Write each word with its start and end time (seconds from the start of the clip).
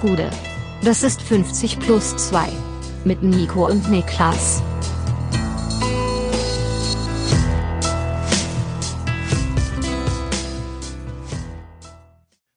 Gude. 0.00 0.30
Das 0.82 1.02
ist 1.02 1.20
50 1.20 1.78
plus 1.78 2.16
2. 2.16 2.48
Mit 3.04 3.22
Nico 3.22 3.66
und 3.66 3.90
Niklas. 3.90 4.62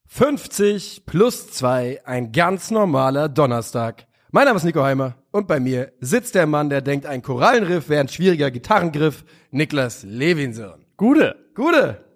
»50 0.09 1.01
plus 1.05 1.51
2, 1.51 2.01
ein 2.05 2.31
ganz 2.31 2.71
normaler 2.71 3.27
Donnerstag«. 3.27 4.05
Mein 4.31 4.45
Name 4.45 4.57
ist 4.57 4.63
Nico 4.63 4.81
Heimer 4.81 5.15
und 5.31 5.47
bei 5.47 5.59
mir 5.59 5.91
sitzt 5.99 6.35
der 6.35 6.47
Mann, 6.47 6.69
der 6.69 6.81
denkt, 6.81 7.05
ein 7.05 7.21
Korallenriff 7.21 7.89
wäre 7.89 8.01
ein 8.01 8.07
schwieriger 8.07 8.51
Gitarrengriff, 8.51 9.25
Niklas 9.51 10.03
Levinson. 10.03 10.85
Gute. 10.95 11.35
Gute. 11.55 12.12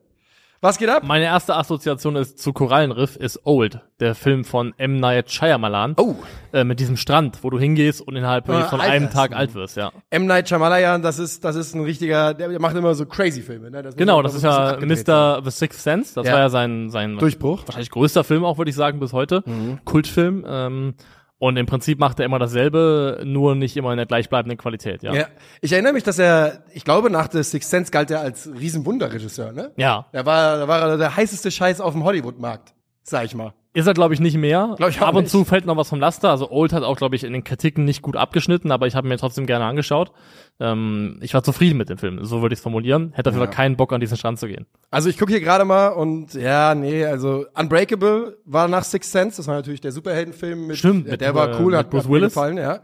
Was 0.60 0.80
geht 0.80 0.89
ab? 0.89 1.04
Meine 1.05 1.26
erste 1.26 1.55
Assoziation 1.55 2.16
ist 2.16 2.39
zu 2.39 2.52
Korallenriff 2.52 3.16
ist 3.16 3.42
Old, 3.46 3.80
der 4.00 4.16
Film 4.16 4.44
von 4.44 4.74
M. 4.78 5.00
Night 5.00 5.30
Shyamalan. 5.32 5.94
Oh. 5.98 6.16
Äh, 6.52 6.64
mit 6.64 6.80
diesem 6.80 6.98
Strand, 6.98 7.43
wo 7.43 7.52
du 7.52 7.60
hingehst 7.60 8.02
und 8.02 8.16
innerhalb 8.16 8.50
Ah, 8.50 8.64
von 8.64 8.82
einem. 8.82 9.11
Tag 9.11 9.36
alt 9.36 9.54
wirst, 9.54 9.78
ja. 9.78 9.92
M. 10.10 10.25
Night 10.25 10.50
Shyamalan, 10.50 11.04
das 11.04 11.20
ist, 11.20 11.43
das 11.43 11.56
ist 11.56 11.75
ein 11.75 11.82
richtiger, 11.83 12.33
der 12.33 12.60
macht 12.60 12.75
immer 12.75 12.96
so 12.96 13.06
crazy 13.06 13.42
Filme. 13.42 13.70
Ne? 13.70 13.83
Das 13.83 13.96
Genau, 13.96 14.21
das 14.24 14.33
ist 14.33 14.43
ja. 14.43 14.78
Mr. 14.82 15.42
The 15.43 15.52
Sixth 15.52 15.82
Sense. 15.82 16.16
Das 16.16 16.25
Ja. 16.25 16.33
war 16.33 16.39
ja 16.39 16.50
sein, 16.50 16.89
sein 16.89 17.18
Durchbruch. 17.18 17.61
wahrscheinlich 17.68 17.92
größter 17.92 18.24
Film 18.24 18.44
auch, 18.44 18.58
würde 18.58 18.69
ich 18.69 18.75
sagen, 18.75 19.00
bis 19.00 19.14
heute. 19.14 19.44
Mhm. 19.46 19.80
Kultfilm. 19.86 20.44
Ähm, 20.47 20.94
und 21.39 21.57
im 21.57 21.65
Prinzip 21.65 22.00
macht 22.00 22.19
er 22.19 22.25
immer 22.25 22.39
dasselbe, 22.39 23.21
nur 23.23 23.55
nicht 23.55 23.77
immer 23.77 23.91
in 23.91 23.97
der 23.97 24.05
gleichbleibenden 24.05 24.57
Qualität, 24.57 25.04
ja. 25.04 25.14
Ja. 25.14 25.27
Ich 25.61 25.71
erinnere 25.71 25.93
mich, 25.93 26.04
dass 26.04 26.18
er, 26.18 26.63
ich 26.73 26.83
glaube, 26.83 27.10
nach 27.10 27.29
The 27.32 27.43
Sixth 27.43 27.69
Sense 27.69 27.91
galt 27.91 28.10
er 28.10 28.21
als 28.21 28.50
Riesenwunderregisseur, 28.60 29.51
ne? 29.51 29.71
Ja. 29.77 30.07
Er 30.11 30.25
war, 30.25 30.57
da 30.57 30.68
war 30.68 30.82
er 30.82 30.97
der 30.97 31.15
heißeste 31.15 31.51
Scheiß 31.51 31.79
auf 31.79 31.93
dem 31.93 32.03
Hollywood-Markt, 32.03 32.73
sag 33.03 33.25
ich 33.25 33.36
mal. 33.36 33.53
Ist 33.78 33.86
er, 33.86 33.94
glaube 33.94 34.16
ich, 34.16 34.20
nicht 34.20 34.38
mehr. 34.38 34.73
Glaub 34.78 34.90
ich 34.90 35.00
Ab 35.02 35.14
und 35.14 35.22
nicht. 35.23 35.31
zu 35.31 35.45
fällt 35.45 35.67
noch 35.67 35.78
was 35.78 35.90
vom 35.90 36.00
Laster. 36.00 36.31
Also 36.31 36.50
Old 36.50 36.73
hat 36.73 36.81
auch, 36.81 36.98
glaube 36.98 37.16
ich, 37.16 37.23
in 37.23 37.31
den 37.31 37.44
Kritiken 37.44 37.86
nicht 37.86 38.02
gut 38.02 38.16
abgeschnitten, 38.16 38.72
aber 38.72 38.88
ich 38.88 38.95
habe 38.95 39.08
mir 39.08 39.17
trotzdem 39.17 39.45
gerne 39.45 39.66
angeschaut. 39.66 40.11
Ähm, 40.59 41.19
ich 41.22 41.36
war 41.36 41.44
zufrieden 41.44 41.78
mit 41.78 41.88
dem 41.88 42.00
Film, 42.00 42.25
so 42.25 42.42
würde 42.42 42.53
ich 42.53 42.58
es 42.59 42.64
formulieren. 42.64 43.11
Hätte 43.14 43.30
auf 43.30 43.36
jeden 43.36 43.45
Fall 43.45 43.53
keinen 43.53 43.75
Bock, 43.78 43.94
an 43.94 44.02
diesen 44.02 44.17
Strand 44.17 44.39
zu 44.39 44.47
gehen. 44.47 44.66
Also 44.89 45.09
ich 45.09 45.19
gucke 45.19 45.31
hier 45.31 45.42
gerade 45.42 45.64
mal 45.64 45.89
und 45.89 46.34
ja, 46.34 46.73
nee, 46.73 47.06
also 47.06 47.45
Unbreakable 47.53 48.38
war 48.45 48.67
nach 48.67 48.84
Sixth 48.84 49.11
Sense, 49.11 49.38
das 49.38 49.45
war 49.47 49.53
natürlich 49.53 49.81
der 49.81 49.91
Superheldenfilm 49.91 50.66
mit, 50.66 50.78
Stimmt, 50.78 51.08
äh, 51.08 51.12
mit, 51.12 51.22
der 51.22 51.36
war 51.36 51.52
äh, 51.52 51.64
cool, 51.64 51.78
hat, 51.78 51.91
Bruce 51.91 52.09
Willis. 52.09 52.34
gefallen, 52.34 52.58
ja. 52.58 52.80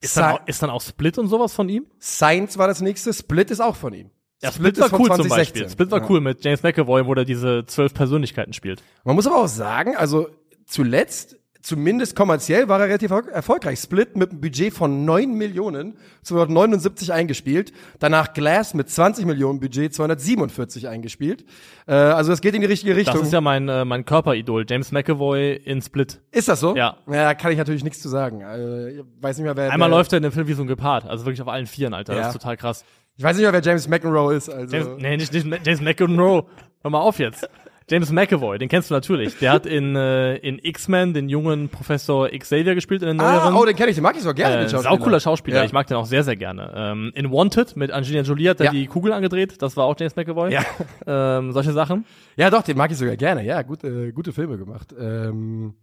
Ist 0.00 0.16
dann, 0.16 0.32
auch, 0.36 0.40
ist 0.46 0.62
dann 0.62 0.70
auch 0.70 0.80
Split 0.80 1.18
und 1.18 1.28
sowas 1.28 1.52
von 1.52 1.68
ihm? 1.68 1.84
Science 2.00 2.56
war 2.56 2.68
das 2.68 2.80
nächste, 2.80 3.12
Split 3.12 3.50
ist 3.50 3.60
auch 3.60 3.76
von 3.76 3.92
ihm. 3.92 4.10
Ja, 4.40 4.52
Split, 4.52 4.78
war 4.78 4.84
ist 4.86 4.90
von 4.90 5.00
cool 5.00 5.06
zum 5.08 5.16
2016. 5.26 5.36
Beispiel. 5.62 5.68
Split 5.68 5.90
war 5.90 6.00
Ja. 6.00 6.06
cool 6.08 6.20
mit 6.20 6.44
James 6.44 6.62
McAvoy, 6.62 7.04
wo 7.06 7.14
der 7.14 7.24
diese 7.24 7.64
zwölf 7.66 7.92
Persönlichkeiten 7.92 8.52
spielt. 8.52 8.80
Man 9.02 9.16
muss 9.16 9.26
aber 9.26 9.38
auch 9.42 9.48
sagen, 9.48 9.96
also 9.96 10.28
zuletzt, 10.68 11.36
zumindest 11.60 12.14
kommerziell, 12.16 12.68
war 12.68 12.80
er 12.80 12.86
relativ 12.86 13.10
erfolg- 13.10 13.28
erfolgreich. 13.32 13.78
Split 13.80 14.16
mit 14.16 14.30
einem 14.30 14.40
Budget 14.40 14.72
von 14.72 15.04
9 15.04 15.32
Millionen, 15.34 15.98
279 16.22 17.12
eingespielt. 17.12 17.72
Danach 17.98 18.32
Glass 18.32 18.72
mit 18.74 18.88
20 18.88 19.26
Millionen 19.26 19.60
Budget, 19.60 19.92
247 19.92 20.88
eingespielt. 20.88 21.44
Äh, 21.86 21.92
also 21.94 22.30
das 22.30 22.40
geht 22.40 22.54
in 22.54 22.60
die 22.60 22.66
richtige 22.68 22.96
Richtung. 22.96 23.16
Das 23.18 23.26
ist 23.26 23.32
ja 23.32 23.40
mein, 23.40 23.68
äh, 23.68 23.84
mein 23.84 24.04
Körperidol, 24.04 24.64
James 24.68 24.92
McAvoy 24.92 25.54
in 25.56 25.82
Split. 25.82 26.20
Ist 26.30 26.48
das 26.48 26.60
so? 26.60 26.76
Ja. 26.76 26.96
Ja, 27.10 27.34
kann 27.34 27.50
ich 27.52 27.58
natürlich 27.58 27.84
nichts 27.84 28.00
zu 28.00 28.08
sagen. 28.08 28.44
Also, 28.44 28.86
ich 28.86 29.02
weiß 29.20 29.36
nicht 29.38 29.44
mehr, 29.44 29.56
wer. 29.56 29.70
Einmal 29.72 29.90
wer, 29.90 29.96
läuft 29.98 30.12
er 30.12 30.18
in 30.18 30.22
dem 30.22 30.32
Film 30.32 30.46
wie 30.46 30.54
so 30.54 30.62
ein 30.62 30.68
Gepard, 30.68 31.06
also 31.06 31.24
wirklich 31.26 31.42
auf 31.42 31.48
allen 31.48 31.66
Vieren, 31.66 31.92
Alter. 31.92 32.14
Ja. 32.14 32.20
Das 32.20 32.28
ist 32.28 32.40
total 32.40 32.56
krass. 32.56 32.84
Ich 33.16 33.24
weiß 33.24 33.36
nicht 33.36 33.42
mehr, 33.42 33.52
wer 33.52 33.62
James 33.62 33.88
McEnroe 33.88 34.34
ist. 34.34 34.48
Also. 34.48 34.74
James, 34.76 34.88
nee, 35.02 35.16
nicht, 35.16 35.32
nicht 35.32 35.66
James 35.66 35.80
McEnroe. 35.80 36.44
Hör 36.82 36.90
mal 36.90 37.00
auf 37.00 37.18
jetzt. 37.18 37.48
James 37.90 38.12
McAvoy, 38.12 38.58
den 38.58 38.68
kennst 38.68 38.90
du 38.90 38.94
natürlich. 38.94 39.38
Der 39.38 39.52
hat 39.52 39.64
in, 39.66 39.96
äh, 39.96 40.36
in 40.36 40.58
X-Men 40.62 41.14
den 41.14 41.28
jungen 41.28 41.68
Professor 41.68 42.28
Xavier 42.28 42.74
gespielt 42.74 43.02
in 43.02 43.08
den 43.08 43.20
ah, 43.20 43.32
neueren. 43.32 43.54
oh, 43.56 43.64
den 43.64 43.74
kenne 43.76 43.90
ich, 43.90 43.96
den 43.96 44.02
mag 44.02 44.14
ich 44.16 44.22
so 44.22 44.34
gerne. 44.34 44.56
den 44.58 44.66
äh, 44.66 44.68
Schauspieler. 44.70 44.96
saucooler 44.96 45.20
Schauspieler, 45.20 45.56
Ja. 45.58 45.64
ich 45.64 45.72
mag 45.72 45.86
den 45.86 45.96
auch 45.96 46.06
sehr, 46.06 46.22
sehr 46.22 46.36
gerne. 46.36 46.72
Ähm, 46.76 47.12
in 47.14 47.30
Wanted 47.30 47.76
mit 47.76 47.90
Angelina 47.90 48.22
Jolie 48.22 48.50
hat 48.50 48.60
er 48.60 48.66
Ja. 48.66 48.72
die 48.72 48.86
Kugeln 48.86 49.14
angedreht, 49.14 49.62
das 49.62 49.76
war 49.76 49.84
auch 49.86 49.96
James 49.98 50.16
McAvoy. 50.16 50.52
Ja. 50.52 50.62
Ähm, 51.06 51.52
solche 51.52 51.72
Sachen. 51.72 52.04
Ja, 52.36 52.50
doch, 52.50 52.62
den 52.62 52.76
mag 52.76 52.90
ich 52.90 52.98
sogar 52.98 53.16
gerne. 53.16 53.42
Ja, 53.44 53.62
gute, 53.62 54.12
gute 54.12 54.32
Filme 54.32 54.58
gemacht. 54.58 54.94
Ähm, 54.98 55.74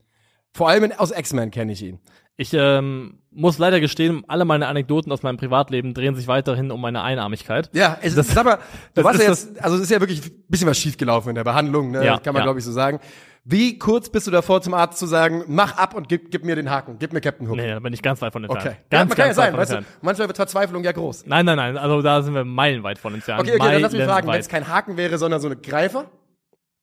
vor 0.53 0.69
allem 0.69 0.85
in, 0.85 0.91
aus 0.93 1.11
X-Men 1.11 1.51
kenne 1.51 1.71
ich 1.73 1.81
ihn. 1.83 1.99
Ich 2.37 2.53
ähm, 2.53 3.19
muss 3.31 3.57
leider 3.59 3.79
gestehen, 3.79 4.23
alle 4.27 4.43
meine 4.43 4.67
Anekdoten 4.67 5.11
aus 5.11 5.23
meinem 5.23 5.37
Privatleben 5.37 5.93
drehen 5.93 6.15
sich 6.15 6.27
weiterhin 6.27 6.69
um 6.69 6.81
meine 6.81 7.01
Einarmigkeit. 7.01 7.69
Ja, 7.73 7.97
es 8.01 8.17
ist, 8.17 8.31
sag 8.31 8.43
mal, 8.43 8.55
du 8.93 9.01
das 9.01 9.05
warst 9.05 9.21
ja 9.21 9.31
ist 9.31 9.49
jetzt, 9.49 9.63
also 9.63 9.77
es 9.77 9.83
ist 9.83 9.91
ja 9.91 10.01
wirklich 10.01 10.25
ein 10.25 10.43
bisschen 10.49 10.67
was 10.67 10.77
schiefgelaufen 10.77 11.29
in 11.29 11.35
der 11.35 11.45
Behandlung, 11.45 11.91
ne? 11.91 12.05
Ja, 12.05 12.17
kann 12.17 12.33
man 12.33 12.41
ja. 12.41 12.45
glaube 12.45 12.59
ich 12.59 12.65
so 12.65 12.73
sagen. 12.73 12.99
Wie 13.47 13.77
kurz 13.77 14.09
bist 14.09 14.25
du 14.27 14.31
davor 14.31 14.61
zum 14.61 14.73
Arzt 14.73 14.97
zu 14.97 15.05
sagen, 15.05 15.43
mach 15.47 15.77
ab 15.77 15.93
und 15.93 16.09
gib, 16.09 16.31
gib 16.31 16.43
mir 16.43 16.55
den 16.55 16.69
Haken, 16.69 16.97
gib 16.99 17.13
mir 17.13 17.21
Captain 17.21 17.47
Hook? 17.47 17.55
Nee, 17.55 17.69
da 17.69 17.79
bin 17.79 17.93
ich 17.93 18.01
ganz 18.01 18.21
weit 18.21 18.33
von 18.33 18.43
entfernt. 18.43 18.65
Okay. 18.65 18.77
Ganz, 18.89 19.09
ja, 19.11 19.15
kann 19.15 19.17
ja 19.17 19.25
ganz 19.25 19.35
sein, 19.35 19.45
weit 19.45 19.67
von 19.67 19.77
weißt 19.77 19.87
du, 19.87 19.95
manchmal 20.01 20.27
wird 20.27 20.35
Verzweiflung 20.37 20.83
ja 20.83 20.91
groß. 20.91 21.25
Nein, 21.27 21.45
nein, 21.45 21.55
nein, 21.55 21.77
also 21.77 22.01
da 22.01 22.21
sind 22.21 22.33
wir 22.33 22.43
meilenweit 22.43 22.97
von 22.97 23.13
entfernt. 23.13 23.41
Okay, 23.41 23.55
okay, 23.57 23.71
dann 23.73 23.81
lass 23.81 23.93
mich 23.93 24.03
fragen, 24.03 24.27
wenn 24.27 24.39
es 24.39 24.49
kein 24.49 24.67
Haken 24.67 24.97
wäre, 24.97 25.17
sondern 25.19 25.39
so 25.39 25.47
eine 25.47 25.55
Greifer? 25.55 26.05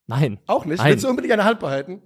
Nein. 0.07 0.39
Auch 0.47 0.65
nicht? 0.65 0.79
Nein. 0.79 0.93
Willst 0.93 1.05
du 1.05 1.09
unbedingt 1.09 1.33
eine 1.33 1.45
Hand 1.45 1.59
behalten? 1.59 2.01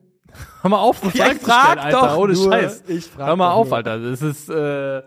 Hör 0.63 0.71
mal 0.71 0.79
auf, 0.79 1.03
Ja, 1.15 1.27
ich 1.33 1.39
frag 1.39 1.79
Alter, 1.83 2.01
doch 2.01 2.17
ohne 2.17 2.33
nur. 2.33 2.53
Scheiß. 2.53 2.85
Ich 2.89 3.05
frag 3.07 3.27
Hör 3.29 3.37
mal 3.37 3.53
auf, 3.53 3.69
nur. 3.69 3.77
Alter. 3.77 3.99
Das 3.99 4.23
ist, 4.23 4.49
äh, 4.49 5.03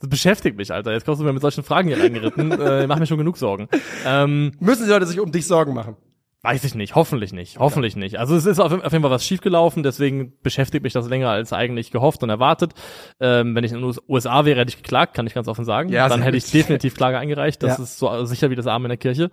das 0.00 0.08
beschäftigt 0.08 0.56
mich, 0.56 0.72
Alter. 0.72 0.92
Jetzt 0.92 1.04
kommst 1.04 1.20
du 1.20 1.24
mir 1.24 1.32
mit 1.32 1.42
solchen 1.42 1.62
Fragen 1.64 1.88
hier 1.88 1.98
reingeritten. 2.02 2.52
äh, 2.60 2.86
mach 2.86 2.98
mir 2.98 3.06
schon 3.06 3.18
genug 3.18 3.36
Sorgen. 3.36 3.68
Ähm, 4.06 4.52
Müssen 4.60 4.84
die 4.84 4.90
Leute 4.90 5.06
sich 5.06 5.20
um 5.20 5.30
dich 5.32 5.46
Sorgen 5.46 5.74
machen? 5.74 5.96
weiß 6.42 6.64
ich 6.64 6.74
nicht. 6.74 6.94
Hoffentlich 6.94 7.34
nicht. 7.34 7.58
Hoffentlich 7.58 7.96
nicht. 7.96 8.18
Also 8.18 8.34
es 8.34 8.46
ist 8.46 8.60
auf, 8.60 8.72
auf 8.72 8.92
jeden 8.92 9.02
Fall 9.02 9.10
was 9.10 9.26
schiefgelaufen. 9.26 9.82
Deswegen 9.82 10.32
beschäftigt 10.42 10.82
mich 10.82 10.94
das 10.94 11.06
länger 11.06 11.28
als 11.28 11.52
eigentlich 11.52 11.90
gehofft 11.90 12.22
und 12.22 12.30
erwartet. 12.30 12.72
Ähm, 13.20 13.54
wenn 13.54 13.62
ich 13.62 13.72
in 13.72 13.82
den 13.82 13.94
USA 14.08 14.46
wäre, 14.46 14.60
hätte 14.60 14.70
ich 14.70 14.78
geklagt, 14.78 15.12
kann 15.12 15.26
ich 15.26 15.34
ganz 15.34 15.48
offen 15.48 15.66
sagen. 15.66 15.90
Ja, 15.90 16.08
Dann 16.08 16.22
hätte 16.22 16.38
ich 16.38 16.50
definitiv 16.50 16.96
Klage 16.96 17.18
eingereicht. 17.18 17.62
Das 17.62 17.76
Ja. 17.76 17.84
ist 17.84 17.98
so 17.98 18.24
sicher 18.24 18.48
wie 18.48 18.54
das 18.54 18.66
Arm 18.66 18.86
in 18.86 18.88
der 18.88 18.96
Kirche. 18.96 19.30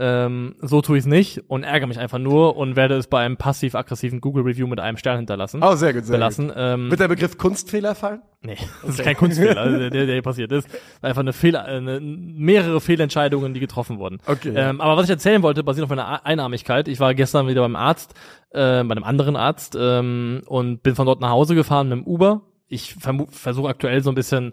Ähm, 0.00 0.54
so 0.60 0.80
tue 0.80 0.96
ich 0.96 1.02
es 1.02 1.06
nicht 1.06 1.42
und 1.48 1.64
ärgere 1.64 1.88
mich 1.88 1.98
einfach 1.98 2.18
nur 2.18 2.56
und 2.56 2.76
werde 2.76 2.94
es 2.94 3.08
bei 3.08 3.24
einem 3.24 3.36
passiv-aggressiven 3.36 4.20
Google-Review 4.20 4.68
mit 4.68 4.78
einem 4.78 4.96
Stern 4.96 5.16
hinterlassen. 5.16 5.60
Oh, 5.60 5.74
sehr 5.74 5.92
gut, 5.92 6.04
sehr 6.04 6.16
belassen. 6.16 6.52
Ähm, 6.54 6.88
Wird 6.88 7.00
der 7.00 7.08
Begriff 7.08 7.36
Kunstfehler 7.36 7.96
fallen? 7.96 8.22
Nee, 8.40 8.56
das 8.82 8.90
ist 8.90 9.02
kein 9.02 9.16
Kunstfehler, 9.16 9.78
der, 9.90 9.90
der 9.90 10.06
hier 10.06 10.22
passiert 10.22 10.52
ist. 10.52 10.68
Einfach 11.02 11.22
eine 11.22 11.32
Fehler, 11.32 11.64
eine, 11.64 11.98
mehrere 12.00 12.80
Fehlentscheidungen, 12.80 13.54
die 13.54 13.60
getroffen 13.60 13.98
wurden. 13.98 14.20
Okay. 14.24 14.52
Ähm, 14.54 14.80
aber 14.80 14.96
was 14.96 15.04
ich 15.04 15.10
erzählen 15.10 15.42
wollte, 15.42 15.64
basiert 15.64 15.82
auf 15.82 15.90
meiner 15.90 16.24
Einarmigkeit. 16.24 16.86
Ich 16.86 17.00
war 17.00 17.12
gestern 17.14 17.48
wieder 17.48 17.62
beim 17.62 17.74
Arzt, 17.74 18.14
äh, 18.50 18.84
bei 18.84 18.92
einem 18.92 19.02
anderen 19.02 19.34
Arzt, 19.34 19.76
ähm, 19.76 20.42
und 20.46 20.84
bin 20.84 20.94
von 20.94 21.06
dort 21.06 21.20
nach 21.20 21.30
Hause 21.30 21.56
gefahren 21.56 21.88
mit 21.88 21.98
dem 21.98 22.04
Uber. 22.06 22.42
Ich 22.68 22.94
versuche 22.94 23.68
aktuell 23.68 24.00
so 24.02 24.12
ein 24.12 24.14
bisschen 24.14 24.52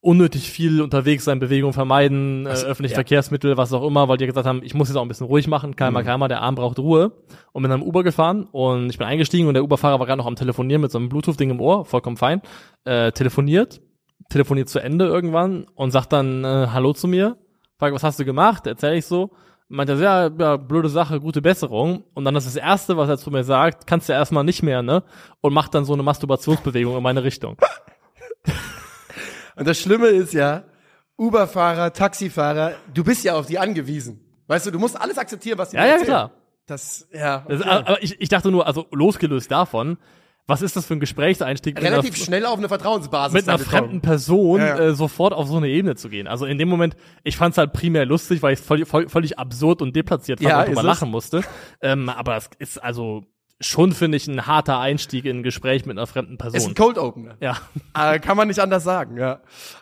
unnötig 0.00 0.50
viel 0.50 0.80
unterwegs 0.80 1.24
sein, 1.24 1.40
Bewegung 1.40 1.72
vermeiden, 1.72 2.46
äh, 2.46 2.50
öffentliche 2.50 2.92
ja. 2.92 2.98
Verkehrsmittel, 2.98 3.56
was 3.56 3.72
auch 3.72 3.84
immer, 3.86 4.08
weil 4.08 4.16
die 4.16 4.26
gesagt 4.26 4.46
haben, 4.46 4.62
ich 4.62 4.74
muss 4.74 4.88
jetzt 4.88 4.96
auch 4.96 5.02
ein 5.02 5.08
bisschen 5.08 5.26
ruhig 5.26 5.48
machen, 5.48 5.74
keimer, 5.74 6.04
keimer, 6.04 6.28
der 6.28 6.40
Arm 6.40 6.54
braucht 6.54 6.78
Ruhe. 6.78 7.12
Und 7.52 7.62
bin 7.62 7.70
dann 7.70 7.82
Uber 7.82 8.04
gefahren 8.04 8.46
und 8.52 8.90
ich 8.90 8.98
bin 8.98 9.06
eingestiegen 9.06 9.48
und 9.48 9.54
der 9.54 9.64
Uberfahrer 9.64 9.98
war 9.98 10.06
gerade 10.06 10.18
noch 10.18 10.26
am 10.26 10.36
Telefonieren 10.36 10.82
mit 10.82 10.92
so 10.92 10.98
einem 10.98 11.08
Bluetooth-Ding 11.08 11.50
im 11.50 11.60
Ohr, 11.60 11.84
vollkommen 11.84 12.16
fein, 12.16 12.42
äh, 12.84 13.10
telefoniert, 13.10 13.80
telefoniert 14.28 14.68
zu 14.68 14.78
Ende 14.78 15.06
irgendwann 15.06 15.66
und 15.74 15.90
sagt 15.90 16.12
dann 16.12 16.44
äh, 16.44 16.68
Hallo 16.72 16.92
zu 16.92 17.08
mir, 17.08 17.36
fragt, 17.78 17.94
was 17.94 18.04
hast 18.04 18.20
du 18.20 18.24
gemacht? 18.24 18.66
Erzähl 18.66 18.94
ich 18.94 19.06
so. 19.06 19.30
Meint 19.70 19.90
er, 19.90 19.96
ja, 19.96 20.30
ja, 20.38 20.56
blöde 20.56 20.88
Sache, 20.88 21.20
gute 21.20 21.42
Besserung. 21.42 22.04
Und 22.14 22.24
dann 22.24 22.34
ist 22.36 22.46
das 22.46 22.56
Erste, 22.56 22.96
was 22.96 23.10
er 23.10 23.18
zu 23.18 23.30
mir 23.30 23.44
sagt, 23.44 23.86
kannst 23.86 24.08
du 24.08 24.14
erstmal 24.14 24.42
nicht 24.42 24.62
mehr, 24.62 24.82
ne? 24.82 25.02
Und 25.42 25.52
macht 25.52 25.74
dann 25.74 25.84
so 25.84 25.92
eine 25.92 26.02
Masturbationsbewegung 26.02 26.96
in 26.96 27.02
meine 27.02 27.22
Richtung. 27.22 27.58
Und 29.58 29.66
das 29.66 29.78
Schlimme 29.78 30.08
ist 30.08 30.32
ja, 30.32 30.64
Uberfahrer, 31.16 31.92
Taxifahrer, 31.92 32.74
du 32.94 33.02
bist 33.04 33.24
ja 33.24 33.34
auf 33.34 33.46
die 33.46 33.58
angewiesen. 33.58 34.20
Weißt 34.46 34.66
du, 34.66 34.70
du 34.70 34.78
musst 34.78 34.98
alles 35.00 35.18
akzeptieren, 35.18 35.58
was 35.58 35.70
die 35.70 35.76
Ja, 35.76 35.82
dir 35.82 35.88
ja, 35.88 35.92
erzählen. 35.94 36.08
klar. 36.08 36.30
Das, 36.66 37.08
ja. 37.12 37.44
Das, 37.48 37.60
okay. 37.60 37.70
Aber 37.70 38.02
ich, 38.02 38.20
ich 38.20 38.28
dachte 38.28 38.50
nur, 38.50 38.66
also 38.66 38.86
losgelöst 38.92 39.50
davon, 39.50 39.98
was 40.46 40.62
ist 40.62 40.76
das 40.76 40.86
für 40.86 40.94
ein 40.94 41.00
Gesprächseinstieg 41.00 41.78
Relativ 41.82 42.14
einer, 42.14 42.24
schnell 42.24 42.46
auf 42.46 42.56
eine 42.56 42.68
Vertrauensbasis. 42.68 43.34
mit 43.34 43.48
einer 43.48 43.58
fremden 43.58 44.00
Person 44.00 44.60
Ja, 44.60 44.66
ja. 44.66 44.78
Äh, 44.78 44.94
sofort 44.94 45.34
auf 45.34 45.46
so 45.48 45.58
eine 45.58 45.68
Ebene 45.68 45.94
zu 45.96 46.08
gehen? 46.08 46.26
Also 46.26 46.46
in 46.46 46.56
dem 46.56 46.68
Moment, 46.68 46.96
ich 47.24 47.36
fand 47.36 47.52
es 47.52 47.58
halt 47.58 47.72
primär 47.74 48.06
lustig, 48.06 48.40
weil 48.42 48.54
ich 48.54 48.60
voll, 48.60 48.86
voll, 48.86 49.08
völlig 49.08 49.38
absurd 49.38 49.82
und 49.82 49.94
deplatziert 49.94 50.40
fand 50.40 50.50
Ja, 50.50 50.60
und 50.60 50.68
drüber 50.68 50.82
lachen 50.82 51.10
musste. 51.10 51.42
Ähm, 51.82 52.08
aber 52.08 52.36
es 52.36 52.48
ist 52.58 52.78
also 52.82 53.24
schon, 53.60 53.92
finde 53.92 54.16
ich, 54.16 54.26
ein 54.28 54.46
harter 54.46 54.78
Einstieg 54.78 55.24
in 55.24 55.38
ein 55.38 55.42
Gespräch 55.42 55.84
mit 55.84 55.98
einer 55.98 56.06
fremden 56.06 56.34
Ist 56.34 56.38
Person. 56.38 56.70
ein 56.70 56.74
Cold 56.74 56.98
Opener. 56.98 57.36
Ja. 57.40 57.56
Äh, 57.94 58.20
kann 58.20 58.36
man 58.36 58.48
nicht 58.48 58.60
anders 58.60 58.84
sagen, 58.84 59.16
ja. 59.16 59.40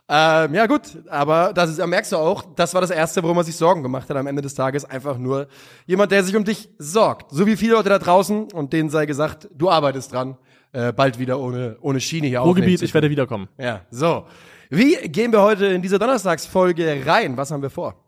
Ähm, 0.08 0.54
ja, 0.54 0.66
gut, 0.66 0.82
aber 1.08 1.52
das 1.52 1.70
ist, 1.70 1.86
merkst 1.86 2.12
du 2.12 2.16
auch, 2.16 2.44
das 2.54 2.72
war 2.72 2.80
das 2.80 2.90
Erste, 2.90 3.22
worum 3.22 3.36
man 3.36 3.44
sich 3.44 3.56
Sorgen 3.56 3.82
gemacht 3.82 4.08
hat 4.08 4.16
am 4.16 4.26
Ende 4.26 4.40
des 4.40 4.54
Tages. 4.54 4.84
Einfach 4.84 5.18
nur 5.18 5.48
jemand, 5.84 6.12
der 6.12 6.24
sich 6.24 6.34
um 6.34 6.44
dich 6.44 6.70
sorgt. 6.78 7.30
So 7.32 7.46
wie 7.46 7.56
viele 7.56 7.74
Leute 7.74 7.90
da 7.90 7.98
draußen 7.98 8.52
und 8.52 8.72
denen 8.72 8.88
sei 8.88 9.04
gesagt, 9.04 9.48
du 9.54 9.68
arbeitest 9.68 10.12
dran, 10.12 10.38
äh, 10.72 10.92
bald 10.92 11.18
wieder 11.18 11.38
ohne, 11.38 11.76
ohne 11.80 12.00
Schiene 12.00 12.28
hier 12.28 12.40
Ruhrgebiet, 12.40 12.80
ich 12.82 12.94
werde 12.94 13.10
wiederkommen. 13.10 13.48
Ja, 13.58 13.82
so. 13.90 14.26
Wie 14.70 14.94
gehen 15.08 15.32
wir 15.32 15.42
heute 15.42 15.66
in 15.66 15.82
diese 15.82 15.98
Donnerstagsfolge 15.98 17.02
rein? 17.06 17.36
Was 17.36 17.50
haben 17.50 17.62
wir 17.62 17.70
vor? 17.70 18.05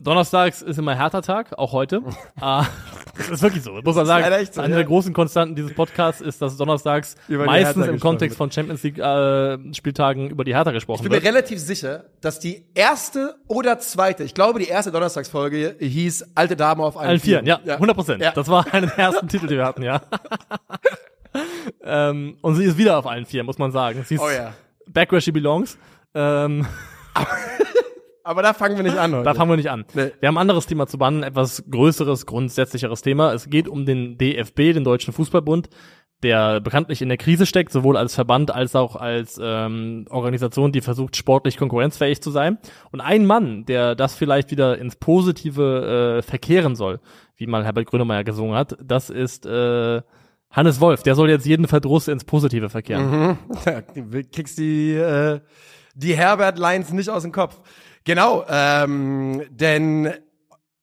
Donnerstags 0.00 0.62
ist 0.62 0.78
immer 0.78 0.94
härter 0.94 1.22
Tag, 1.22 1.58
auch 1.58 1.72
heute. 1.72 2.02
ah, 2.40 2.64
Das 3.16 3.28
ist 3.30 3.42
wirklich 3.42 3.64
so. 3.64 3.72
Muss 3.72 3.96
man 3.96 4.06
sagen. 4.06 4.24
so, 4.52 4.60
Eine 4.60 4.70
ja. 4.74 4.76
der 4.78 4.86
großen 4.86 5.12
Konstanten 5.12 5.56
dieses 5.56 5.74
Podcasts 5.74 6.20
ist, 6.20 6.40
dass 6.40 6.56
donnerstags 6.56 7.16
meistens 7.28 7.86
im 7.86 7.98
Kontext 7.98 8.36
von 8.38 8.50
Champions 8.50 8.82
League 8.84 8.98
äh, 8.98 9.74
Spieltagen 9.74 10.30
über 10.30 10.44
die 10.44 10.54
Hertha 10.54 10.70
gesprochen 10.70 10.98
Ich 10.98 11.02
bin 11.02 11.10
mir 11.10 11.22
wird. 11.24 11.34
relativ 11.34 11.58
sicher, 11.58 12.04
dass 12.20 12.38
die 12.38 12.64
erste 12.74 13.36
oder 13.48 13.80
zweite, 13.80 14.22
ich 14.22 14.34
glaube, 14.34 14.60
die 14.60 14.68
erste 14.68 14.92
Donnerstagsfolge 14.92 15.76
hieß 15.80 16.26
Alte 16.36 16.54
Dame 16.54 16.84
auf 16.84 16.96
allen, 16.96 17.08
Allen 17.08 17.20
Vieren, 17.20 17.46
ja, 17.46 17.56
100 17.66 17.96
Prozent. 17.96 18.22
Ja. 18.22 18.30
Das 18.32 18.48
war 18.48 18.72
einer 18.72 18.86
der 18.86 18.98
ersten 18.98 19.26
Titel, 19.28 19.48
die 19.48 19.56
wir 19.56 19.64
hatten, 19.64 19.82
ja. 19.82 20.00
ähm, 21.82 22.38
und 22.40 22.54
sie 22.54 22.64
ist 22.64 22.78
wieder 22.78 22.98
auf 22.98 23.06
allen 23.06 23.26
Vieren, 23.26 23.46
muss 23.46 23.58
man 23.58 23.72
sagen. 23.72 24.04
Sie 24.06 24.14
ist 24.14 24.20
Oh 24.20 24.30
ja. 24.30 24.54
back 24.86 25.10
where 25.10 25.20
she 25.20 25.32
belongs. 25.32 25.76
Ähm, 26.14 26.66
Aber 28.28 28.42
da 28.42 28.52
fangen 28.52 28.76
wir 28.76 28.82
nicht 28.82 28.98
an 28.98 29.14
heute. 29.14 29.24
Da 29.24 29.32
fangen 29.32 29.50
wir 29.50 29.56
nicht 29.56 29.70
an. 29.70 29.86
Nee. 29.94 30.10
Wir 30.20 30.28
haben 30.28 30.36
ein 30.36 30.42
anderes 30.42 30.66
Thema 30.66 30.86
zu 30.86 30.98
behandeln, 30.98 31.24
etwas 31.24 31.64
größeres, 31.70 32.26
grundsätzlicheres 32.26 33.00
Thema. 33.00 33.32
Es 33.32 33.48
geht 33.48 33.68
um 33.68 33.86
den 33.86 34.18
DFB, 34.18 34.74
den 34.74 34.84
Deutschen 34.84 35.14
Fußballbund, 35.14 35.70
der 36.22 36.60
bekanntlich 36.60 37.00
in 37.00 37.08
der 37.08 37.16
Krise 37.16 37.46
steckt, 37.46 37.72
sowohl 37.72 37.96
als 37.96 38.14
Verband 38.14 38.50
als 38.50 38.76
auch 38.76 38.96
als 38.96 39.40
ähm, 39.42 40.04
Organisation, 40.10 40.72
die 40.72 40.82
versucht, 40.82 41.16
sportlich 41.16 41.56
konkurrenzfähig 41.56 42.20
zu 42.20 42.30
sein. 42.30 42.58
Und 42.92 43.00
ein 43.00 43.24
Mann, 43.24 43.64
der 43.64 43.94
das 43.94 44.14
vielleicht 44.14 44.50
wieder 44.50 44.76
ins 44.76 44.96
Positive 44.96 46.18
äh, 46.18 46.22
verkehren 46.22 46.76
soll, 46.76 47.00
wie 47.36 47.46
mal 47.46 47.64
Herbert 47.64 47.86
Grönemeyer 47.86 48.24
gesungen 48.24 48.56
hat, 48.56 48.76
das 48.84 49.08
ist 49.08 49.46
äh, 49.46 50.02
Hannes 50.50 50.82
Wolf. 50.82 51.02
Der 51.02 51.14
soll 51.14 51.30
jetzt 51.30 51.46
jeden 51.46 51.66
Verdruss 51.66 52.08
ins 52.08 52.24
Positive 52.24 52.68
verkehren. 52.68 53.38
Ja, 53.64 53.80
du 53.80 54.22
kriegst 54.30 54.58
die, 54.58 54.92
äh, 54.92 55.40
die 55.94 56.14
Herbert 56.14 56.58
Lines 56.58 56.92
nicht 56.92 57.08
aus 57.08 57.22
dem 57.22 57.32
Kopf. 57.32 57.58
Genau, 58.08 58.42
ähm, 58.48 59.42
denn 59.50 60.14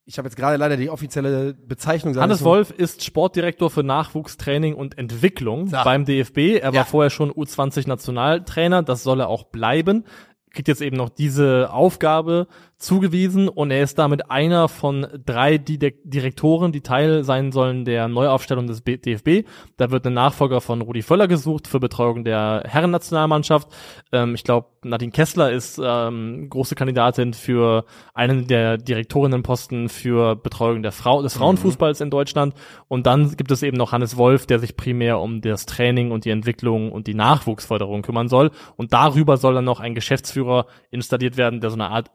ich 0.04 0.16
habe 0.18 0.28
jetzt 0.28 0.36
gerade 0.36 0.56
leider 0.58 0.76
die 0.76 0.90
offizielle 0.90 1.54
Bezeichnung. 1.54 2.14
Hannes. 2.16 2.44
Wolf 2.44 2.70
ist 2.70 3.04
Sportdirektor 3.04 3.68
für 3.68 3.82
Nachwuchstraining 3.82 4.74
und 4.74 4.96
Entwicklung 4.96 5.66
So. 5.66 5.76
beim 5.82 6.04
DFB. 6.04 6.58
Er 6.60 6.68
war 6.68 6.74
Ja. 6.74 6.84
vorher 6.84 7.10
schon 7.10 7.32
U20-Nationaltrainer, 7.32 8.84
das 8.84 9.02
soll 9.02 9.18
er 9.18 9.28
auch 9.28 9.42
bleiben. 9.42 10.04
Kriegt 10.52 10.68
jetzt 10.68 10.82
eben 10.82 10.96
noch 10.96 11.08
diese 11.08 11.72
Aufgabe 11.72 12.46
zugewiesen 12.78 13.48
und 13.48 13.70
er 13.70 13.82
ist 13.82 13.98
damit 13.98 14.30
einer 14.30 14.68
von 14.68 15.06
drei 15.24 15.56
Direktoren, 15.56 16.72
die 16.72 16.82
Teil 16.82 17.24
sein 17.24 17.50
sollen 17.50 17.84
der 17.84 18.06
Neuaufstellung 18.08 18.66
des 18.66 18.84
DFB. 18.84 19.48
Da 19.76 19.90
wird 19.90 20.06
ein 20.06 20.12
Nachfolger 20.12 20.60
von 20.60 20.82
Rudi 20.82 21.02
Völler 21.02 21.26
gesucht 21.26 21.68
für 21.68 21.80
Betreuung 21.80 22.24
der 22.24 22.64
Herrennationalmannschaft. 22.66 23.68
Ähm, 24.12 24.34
ich 24.34 24.44
glaube, 24.44 24.68
Nadine 24.82 25.10
Kessler 25.10 25.50
ist 25.52 25.80
ähm, 25.82 26.48
große 26.50 26.74
Kandidatin 26.74 27.32
für 27.32 27.84
einen 28.14 28.46
der 28.46 28.76
Direktorinnenposten 28.76 29.88
für 29.88 30.36
Betreuung 30.36 30.82
der 30.82 30.92
Frau 30.92 31.22
des 31.22 31.34
Frauenfußballs 31.34 32.00
in 32.00 32.10
Deutschland. 32.10 32.54
Und 32.88 33.06
dann 33.06 33.36
gibt 33.36 33.50
es 33.50 33.62
eben 33.62 33.76
noch 33.76 33.92
Hannes 33.92 34.16
Wolf, 34.16 34.46
der 34.46 34.58
sich 34.58 34.76
primär 34.76 35.18
um 35.18 35.40
das 35.40 35.66
Training 35.66 36.10
und 36.10 36.24
die 36.24 36.30
Entwicklung 36.30 36.92
und 36.92 37.06
die 37.06 37.14
Nachwuchsförderung 37.14 38.02
kümmern 38.02 38.28
soll. 38.28 38.50
Und 38.76 38.92
darüber 38.92 39.38
soll 39.38 39.54
dann 39.54 39.64
noch 39.64 39.80
ein 39.80 39.94
Geschäftsführer 39.94 40.66
installiert 40.90 41.36
werden, 41.36 41.60
der 41.60 41.70
so 41.70 41.76
eine 41.76 41.88
Art 41.88 42.10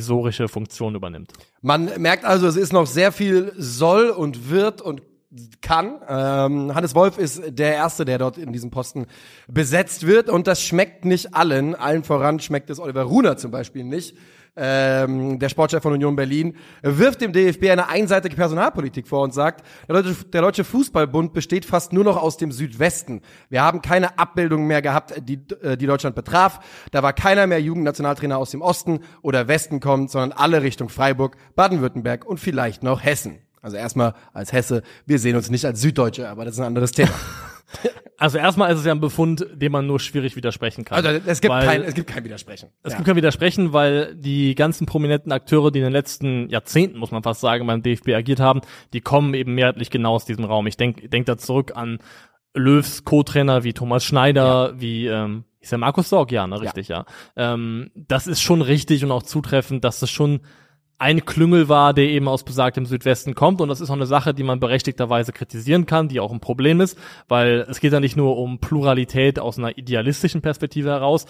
supervisorische 0.00 0.48
Funktion 0.48 0.94
übernimmt. 0.94 1.32
Man 1.62 1.90
merkt 1.98 2.24
also, 2.24 2.46
es 2.46 2.56
ist 2.56 2.72
noch 2.72 2.86
sehr 2.86 3.12
viel 3.12 3.52
soll 3.56 4.10
und 4.10 4.50
wird 4.50 4.80
und 4.80 5.02
kann. 5.60 6.00
Ähm, 6.08 6.74
Hannes 6.74 6.94
Wolf 6.96 7.16
ist 7.16 7.40
der 7.46 7.74
Erste, 7.74 8.04
der 8.04 8.18
dort 8.18 8.36
in 8.36 8.52
diesem 8.52 8.70
Posten 8.70 9.06
besetzt 9.46 10.06
wird 10.06 10.28
und 10.28 10.48
das 10.48 10.60
schmeckt 10.60 11.04
nicht 11.04 11.34
allen. 11.34 11.76
Allen 11.76 12.02
voran 12.02 12.40
schmeckt 12.40 12.68
es 12.68 12.80
Oliver 12.80 13.04
Runer 13.04 13.36
zum 13.36 13.52
Beispiel 13.52 13.84
nicht. 13.84 14.16
Ähm, 14.56 15.38
der 15.38 15.48
Sportchef 15.48 15.82
von 15.82 15.92
Union 15.92 16.16
Berlin 16.16 16.56
wirft 16.82 17.20
dem 17.20 17.32
DFB 17.32 17.70
eine 17.70 17.88
einseitige 17.88 18.34
Personalpolitik 18.36 19.06
vor 19.06 19.22
und 19.22 19.32
sagt, 19.32 19.64
der 19.88 20.02
Deutsche, 20.02 20.24
der 20.24 20.42
Deutsche 20.42 20.64
Fußballbund 20.64 21.32
besteht 21.32 21.64
fast 21.64 21.92
nur 21.92 22.04
noch 22.04 22.16
aus 22.16 22.36
dem 22.36 22.52
Südwesten. 22.52 23.22
Wir 23.48 23.62
haben 23.62 23.80
keine 23.82 24.18
Abbildung 24.18 24.66
mehr 24.66 24.82
gehabt, 24.82 25.14
die, 25.28 25.40
äh, 25.62 25.76
die 25.76 25.86
Deutschland 25.86 26.16
betraf. 26.16 26.60
Da 26.90 27.02
war 27.02 27.12
keiner 27.12 27.46
mehr 27.46 27.60
Jugendnationaltrainer 27.60 28.38
aus 28.38 28.50
dem 28.50 28.62
Osten 28.62 29.00
oder 29.22 29.48
Westen 29.48 29.80
kommt, 29.80 30.10
sondern 30.10 30.32
alle 30.32 30.62
Richtung 30.62 30.88
Freiburg, 30.88 31.36
Baden-Württemberg 31.54 32.24
und 32.24 32.40
vielleicht 32.40 32.82
noch 32.82 33.04
Hessen. 33.04 33.38
Also 33.62 33.76
erstmal 33.76 34.14
als 34.32 34.52
Hesse, 34.52 34.82
wir 35.06 35.18
sehen 35.18 35.36
uns 35.36 35.50
nicht 35.50 35.64
als 35.64 35.80
Süddeutsche, 35.80 36.28
aber 36.28 36.44
das 36.44 36.54
ist 36.54 36.60
ein 36.60 36.66
anderes 36.66 36.92
Thema. 36.92 37.10
Also 38.18 38.38
erstmal 38.38 38.72
ist 38.72 38.80
es 38.80 38.84
ja 38.84 38.92
ein 38.92 39.00
Befund, 39.00 39.46
dem 39.54 39.72
man 39.72 39.86
nur 39.86 39.98
schwierig 40.00 40.36
widersprechen 40.36 40.84
kann. 40.84 41.04
Also 41.04 41.20
es 41.26 41.40
gibt 41.40 41.52
Weil- 41.54 41.64
kein, 41.66 41.82
es 41.82 41.94
gibt 41.94 42.08
kein 42.08 42.24
Widersprechen. 42.24 42.68
Es 42.82 42.92
Ja. 42.92 42.98
gibt 42.98 43.06
kein 43.06 43.16
Widersprechen, 43.16 43.72
weil 43.72 44.14
die 44.14 44.54
ganzen 44.54 44.86
prominenten 44.86 45.32
Akteure, 45.32 45.70
die 45.70 45.78
in 45.78 45.84
den 45.84 45.92
letzten 45.92 46.48
Jahrzehnten, 46.50 46.98
muss 46.98 47.10
man 47.12 47.22
fast 47.22 47.40
sagen, 47.40 47.66
beim 47.66 47.82
DFB 47.82 48.14
agiert 48.14 48.40
haben, 48.40 48.60
die 48.92 49.00
kommen 49.00 49.32
eben 49.34 49.54
mehrheitlich 49.54 49.90
genau 49.90 50.14
aus 50.14 50.24
diesem 50.26 50.44
Raum. 50.44 50.66
Ich 50.66 50.76
denke 50.76 51.08
denk 51.08 51.26
da 51.26 51.38
zurück 51.38 51.72
an 51.74 51.98
Löws 52.54 53.04
Co-Trainer 53.04 53.64
wie 53.64 53.72
Thomas 53.72 54.04
Schneider, 54.04 54.74
wie 54.80 55.06
ähm, 55.06 55.44
ist 55.60 55.70
der 55.72 55.78
Markus 55.78 56.08
Sorg, 56.08 56.32
ja, 56.32 56.46
ne, 56.46 56.60
richtig, 56.60 56.88
ja. 56.88 57.04
Ähm, 57.36 57.90
das 57.94 58.26
ist 58.26 58.40
schon 58.42 58.60
richtig 58.62 59.04
und 59.04 59.12
auch 59.12 59.22
zutreffend, 59.22 59.84
dass 59.84 60.00
das 60.00 60.10
schon 60.10 60.40
ein 61.00 61.24
Klüngel 61.24 61.68
war, 61.68 61.94
der 61.94 62.04
eben 62.04 62.28
aus 62.28 62.44
besagtem 62.44 62.84
Südwesten 62.86 63.34
kommt. 63.34 63.60
Und 63.60 63.68
das 63.70 63.80
ist 63.80 63.88
auch 63.90 63.94
eine 63.94 64.06
Sache, 64.06 64.34
die 64.34 64.42
man 64.42 64.60
berechtigterweise 64.60 65.32
kritisieren 65.32 65.86
kann, 65.86 66.08
die 66.08 66.20
auch 66.20 66.30
ein 66.30 66.40
Problem 66.40 66.80
ist, 66.80 66.98
weil 67.26 67.66
es 67.68 67.80
geht 67.80 67.92
ja 67.92 68.00
nicht 68.00 68.16
nur 68.16 68.36
um 68.36 68.58
Pluralität 68.60 69.38
aus 69.38 69.58
einer 69.58 69.76
idealistischen 69.78 70.42
Perspektive 70.42 70.90
heraus, 70.90 71.24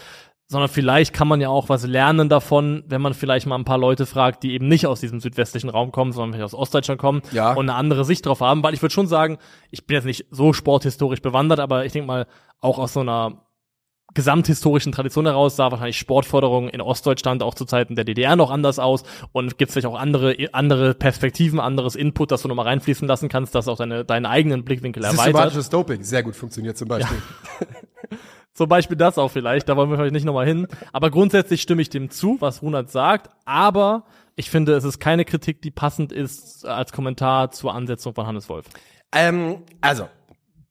sondern 0.49 0.69
vielleicht 0.69 1.15
kann 1.15 1.29
man 1.29 1.41
ja 1.41 1.49
auch 1.49 1.69
was 1.69 1.87
lernen 1.87 2.29
davon, 2.29 2.83
wenn 2.89 3.01
man 3.01 3.15
vielleicht 3.15 3.47
mal 3.47 3.55
ein 3.55 3.65
paar 3.65 3.79
Leute 3.79 4.05
fragt, 4.07 4.43
die 4.43 4.55
eben 4.55 4.67
nicht 4.67 4.89
aus 4.89 4.99
diesem 4.99 5.21
südwestlichen 5.21 5.71
Raum 5.71 5.93
kommen, 5.93 6.11
sondern 6.11 6.33
vielleicht 6.33 6.53
aus 6.53 6.59
Ostdeutschland 6.61 7.01
kommen 7.01 7.23
Ja. 7.31 7.53
und 7.53 7.69
eine 7.71 7.79
andere 7.79 8.05
Sicht 8.05 8.27
drauf 8.27 8.41
haben. 8.41 8.65
Weil 8.65 8.75
ich 8.75 8.83
würde 8.83 8.93
schon 8.93 9.07
sagen, 9.07 9.39
ich 9.71 9.87
bin 9.87 9.95
jetzt 9.95 10.05
nicht 10.07 10.27
so 10.33 10.53
sporthistorisch 10.53 11.23
bewandert, 11.23 11.61
aber 11.61 11.85
ich 11.85 11.93
denke 11.93 12.09
mal, 12.09 12.27
auch 12.61 12.81
aus 12.81 12.93
so 12.95 13.01
einer 13.01 13.43
gesamthistorischen 14.15 14.93
Tradition 14.93 15.27
heraus 15.27 15.57
sah 15.57 15.71
wahrscheinlich 15.71 15.99
Sportförderung 15.99 16.69
in 16.69 16.81
Ostdeutschland 16.81 17.43
auch 17.43 17.55
zu 17.55 17.65
Zeiten 17.65 17.95
der 17.95 18.05
DDR 18.05 18.37
noch 18.37 18.51
anders 18.51 18.79
aus 18.79 19.05
und 19.33 19.59
gibt 19.59 19.71
es 19.71 19.75
vielleicht 19.75 19.87
auch 19.87 19.99
andere 19.99 20.37
andere 20.53 20.95
Perspektiven, 20.95 21.61
anderes 21.61 21.95
Input, 21.95 22.31
das 22.31 22.43
du 22.43 22.49
nochmal 22.49 22.67
reinfließen 22.67 23.07
lassen 23.07 23.29
kannst, 23.29 23.55
das 23.55 23.69
auch 23.69 23.77
deine, 23.77 24.05
deinen 24.05 24.27
eigenen 24.27 24.65
Blickwinkel 24.65 25.05
erweitert. 25.05 25.25
Systematisches 25.25 25.69
Doping, 25.71 26.03
sehr 26.03 26.23
gut 26.23 26.37
funktioniert 26.37 26.77
zum 26.77 26.89
Beispiel. 26.89 27.19
Zum 28.53 28.69
Beispiel 28.69 28.97
das 28.99 29.17
auch 29.17 29.31
vielleicht, 29.31 29.71
da 29.71 29.77
wollen 29.77 29.89
wir 29.89 29.97
vielleicht 29.97 30.13
nicht 30.13 30.27
nochmal 30.27 30.45
hin. 30.45 30.67
Aber 30.93 31.11
grundsätzlich 31.11 31.63
stimme 31.63 31.81
ich 31.81 31.89
dem 31.89 32.11
zu, 32.11 32.37
was 32.41 32.61
Runert 32.61 32.91
sagt, 32.91 33.31
aber 33.47 34.05
ich 34.37 34.51
finde, 34.51 34.75
es 34.75 34.85
ist 34.85 34.99
keine 34.99 35.25
Kritik, 35.25 35.63
die 35.63 35.71
passend 35.71 36.13
ist 36.13 36.67
als 36.67 36.93
Kommentar 36.93 37.53
zur 37.53 37.75
Ansetzung 37.75 38.15
von 38.15 38.27
Hannes 38.27 38.51
Wolf. 38.51 38.67
Ähm, 39.13 39.63
also, 39.81 40.09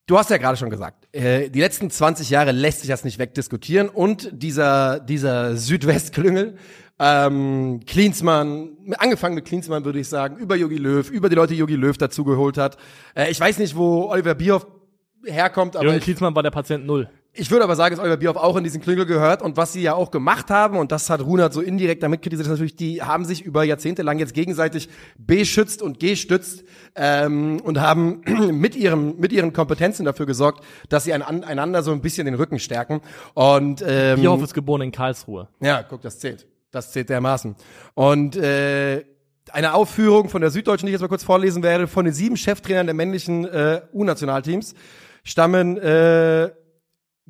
du 0.10 0.18
hast 0.18 0.30
ja 0.30 0.38
gerade 0.38 0.58
schon 0.58 0.70
gesagt, 0.70 1.08
äh, 1.14 1.50
die 1.50 1.60
letzten 1.60 1.90
20 1.90 2.30
Jahre 2.30 2.52
lässt 2.52 2.82
sich 2.82 2.90
das 2.90 3.04
nicht 3.04 3.20
wegdiskutieren 3.20 3.90
und 3.90 4.30
dieser, 4.32 5.00
dieser 5.00 5.56
Südwestklüngel, 5.56 6.58
ähm, 6.98 7.82
Klinsmann, 7.86 8.72
angefangen 8.98 9.36
mit 9.36 9.46
Klinsmann 9.46 9.86
würde 9.86 10.00
ich 10.00 10.10
sagen, 10.10 10.38
über 10.38 10.56
Jogi 10.56 10.78
Löw, 10.78 11.10
über 11.10 11.30
die 11.30 11.36
Leute, 11.36 11.54
die 11.54 11.60
Jogi 11.60 11.76
Löw 11.76 11.98
dazugeholt 11.98 12.58
hat. 12.58 12.78
Äh, 13.16 13.32
ich 13.32 13.40
weiß 13.40 13.60
nicht, 13.60 13.76
wo 13.76 14.10
Oliver 14.10 14.36
Bierhoff 14.36 14.68
herkommt, 15.24 15.76
aber 15.76 15.86
Jürgen 15.86 16.00
Klinsmann 16.02 16.36
war 16.36 16.44
der 16.44 16.52
Patient 16.52 16.86
Null. 16.86 17.10
Ich 17.34 17.52
würde 17.52 17.64
aber 17.64 17.76
sagen, 17.76 17.96
dass 17.96 18.04
Oliver 18.04 18.18
Bierhoff 18.18 18.38
auch 18.38 18.58
in 18.58 18.64
diesen 18.64 18.82
Klüngel 18.82 19.06
gehört 19.06 19.42
und 19.42 19.56
was 19.56 19.72
sie 19.74 19.82
ja 19.82 19.94
auch 19.94 20.12
gemacht 20.12 20.50
haben, 20.50 20.78
und 20.78 20.92
das 20.92 21.10
hat 21.10 21.22
Runert 21.22 21.54
so 21.54 21.62
indirekt 21.62 22.02
damit 22.02 22.22
kritisiert, 22.22 22.48
ist 22.48 22.52
natürlich, 22.52 22.76
die 22.76 23.02
haben 23.04 23.24
sich 23.24 23.44
über 23.44 23.64
Jahrzehnte 23.64 24.02
lang 24.02 24.18
jetzt 24.20 24.34
gegenseitig 24.34 24.90
beschützt 25.18 25.82
und 25.82 26.00
gestützt 26.00 26.64
ähm, 26.96 27.62
und 27.62 27.80
haben 27.80 28.22
mit, 28.52 28.76
ihrem, 28.76 29.18
mit 29.18 29.32
ihren 29.32 29.54
Kompetenzen 29.54 30.06
dafür 30.06 30.26
gesorgt, 30.26 30.64
dass 30.90 31.04
sie 31.04 31.14
ein, 31.14 31.22
einander 31.22 31.84
so 31.84 31.92
ein 31.92 32.02
bisschen 32.02 32.26
den 32.26 32.36
Rücken 32.36 32.60
stärken. 32.60 33.02
Und 33.36 33.84
ähm, 33.86 34.20
Bierhoff 34.20 34.44
ist 34.44 34.54
geboren 34.54 34.82
in 34.82 34.92
Karlsruhe. 34.92 35.48
ja, 35.62 35.84
guck, 35.84 36.02
das 36.02 36.20
zählt. 36.20 36.48
Das 36.72 36.92
zählt 36.92 37.10
dermaßen. 37.10 37.56
Und 37.94 38.36
äh, 38.36 39.06
eine 39.52 39.74
Aufführung 39.74 40.30
von 40.30 40.42
der 40.42 40.52
Süddeutschen, 40.52 40.88
die 40.88 40.92
ich 40.92 40.94
jetzt 40.94 41.02
mal 41.02 41.08
kurz 41.08 41.24
vorlesen 41.24 41.64
werde, 41.64 41.88
von 41.88 42.06
den 42.06 42.14
sieben 42.14 42.38
Cheftrainern 42.38 42.88
der 42.88 42.96
männlichen 42.96 43.46
äh, 43.46 43.82
U-Nationalteams 43.94 44.74
stammen 45.24 45.78
äh, 45.78 46.50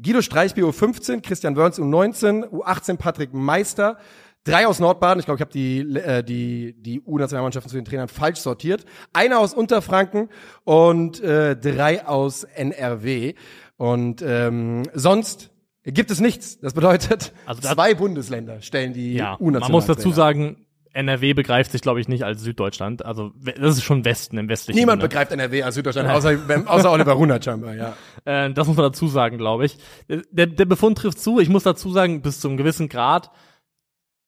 Guido 0.01 0.22
Streichby 0.22 0.63
U15, 0.63 1.22
Christian 1.22 1.56
Wörns 1.56 1.79
U19, 1.79 2.46
U18 2.50 2.98
Patrick 2.98 3.34
Meister, 3.34 3.98
drei 4.46 4.65
aus 4.68 4.79
Nordbaden, 4.79 5.20
ich 5.20 5.25
glaube, 5.25 5.38
ich 5.38 5.41
habe 5.41 5.51
die, 5.51 5.79
äh, 5.98 6.24
die, 6.24 6.74
die 6.82 7.01
U-Nationalmannschaften 7.01 7.70
zu 7.70 7.75
den 7.75 7.86
Trainern 7.86 8.08
falsch 8.08 8.39
sortiert, 8.39 8.86
einer 9.13 9.39
aus 9.39 9.53
Unterfranken 9.53 10.29
und 10.63 11.22
äh, 11.22 11.56
drei 11.58 12.06
aus 12.08 12.44
NRW. 12.46 13.34
Und 13.77 14.22
ähm, 14.25 14.84
sonst 14.94 15.51
gibt 15.84 16.12
es 16.12 16.20
nichts. 16.20 16.60
Das 16.60 16.74
bedeutet, 16.74 17.34
Also 17.46 17.62
da- 17.62 17.74
zwei 17.74 17.94
Bundesländer 17.96 18.62
stellen 18.62 18.94
die 18.94 19.13
Ja, 19.15 19.34
U-Nationaltrainer. 19.34 19.60
man 19.62 19.72
muss 19.72 19.86
dazu 19.86 20.12
sagen, 20.12 20.65
NRW 21.00 21.34
begreift 21.34 21.72
sich, 21.72 21.82
glaube 21.82 22.01
ich, 22.01 22.08
nicht 22.08 22.24
als 22.24 22.41
Süddeutschland. 22.41 23.06
Also 23.06 23.32
das 23.36 23.77
ist 23.77 23.84
schon 23.84 24.06
Westen 24.06 24.38
im 24.38 24.50
westlichen 24.50 24.77
Niemand 24.77 25.01
Sinne. 25.01 25.10
begreift 25.10 25.32
NRW 25.32 25.63
als 25.63 25.75
Süddeutschland, 25.75 26.10
außer, 26.10 26.38
außer 26.65 26.91
Oliver 26.91 27.13
Runert 27.13 27.46
scheinbar, 27.46 27.74
ja. 27.75 27.96
Äh, 28.25 28.51
das 28.51 28.68
muss 28.68 28.75
man 28.75 28.84
dazu 28.84 29.08
sagen, 29.08 29.38
glaube 29.38 29.65
ich. 29.65 29.77
Der, 30.08 30.46
der 30.46 30.65
Befund 30.65 30.98
trifft 30.98 31.20
zu. 31.20 31.39
Ich 31.39 31.48
muss 31.48 31.63
dazu 31.63 31.89
sagen, 31.91 32.22
bis 32.22 32.41
zu 32.41 32.50
einem 32.50 32.58
gewissen 32.58 32.89
Grad 32.89 33.32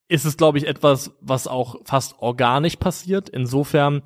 ist 0.08 0.26
es, 0.26 0.38
glaube 0.38 0.58
ich, 0.58 0.68
etwas, 0.68 1.12
was 1.20 1.48
auch 1.48 1.76
fast 1.84 2.16
organisch 2.20 2.78
passiert. 2.78 3.28
Insofern, 3.28 4.02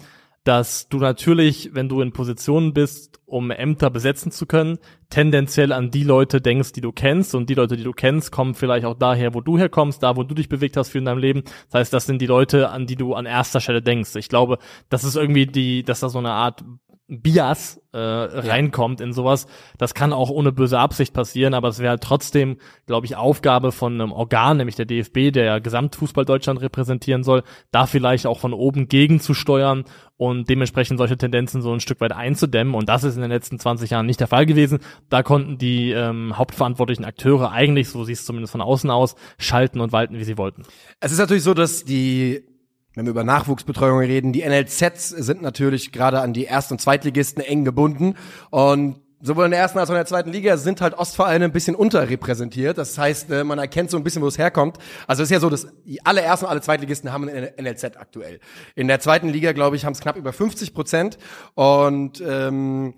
dass 0.46 0.88
du 0.90 1.00
natürlich, 1.00 1.72
wenn 1.74 1.90
du 1.90 2.02
in 2.02 2.14
Positionen 2.14 2.74
bist, 2.74 3.20
um 3.26 3.50
Ämter 3.50 3.90
besetzen 3.90 4.32
zu 4.32 4.46
können, 4.46 4.78
tendenziell 5.10 5.72
an 5.72 5.90
die 5.90 6.04
Leute 6.04 6.40
denkst, 6.40 6.72
die 6.72 6.82
du 6.82 6.92
kennst 6.92 7.34
und 7.34 7.50
die 7.50 7.56
Leute, 7.56 7.76
die 7.78 7.84
du 7.84 7.94
kennst, 7.94 8.32
kommen 8.32 8.54
vielleicht 8.54 8.86
auch 8.86 8.94
daher, 8.94 9.34
wo 9.34 9.42
du 9.42 9.58
herkommst, 9.58 10.04
da, 10.04 10.16
wo 10.16 10.22
du 10.22 10.36
dich 10.36 10.48
bewegt 10.48 10.78
hast 10.78 10.90
für 10.90 11.00
in 11.00 11.06
deinem 11.06 11.18
Leben. 11.18 11.44
Das 11.72 11.80
heißt, 11.80 11.94
das 11.94 12.06
sind 12.06 12.22
die 12.22 12.28
Leute, 12.28 12.70
an 12.70 12.86
die 12.86 12.96
du 12.96 13.16
an 13.16 13.26
erster 13.26 13.60
Stelle 13.60 13.82
denkst. 13.82 14.16
Ich 14.18 14.30
glaube, 14.30 14.60
das 14.90 15.04
ist 15.04 15.16
irgendwie 15.16 15.48
die, 15.48 15.82
dass 15.82 16.02
da 16.02 16.10
so 16.10 16.20
eine 16.20 16.32
Art 16.32 16.64
Bias 17.08 17.80
äh, 17.94 18.00
reinkommt 18.00 19.00
in 19.00 19.14
sowas. 19.14 19.46
Das 19.78 19.94
kann 19.94 20.12
auch 20.12 20.32
ohne 20.32 20.52
böse 20.52 20.80
Absicht 20.80 21.14
passieren, 21.14 21.54
aber 21.54 21.68
es 21.68 21.78
wäre 21.78 21.92
halt 21.92 22.04
trotzdem, 22.04 22.58
glaube 22.88 23.06
ich, 23.06 23.16
Aufgabe 23.16 23.72
von 23.72 23.94
einem 23.94 24.12
Organ, 24.12 24.58
nämlich 24.58 24.76
der 24.76 24.86
DFB, 24.86 25.32
der 25.32 25.46
ja 25.46 25.60
Gesamtfußball 25.60 26.26
Deutschland 26.26 26.62
repräsentieren 26.62 27.24
soll, 27.24 27.44
da 27.72 27.86
vielleicht 27.86 28.26
auch 28.26 28.40
von 28.40 28.54
oben 28.54 28.88
gegenzusteuern 28.88 29.86
und 30.18 30.50
dementsprechend 30.50 30.98
solche 30.98 31.18
Tendenzen 31.18 31.62
so 31.62 31.72
ein 31.74 31.80
Stück 31.80 32.02
weit 32.02 32.12
einzudämmen. 32.12 32.74
Und 32.74 32.90
das 32.90 33.04
ist 33.04 33.16
in 33.16 33.22
den 33.22 33.32
letzten 33.32 33.60
20 33.60 33.92
Jahren 33.92 34.08
nicht 34.08 34.20
der 34.20 34.28
Fall 34.28 34.48
gewesen. 34.48 34.80
Da 35.10 35.22
konnten 35.22 35.60
die 35.60 35.92
ähm, 35.92 36.38
hauptverantwortlichen 36.38 37.06
Akteure 37.06 37.52
eigentlich, 37.52 37.90
so 37.90 38.04
siehst 38.04 38.24
du 38.24 38.28
zumindest 38.28 38.52
von 38.52 38.62
außen 38.62 38.90
aus, 38.90 39.16
schalten 39.38 39.80
und 39.80 39.92
walten, 39.92 40.18
wie 40.18 40.24
sie 40.24 40.40
wollten. 40.40 40.64
Es 41.02 41.12
ist 41.12 41.20
natürlich 41.20 41.44
so, 41.44 41.54
dass 41.54 41.86
die 41.86 42.55
wenn 42.96 43.06
wir 43.06 43.12
über 43.12 43.24
Nachwuchsbetreuung 43.24 44.00
reden, 44.00 44.34
die 44.34 44.44
NLZs 44.44 45.10
sind 45.10 45.42
natürlich 45.42 45.92
gerade 45.92 46.22
an 46.22 46.34
die 46.34 46.46
Erst- 46.46 46.72
und 46.72 46.82
Zweitligisten 46.82 47.44
eng 47.44 47.66
gebunden 47.66 48.16
und 48.50 49.02
sowohl 49.22 49.46
in 49.46 49.52
der 49.52 49.60
ersten 49.60 49.80
als 49.80 49.90
auch 49.90 49.94
in 49.94 50.00
der 50.00 50.06
zweiten 50.06 50.32
Liga 50.32 50.58
sind 50.58 50.82
halt 50.82 50.94
Ostvereine 50.94 51.46
ein 51.46 51.52
bisschen 51.52 51.76
unterrepräsentiert. 51.76 52.78
Das 52.78 52.98
heißt, 52.98 53.32
äh, 53.32 53.44
man 53.44 53.58
erkennt 53.58 53.90
so 53.90 53.98
ein 53.98 54.04
bisschen, 54.04 54.22
wo 54.22 54.28
es 54.28 54.38
herkommt. 54.38 54.78
Also 55.08 55.24
es 55.24 55.28
ist 55.28 55.34
ja 55.34 55.40
so, 55.40 55.50
dass 55.50 55.68
alle 56.04 56.22
ersten 56.22 56.46
und 56.46 56.52
alle 56.52 56.62
Zweitligisten 56.62 57.12
haben 57.12 57.28
ein 57.28 57.50
NLZ 57.60 57.98
aktuell. 57.98 58.40
In 58.76 58.88
der 58.88 59.00
zweiten 59.00 59.30
Liga, 59.30 59.52
glaube 59.54 59.76
ich, 59.76 59.86
haben 59.86 59.94
es 59.94 60.00
knapp 60.00 60.16
über 60.16 60.32
50 60.32 60.74
Prozent. 60.74 61.18
Und 61.56 62.22
ähm, 62.26 62.94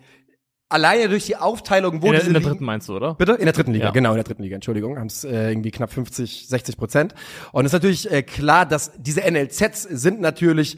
alleine 0.69 1.09
durch 1.09 1.25
die 1.25 1.35
Aufteilung, 1.35 2.01
wo 2.01 2.07
in 2.07 2.13
der, 2.13 2.25
in 2.25 2.33
der 2.33 2.41
dritten 2.41 2.65
meinst 2.65 2.89
du, 2.89 2.95
oder? 2.95 3.15
Bitte? 3.15 3.33
In 3.33 3.45
der 3.45 3.53
dritten 3.53 3.73
Liga, 3.73 3.85
ja. 3.85 3.91
genau, 3.91 4.11
in 4.11 4.15
der 4.15 4.23
dritten 4.23 4.43
Liga, 4.43 4.55
Entschuldigung, 4.55 4.97
haben 4.97 5.07
es 5.07 5.23
äh, 5.23 5.49
irgendwie 5.49 5.71
knapp 5.71 5.91
50, 5.91 6.47
60 6.47 6.77
Prozent. 6.77 7.15
Und 7.51 7.65
es 7.65 7.69
ist 7.69 7.73
natürlich 7.73 8.11
äh, 8.11 8.23
klar, 8.23 8.65
dass 8.65 8.91
diese 8.97 9.21
NLZs 9.21 9.83
sind 9.83 10.21
natürlich 10.21 10.77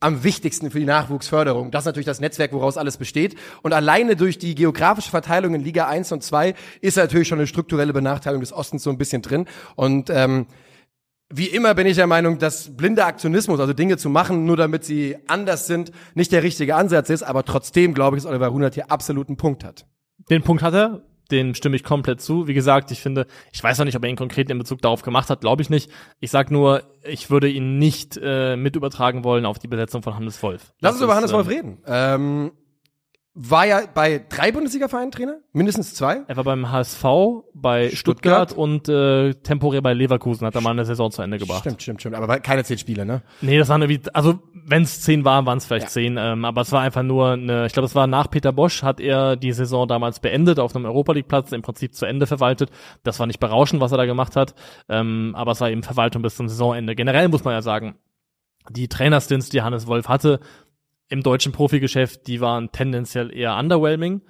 am 0.00 0.22
wichtigsten 0.22 0.70
für 0.70 0.78
die 0.78 0.86
Nachwuchsförderung. 0.86 1.70
Das 1.70 1.82
ist 1.82 1.86
natürlich 1.86 2.06
das 2.06 2.20
Netzwerk, 2.20 2.52
woraus 2.52 2.76
alles 2.76 2.96
besteht. 2.96 3.34
Und 3.62 3.72
alleine 3.72 4.14
durch 4.14 4.38
die 4.38 4.54
geografische 4.54 5.10
Verteilung 5.10 5.54
in 5.54 5.60
Liga 5.60 5.88
1 5.88 6.12
und 6.12 6.22
2 6.22 6.54
ist 6.80 6.96
natürlich 6.96 7.26
schon 7.26 7.38
eine 7.38 7.48
strukturelle 7.48 7.92
Benachteiligung 7.92 8.40
des 8.40 8.52
Ostens 8.52 8.84
so 8.84 8.90
ein 8.90 8.98
bisschen 8.98 9.22
drin. 9.22 9.46
Und 9.74 10.08
ähm, 10.10 10.46
wie 11.30 11.46
immer 11.46 11.74
bin 11.74 11.86
ich 11.86 11.96
der 11.96 12.06
Meinung, 12.06 12.38
dass 12.38 12.74
blinder 12.74 13.06
Aktionismus, 13.06 13.60
also 13.60 13.72
Dinge 13.72 13.98
zu 13.98 14.08
machen, 14.08 14.44
nur 14.46 14.56
damit 14.56 14.84
sie 14.84 15.16
anders 15.26 15.66
sind, 15.66 15.92
nicht 16.14 16.32
der 16.32 16.42
richtige 16.42 16.74
Ansatz 16.74 17.10
ist. 17.10 17.22
Aber 17.22 17.44
trotzdem 17.44 17.92
glaube 17.92 18.16
ich, 18.16 18.22
dass 18.22 18.30
Oliver 18.30 18.48
Runert 18.48 18.74
hier 18.74 18.90
absoluten 18.90 19.36
Punkt 19.36 19.64
hat. 19.64 19.86
Den 20.30 20.42
Punkt 20.42 20.62
hat 20.62 20.74
er. 20.74 21.02
Den 21.30 21.54
stimme 21.54 21.76
ich 21.76 21.84
komplett 21.84 22.22
zu. 22.22 22.48
Wie 22.48 22.54
gesagt, 22.54 22.90
ich 22.90 23.02
finde, 23.02 23.26
ich 23.52 23.62
weiß 23.62 23.78
auch 23.78 23.84
nicht, 23.84 23.96
ob 23.96 24.02
er 24.02 24.08
ihn 24.08 24.16
konkret 24.16 24.48
in 24.48 24.56
Bezug 24.56 24.80
darauf 24.80 25.02
gemacht 25.02 25.28
hat, 25.28 25.42
glaube 25.42 25.60
ich 25.60 25.68
nicht. 25.68 25.90
Ich 26.20 26.30
sag 26.30 26.50
nur, 26.50 26.84
ich 27.02 27.28
würde 27.28 27.50
ihn 27.50 27.78
nicht 27.78 28.18
äh, 28.22 28.56
mit 28.56 28.76
übertragen 28.76 29.24
wollen 29.24 29.44
auf 29.44 29.58
die 29.58 29.68
Besetzung 29.68 30.02
von 30.02 30.14
Hannes 30.14 30.42
Wolf. 30.42 30.72
Lass 30.80 30.94
uns 30.94 31.02
über 31.02 31.14
Hannes 31.14 31.32
Wolf 31.34 31.46
ähm, 31.48 31.52
reden. 31.52 31.82
Ähm, 31.86 32.52
war 33.40 33.66
ja 33.66 33.82
bei 33.94 34.24
drei 34.28 34.50
Bundesliga-Vereinen 34.50 35.12
Trainer, 35.12 35.36
mindestens 35.52 35.94
zwei. 35.94 36.22
Er 36.26 36.36
war 36.36 36.42
beim 36.42 36.72
HSV, 36.72 37.04
bei 37.54 37.90
Stuttgart, 37.90 38.50
Stuttgart 38.50 38.52
und 38.52 38.88
äh, 38.88 39.32
temporär 39.34 39.80
bei 39.80 39.94
Leverkusen, 39.94 40.44
hat 40.44 40.56
er 40.56 40.60
mal 40.60 40.70
eine 40.70 40.84
Saison 40.84 41.12
zu 41.12 41.22
Ende 41.22 41.38
gebracht. 41.38 41.60
Stimmt, 41.60 41.80
stimmt, 41.80 42.00
stimmt. 42.00 42.16
Aber 42.16 42.40
keine 42.40 42.64
zehn 42.64 42.78
Spiele, 42.78 43.06
ne? 43.06 43.22
Nee, 43.40 43.56
das 43.56 43.68
waren 43.68 43.80
irgendwie, 43.80 44.10
also 44.12 44.40
wenn 44.66 44.82
es 44.82 45.02
zehn 45.02 45.24
waren, 45.24 45.46
waren 45.46 45.58
es 45.58 45.66
vielleicht 45.66 45.86
ja. 45.86 45.90
zehn, 45.90 46.16
ähm, 46.18 46.44
aber 46.44 46.62
es 46.62 46.72
war 46.72 46.80
einfach 46.80 47.04
nur 47.04 47.30
eine, 47.30 47.66
ich 47.66 47.72
glaube, 47.72 47.86
es 47.86 47.94
war 47.94 48.08
nach 48.08 48.28
Peter 48.28 48.52
Bosch, 48.52 48.82
hat 48.82 48.98
er 48.98 49.36
die 49.36 49.52
Saison 49.52 49.86
damals 49.86 50.18
beendet, 50.18 50.58
auf 50.58 50.74
einem 50.74 50.86
Europa 50.86 51.12
League-Platz, 51.12 51.52
im 51.52 51.62
Prinzip 51.62 51.94
zu 51.94 52.06
Ende 52.06 52.26
verwaltet. 52.26 52.70
Das 53.04 53.20
war 53.20 53.28
nicht 53.28 53.38
berauschend, 53.38 53.80
was 53.80 53.92
er 53.92 53.98
da 53.98 54.06
gemacht 54.06 54.34
hat, 54.34 54.56
ähm, 54.88 55.34
aber 55.36 55.52
es 55.52 55.60
war 55.60 55.70
eben 55.70 55.84
Verwaltung 55.84 56.22
bis 56.22 56.34
zum 56.34 56.48
Saisonende. 56.48 56.96
Generell 56.96 57.28
muss 57.28 57.44
man 57.44 57.54
ja 57.54 57.62
sagen, 57.62 57.94
die 58.68 58.88
Trainerstints, 58.88 59.48
die 59.48 59.62
Hannes 59.62 59.86
Wolf 59.86 60.08
hatte, 60.08 60.40
im 61.08 61.22
deutschen 61.22 61.52
Profigeschäft, 61.52 62.26
die 62.26 62.40
waren 62.40 62.70
tendenziell 62.72 63.34
eher 63.34 63.56
underwhelming. 63.56 64.22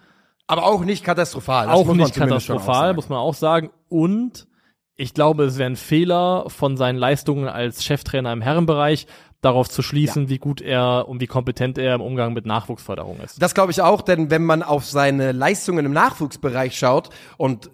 Aber 0.47 0.65
auch 0.65 0.83
nicht 0.83 1.05
katastrophal. 1.05 1.67
Das 1.67 1.75
auch 1.75 1.93
nicht 1.95 2.15
katastrophal, 2.15 2.95
muss 2.95 3.09
man 3.09 3.19
auch 3.19 3.35
sagen. 3.35 3.71
Und 3.89 4.49
ich 4.97 5.15
glaube, 5.15 5.45
es 5.45 5.59
wäre 5.59 5.71
ein 5.71 5.77
Fehler 5.77 6.45
von 6.49 6.77
seinen 6.77 6.97
Leistungen 6.97 7.49
als 7.49 7.85
Cheftrainer 7.85 8.33
im 8.33 8.41
Herrenbereich, 8.41 9.07
darauf 9.41 9.69
zu 9.69 9.83
schließen, 9.83 10.25
ja. 10.25 10.29
wie 10.31 10.39
gut 10.39 10.61
er 10.61 11.07
und 11.09 11.21
wie 11.21 11.27
kompetent 11.27 11.79
er 11.79 11.95
im 11.95 12.01
Umgang 12.01 12.33
mit 12.33 12.47
Nachwuchsförderung 12.47 13.21
ist. 13.21 13.41
Das 13.41 13.55
glaube 13.55 13.71
ich 13.71 13.83
auch, 13.83 14.03
denn 14.03 14.31
wenn 14.31 14.45
man 14.45 14.63
auf 14.63 14.85
seine 14.85 15.33
Leistungen 15.33 15.87
im 15.87 15.93
Nachwuchsbereich 15.93 16.77
schaut 16.77 17.11
und 17.37 17.71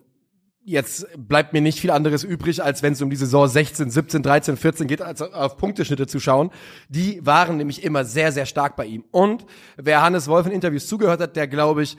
jetzt 0.64 1.06
bleibt 1.16 1.52
mir 1.52 1.60
nicht 1.60 1.78
viel 1.78 1.90
anderes 1.90 2.24
übrig, 2.24 2.62
als 2.62 2.82
wenn 2.82 2.94
es 2.94 3.02
um 3.02 3.10
die 3.10 3.16
Saison 3.16 3.46
16, 3.46 3.90
17, 3.90 4.22
13, 4.22 4.56
14 4.56 4.86
geht, 4.86 5.02
als 5.02 5.20
auf 5.20 5.56
Punkteschnitte 5.56 6.06
zu 6.06 6.20
schauen. 6.20 6.50
Die 6.88 7.24
waren 7.24 7.56
nämlich 7.56 7.84
immer 7.84 8.04
sehr, 8.04 8.32
sehr 8.32 8.46
stark 8.46 8.76
bei 8.76 8.86
ihm. 8.86 9.04
Und 9.10 9.44
wer 9.76 10.02
Hannes 10.02 10.28
Wolf 10.28 10.46
in 10.46 10.52
Interviews 10.52 10.86
zugehört 10.86 11.20
hat, 11.20 11.36
der 11.36 11.46
glaube 11.46 11.82
ich, 11.82 11.96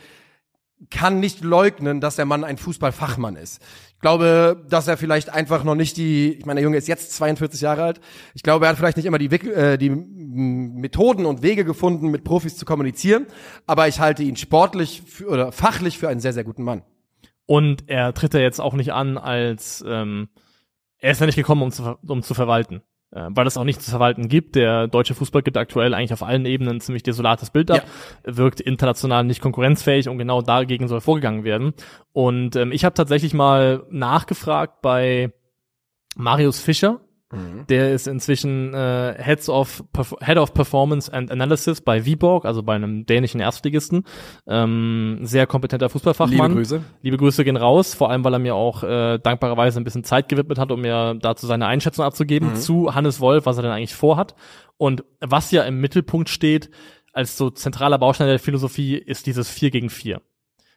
kann 0.89 1.19
nicht 1.19 1.41
leugnen, 1.41 2.01
dass 2.01 2.17
der 2.17 2.25
Mann 2.25 2.43
ein 2.43 2.57
Fußballfachmann 2.57 3.37
ist. 3.37 3.61
Ich 3.93 4.01
glaube, 4.01 4.65
dass 4.69 4.87
er 4.87 4.97
vielleicht 4.97 5.29
einfach 5.29 5.63
noch 5.63 5.75
nicht 5.75 5.95
die, 5.95 6.33
ich 6.33 6.45
meine, 6.45 6.59
der 6.59 6.65
Junge 6.65 6.77
ist 6.77 6.87
jetzt 6.87 7.13
42 7.13 7.61
Jahre 7.61 7.83
alt. 7.83 8.01
Ich 8.33 8.43
glaube, 8.43 8.65
er 8.65 8.69
hat 8.69 8.77
vielleicht 8.77 8.97
nicht 8.97 9.05
immer 9.05 9.17
die, 9.17 9.27
äh, 9.27 9.77
die 9.77 9.89
Methoden 9.89 11.25
und 11.25 11.41
Wege 11.43 11.63
gefunden, 11.63 12.09
mit 12.09 12.23
Profis 12.23 12.57
zu 12.57 12.65
kommunizieren. 12.65 13.25
Aber 13.65 13.87
ich 13.87 13.99
halte 13.99 14.23
ihn 14.23 14.35
sportlich 14.35 15.03
für, 15.07 15.29
oder 15.29 15.51
fachlich 15.51 15.97
für 15.97 16.09
einen 16.09 16.19
sehr, 16.19 16.33
sehr 16.33 16.43
guten 16.43 16.63
Mann. 16.63 16.83
Und 17.45 17.87
er 17.87 18.13
tritt 18.13 18.33
ja 18.33 18.39
jetzt 18.39 18.59
auch 18.59 18.73
nicht 18.73 18.93
an 18.93 19.17
als, 19.17 19.83
ähm, 19.87 20.29
er 20.97 21.11
ist 21.11 21.19
ja 21.19 21.25
nicht 21.25 21.35
gekommen, 21.35 21.61
um 21.61 21.71
zu, 21.71 21.97
um 22.07 22.23
zu 22.23 22.33
verwalten. 22.33 22.81
Äh, 23.15 23.29
weil 23.29 23.47
es 23.47 23.55
auch 23.55 23.63
nichts 23.63 23.85
zu 23.85 23.91
verwalten 23.91 24.27
gibt. 24.27 24.55
Der 24.55 24.87
deutsche 24.87 25.15
Fußball 25.15 25.41
gibt 25.41 25.55
aktuell 25.55 25.93
eigentlich 25.93 26.11
auf 26.11 26.21
allen 26.21 26.45
Ebenen 26.45 26.75
ein 26.75 26.81
ziemlich 26.81 27.03
desolates 27.03 27.49
Bild 27.49 27.71
ab, 27.71 27.85
ja. 28.25 28.37
wirkt 28.37 28.59
international 28.59 29.23
nicht 29.23 29.41
konkurrenzfähig 29.41 30.09
und 30.09 30.17
genau 30.17 30.41
dagegen 30.41 30.89
soll 30.89 30.99
vorgegangen 30.99 31.45
werden. 31.45 31.73
Und 32.11 32.57
ähm, 32.57 32.73
ich 32.73 32.83
habe 32.83 32.93
tatsächlich 32.93 33.33
mal 33.33 33.85
nachgefragt 33.89 34.81
bei 34.81 35.31
Marius 36.17 36.59
Fischer, 36.59 36.99
Mhm. 37.35 37.67
Der 37.67 37.93
ist 37.93 38.07
inzwischen 38.07 38.73
äh, 38.73 39.15
Heads 39.17 39.49
of 39.49 39.83
Head 40.21 40.37
of 40.37 40.53
Performance 40.53 41.11
and 41.11 41.31
Analysis 41.31 41.81
bei 41.81 42.05
Viborg, 42.05 42.45
also 42.45 42.63
bei 42.63 42.75
einem 42.75 43.05
dänischen 43.05 43.39
Erstligisten. 43.39 44.03
Ähm, 44.47 45.19
sehr 45.21 45.47
kompetenter 45.47 45.89
Fußballfachmann. 45.89 46.51
Liebe 46.51 46.61
Grüße. 46.61 46.81
Liebe 47.01 47.17
Grüße 47.17 47.43
gehen 47.43 47.57
raus, 47.57 47.93
vor 47.93 48.09
allem 48.09 48.23
weil 48.23 48.33
er 48.33 48.39
mir 48.39 48.55
auch 48.55 48.83
äh, 48.83 49.17
dankbarerweise 49.19 49.79
ein 49.79 49.83
bisschen 49.83 50.03
Zeit 50.03 50.29
gewidmet 50.29 50.57
hat, 50.57 50.71
um 50.71 50.81
mir 50.81 51.15
dazu 51.15 51.47
seine 51.47 51.67
Einschätzung 51.67 52.05
abzugeben 52.05 52.51
mhm. 52.51 52.55
zu 52.55 52.95
Hannes 52.95 53.19
Wolf, 53.19 53.45
was 53.45 53.57
er 53.57 53.63
denn 53.63 53.71
eigentlich 53.71 53.95
vorhat. 53.95 54.35
Und 54.77 55.03
was 55.21 55.51
ja 55.51 55.63
im 55.63 55.79
Mittelpunkt 55.79 56.29
steht, 56.29 56.69
als 57.13 57.37
so 57.37 57.49
zentraler 57.49 57.97
Baustein 57.97 58.27
der 58.27 58.39
Philosophie, 58.39 58.95
ist 58.95 59.25
dieses 59.25 59.49
4 59.49 59.71
gegen 59.71 59.89
4. 59.89 60.21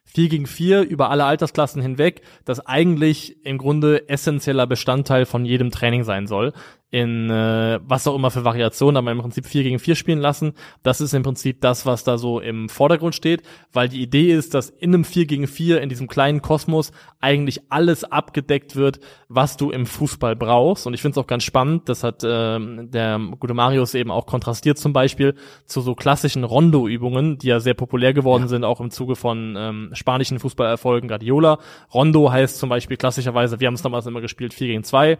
4 0.05 0.29
gegen 0.29 0.47
4 0.47 0.81
über 0.81 1.11
alle 1.11 1.25
Altersklassen 1.25 1.81
hinweg, 1.81 2.21
das 2.45 2.65
eigentlich 2.65 3.45
im 3.45 3.57
Grunde 3.57 4.09
essentieller 4.09 4.65
Bestandteil 4.65 5.25
von 5.25 5.45
jedem 5.45 5.71
Training 5.71 6.03
sein 6.03 6.27
soll 6.27 6.53
in 6.91 7.29
äh, 7.29 7.79
was 7.83 8.07
auch 8.07 8.15
immer 8.15 8.31
für 8.31 8.43
Variationen, 8.43 8.97
aber 8.97 9.11
im 9.11 9.19
Prinzip 9.19 9.45
4 9.45 9.63
gegen 9.63 9.79
4 9.79 9.95
spielen 9.95 10.19
lassen. 10.19 10.53
Das 10.81 11.01
ist 11.01 11.13
im 11.13 11.21
Prinzip 11.21 11.61
das, 11.61 11.85
was 11.85 12.03
da 12.03 12.17
so 12.17 12.39
im 12.39 12.67
Vordergrund 12.67 13.13
steht, 13.13 13.43
weil 13.71 13.89
die 13.89 14.01
Idee 14.01 14.31
ist, 14.33 14.55
dass 14.55 14.69
in 14.69 14.93
einem 14.93 15.03
4 15.03 15.27
gegen 15.27 15.47
4 15.47 15.81
in 15.81 15.89
diesem 15.89 16.07
kleinen 16.07 16.41
Kosmos 16.41 16.91
eigentlich 17.19 17.71
alles 17.71 18.03
abgedeckt 18.03 18.75
wird, 18.75 18.99
was 19.27 19.55
du 19.55 19.69
im 19.69 19.85
Fußball 19.85 20.35
brauchst. 20.35 20.87
Und 20.87 20.95
ich 20.95 21.01
finde 21.01 21.19
es 21.19 21.23
auch 21.23 21.27
ganz 21.27 21.43
spannend, 21.43 21.89
das 21.89 22.03
hat 22.03 22.23
äh, 22.23 22.59
der 22.59 23.19
gute 23.39 23.53
Marius 23.53 23.93
eben 23.93 24.09
auch 24.09 24.25
kontrastiert 24.25 24.79
zum 24.79 24.91
Beispiel 24.91 25.35
zu 25.65 25.81
so 25.81 25.93
klassischen 25.93 26.43
Rondo-Übungen, 26.43 27.37
die 27.37 27.47
ja 27.47 27.59
sehr 27.59 27.75
populär 27.75 28.13
geworden 28.13 28.43
ja. 28.43 28.47
sind, 28.47 28.63
auch 28.63 28.79
im 28.79 28.89
Zuge 28.89 29.15
von 29.15 29.55
ähm, 29.55 29.89
spanischen 29.93 30.39
Fußballerfolgen 30.39 31.07
Guardiola. 31.07 31.59
Rondo 31.93 32.31
heißt 32.31 32.57
zum 32.57 32.69
Beispiel 32.69 32.97
klassischerweise, 32.97 33.59
wir 33.59 33.67
haben 33.67 33.75
es 33.75 33.83
damals 33.83 34.07
immer 34.07 34.21
gespielt, 34.21 34.55
4 34.55 34.67
gegen 34.67 34.83
2 34.83 35.19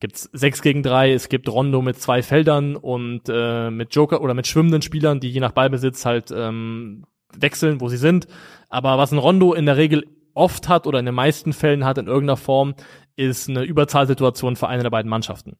gibt's 0.00 0.28
sechs 0.32 0.62
gegen 0.62 0.82
drei, 0.82 1.12
es 1.12 1.28
gibt 1.28 1.48
Rondo 1.48 1.82
mit 1.82 1.98
zwei 2.00 2.22
Feldern 2.22 2.76
und 2.76 3.22
äh, 3.28 3.70
mit 3.70 3.94
Joker 3.94 4.20
oder 4.20 4.34
mit 4.34 4.46
schwimmenden 4.46 4.82
Spielern, 4.82 5.20
die 5.20 5.30
je 5.30 5.40
nach 5.40 5.52
Ballbesitz 5.52 6.04
halt 6.04 6.30
ähm, 6.30 7.06
wechseln, 7.34 7.80
wo 7.80 7.88
sie 7.88 7.96
sind. 7.96 8.26
Aber 8.68 8.98
was 8.98 9.12
ein 9.12 9.18
Rondo 9.18 9.54
in 9.54 9.66
der 9.66 9.76
Regel 9.76 10.06
oft 10.34 10.68
hat 10.68 10.86
oder 10.86 10.98
in 10.98 11.06
den 11.06 11.14
meisten 11.14 11.52
Fällen 11.52 11.84
hat 11.84 11.98
in 11.98 12.06
irgendeiner 12.06 12.36
Form, 12.36 12.74
ist 13.16 13.48
eine 13.48 13.62
Überzahlsituation 13.62 14.56
für 14.56 14.68
eine 14.68 14.82
der 14.82 14.90
beiden 14.90 15.08
Mannschaften. 15.08 15.56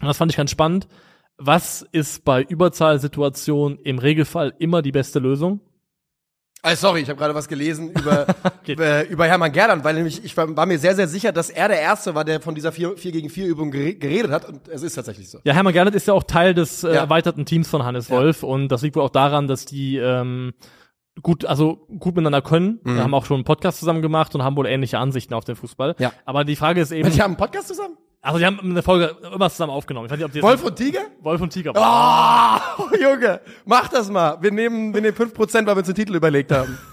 Und 0.00 0.06
das 0.06 0.16
fand 0.16 0.32
ich 0.32 0.36
ganz 0.36 0.50
spannend. 0.50 0.88
Was 1.36 1.82
ist 1.92 2.24
bei 2.24 2.42
Überzahlsituationen 2.42 3.78
im 3.78 3.98
Regelfall 3.98 4.54
immer 4.58 4.82
die 4.82 4.92
beste 4.92 5.18
Lösung? 5.18 5.60
Also 6.62 6.88
sorry, 6.88 7.00
ich 7.02 7.08
habe 7.08 7.18
gerade 7.18 7.34
was 7.34 7.46
gelesen 7.48 7.90
über, 7.98 8.26
über, 8.66 9.06
über 9.08 9.26
Hermann 9.26 9.52
Gerland, 9.52 9.84
weil 9.84 9.94
nämlich 9.94 10.24
ich 10.24 10.36
war, 10.36 10.54
war 10.56 10.66
mir 10.66 10.78
sehr, 10.78 10.94
sehr 10.96 11.06
sicher, 11.06 11.30
dass 11.32 11.50
er 11.50 11.68
der 11.68 11.80
Erste 11.80 12.14
war, 12.14 12.24
der 12.24 12.40
von 12.40 12.54
dieser 12.54 12.72
4, 12.72 12.96
4 12.96 13.12
gegen 13.12 13.30
4 13.30 13.46
Übung 13.46 13.70
geredet 13.70 14.30
hat 14.30 14.44
und 14.48 14.66
es 14.68 14.82
ist 14.82 14.94
tatsächlich 14.94 15.30
so. 15.30 15.38
Ja, 15.44 15.54
Hermann 15.54 15.72
Gerland 15.72 15.94
ist 15.94 16.06
ja 16.08 16.14
auch 16.14 16.24
Teil 16.24 16.54
des 16.54 16.82
äh, 16.84 16.88
Ja. 16.88 16.94
erweiterten 17.02 17.46
Teams 17.46 17.68
von 17.68 17.84
Hannes 17.84 18.10
Wolf 18.10 18.42
und 18.42 18.68
das 18.68 18.82
liegt 18.82 18.96
wohl 18.96 19.02
auch 19.04 19.10
daran, 19.10 19.46
dass 19.46 19.66
die 19.66 19.98
ähm, 19.98 20.52
gut, 21.22 21.44
also 21.44 21.86
gut 21.98 22.16
miteinander 22.16 22.42
können. 22.42 22.80
Wir 22.84 23.02
haben 23.02 23.14
auch 23.14 23.24
schon 23.24 23.36
einen 23.36 23.44
Podcast 23.44 23.78
zusammen 23.78 24.02
gemacht 24.02 24.34
und 24.34 24.42
haben 24.42 24.56
wohl 24.56 24.66
ähnliche 24.66 24.98
Ansichten 24.98 25.34
auf 25.34 25.44
den 25.44 25.54
Fußball. 25.56 25.94
Ja. 25.98 26.12
Aber 26.24 26.44
die 26.44 26.56
Frage 26.56 26.80
ist 26.80 26.90
eben, 26.92 27.10
Die 27.10 27.20
haben 27.22 27.30
einen 27.32 27.36
Podcast 27.36 27.68
zusammen? 27.68 27.96
Also 28.20 28.38
die 28.38 28.46
haben 28.46 28.58
eine 28.60 28.82
Folge 28.82 29.16
immer 29.34 29.48
zusammen 29.50 29.72
aufgenommen. 29.72 30.06
Ich 30.06 30.12
weiß 30.12 30.18
nicht, 30.18 30.26
ob 30.26 30.32
die 30.32 30.42
Wolf 30.42 30.62
und 30.64 30.76
Tiger? 30.76 31.00
Wolf 31.20 31.40
und 31.40 31.50
Tiger. 31.52 31.72
Oh, 31.76 32.96
Junge, 33.00 33.40
mach 33.64 33.88
das 33.88 34.10
mal. 34.10 34.38
Wir 34.42 34.50
nehmen, 34.50 34.92
wir 34.94 35.00
nehmen 35.00 35.16
5%, 35.16 35.54
weil 35.54 35.66
wir 35.66 35.76
uns 35.76 35.86
den 35.86 35.94
Titel 35.94 36.14
überlegt 36.16 36.52
haben. 36.52 36.78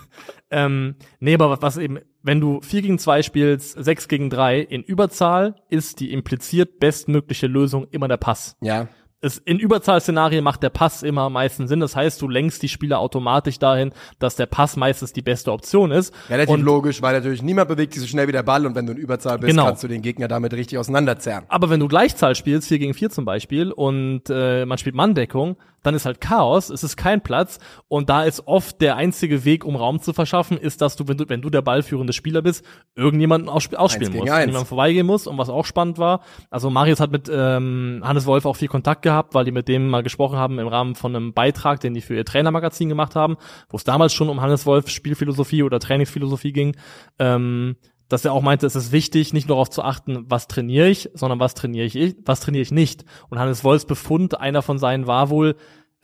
Ähm, 0.52 0.96
nee, 1.20 1.34
aber 1.34 1.50
was- 1.50 1.62
was 1.64 1.78
eben, 1.78 1.98
wenn 2.22 2.40
du 2.40 2.62
4 2.62 2.84
gegen 2.84 3.00
2 3.00 3.24
spielst, 3.24 3.84
6 3.84 4.08
gegen 4.08 4.30
3 4.30 4.60
in 4.60 4.84
Überzahl, 4.84 5.56
ist 5.70 6.00
die 6.00 6.14
impliziert 6.14 6.80
bestmögliche 6.80 7.48
Lösung 7.48 7.88
immer 7.90 8.08
der 8.08 8.18
Pass. 8.18 8.56
Ja. 8.62 8.88
Es, 9.26 9.40
in 9.40 9.58
Überzahlszenarien 9.58 10.44
macht 10.44 10.62
der 10.62 10.70
Pass 10.70 11.02
immer 11.02 11.22
am 11.24 11.34
meisten 11.34 11.68
Sinn. 11.68 11.80
Das 11.80 11.96
heißt, 11.96 12.22
du 12.22 12.28
lenkst 12.28 12.62
die 12.62 12.70
Spieler 12.70 13.00
automatisch 13.00 13.58
dahin, 13.58 13.92
dass 14.20 14.36
der 14.36 14.46
Pass 14.46 14.76
meistens 14.76 15.14
die 15.14 15.24
beste 15.24 15.52
Option 15.52 15.90
ist. 15.92 16.14
Relativ 16.30 16.54
Und 16.54 16.62
logisch, 16.62 17.02
weil 17.02 17.16
natürlich 17.16 17.42
niemand 17.42 17.68
bewegt 17.70 17.94
sich 17.94 18.02
so 18.04 18.08
schnell 18.08 18.28
wie 18.28 18.32
der 18.34 18.44
Ball 18.44 18.66
und 18.68 18.76
wenn 18.76 18.86
du 18.86 18.92
in 18.94 19.00
Überzahl 19.00 19.40
bist, 19.40 19.50
Genau. 19.50 19.66
kannst 19.66 19.84
du 19.84 19.88
den 19.88 20.04
Gegner 20.04 20.28
damit 20.28 20.54
richtig 20.54 20.78
auseinanderzerren. 20.78 21.46
Aber 21.48 21.72
wenn 21.72 21.80
du 21.80 21.88
Gleichzahl 21.88 22.36
spielst, 22.36 22.68
4 22.68 22.78
gegen 22.78 22.94
4 22.94 23.10
zum 23.10 23.26
Beispiel, 23.26 23.72
und 23.72 24.24
äh, 24.30 24.66
man 24.66 24.78
spielt 24.78 24.96
Manndeckung, 24.96 25.58
dann 25.86 25.96
ist 25.96 26.06
halt 26.06 26.22
Chaos, 26.22 26.70
es 26.70 26.84
ist 26.84 26.98
kein 26.98 27.22
Platz 27.22 27.60
und 27.88 28.10
da 28.10 28.24
ist 28.24 28.48
oft 28.48 28.82
der 28.82 28.96
einzige 28.96 29.46
Weg, 29.46 29.66
um 29.66 29.76
Raum 29.76 30.02
zu 30.02 30.14
verschaffen, 30.14 30.58
ist, 30.58 30.82
dass 30.82 30.96
du, 30.96 31.08
wenn 31.08 31.18
du, 31.18 31.30
wenn 31.30 31.42
du 31.42 31.50
der 31.50 31.62
ballführende 31.62 32.14
Spieler 32.14 32.42
bist, 32.42 32.66
irgendjemanden 32.96 33.50
aussp 33.50 33.76
ausspielen 33.76 34.14
musst, 34.14 34.32
eins. 34.32 34.48
jemand 34.48 34.68
vorbeigehen 34.68 35.06
muss 35.06 35.28
und 35.28 35.38
was 35.38 35.50
auch 35.50 35.66
spannend 35.66 35.98
war, 35.98 36.22
also 36.50 36.70
Marius 36.70 37.00
hat 37.00 37.12
mit 37.12 37.30
ähm, 37.32 38.02
Hannes 38.04 38.26
Wolf 38.26 38.46
auch 38.46 38.56
viel 38.56 38.68
Kontakt 38.68 39.02
gehabt, 39.02 39.34
weil 39.34 39.46
die 39.46 39.52
mit 39.52 39.68
dem 39.68 39.90
mal 39.90 40.04
gesprochen 40.04 40.38
haben 40.38 40.60
im 40.60 40.68
Rahmen 40.68 40.96
von 40.96 41.16
einem 41.16 41.34
Beitrag, 41.34 41.80
den 41.80 41.94
die 41.94 42.02
für 42.02 42.16
ihr 42.16 42.26
Trainermagazin 42.26 42.90
gemacht 42.90 43.16
haben, 43.16 43.38
wo 43.70 43.78
es 43.78 43.84
damals 43.84 44.14
schon 44.14 44.30
um 44.30 44.42
Hannes 44.42 44.66
Wolf 44.66 44.90
Spielphilosophie 44.90 45.64
oder 45.64 45.80
Trainingsphilosophie 45.80 46.52
ging, 46.52 46.76
ähm, 47.20 47.76
dass 48.08 48.26
er 48.26 48.34
auch 48.34 48.42
meinte, 48.42 48.66
es 48.66 48.76
ist 48.76 48.92
wichtig, 48.92 49.34
nicht 49.34 49.48
nur 49.48 49.56
darauf 49.56 49.70
zu 49.70 49.84
achten, 49.84 50.26
was 50.28 50.48
trainiere 50.48 50.90
ich, 50.90 51.10
sondern 51.14 51.40
was 51.40 51.54
trainiere 51.54 51.86
ich, 51.86 52.16
was 52.24 52.40
trainiere 52.40 52.62
ich 52.62 52.72
nicht. 52.72 53.06
Und 53.30 53.40
Hannes 53.40 53.64
Wolfs 53.64 53.86
Befund, 53.86 54.40
einer 54.40 54.62
von 54.62 54.78
seinen 54.78 55.08
war 55.08 55.30
wohl, 55.30 55.56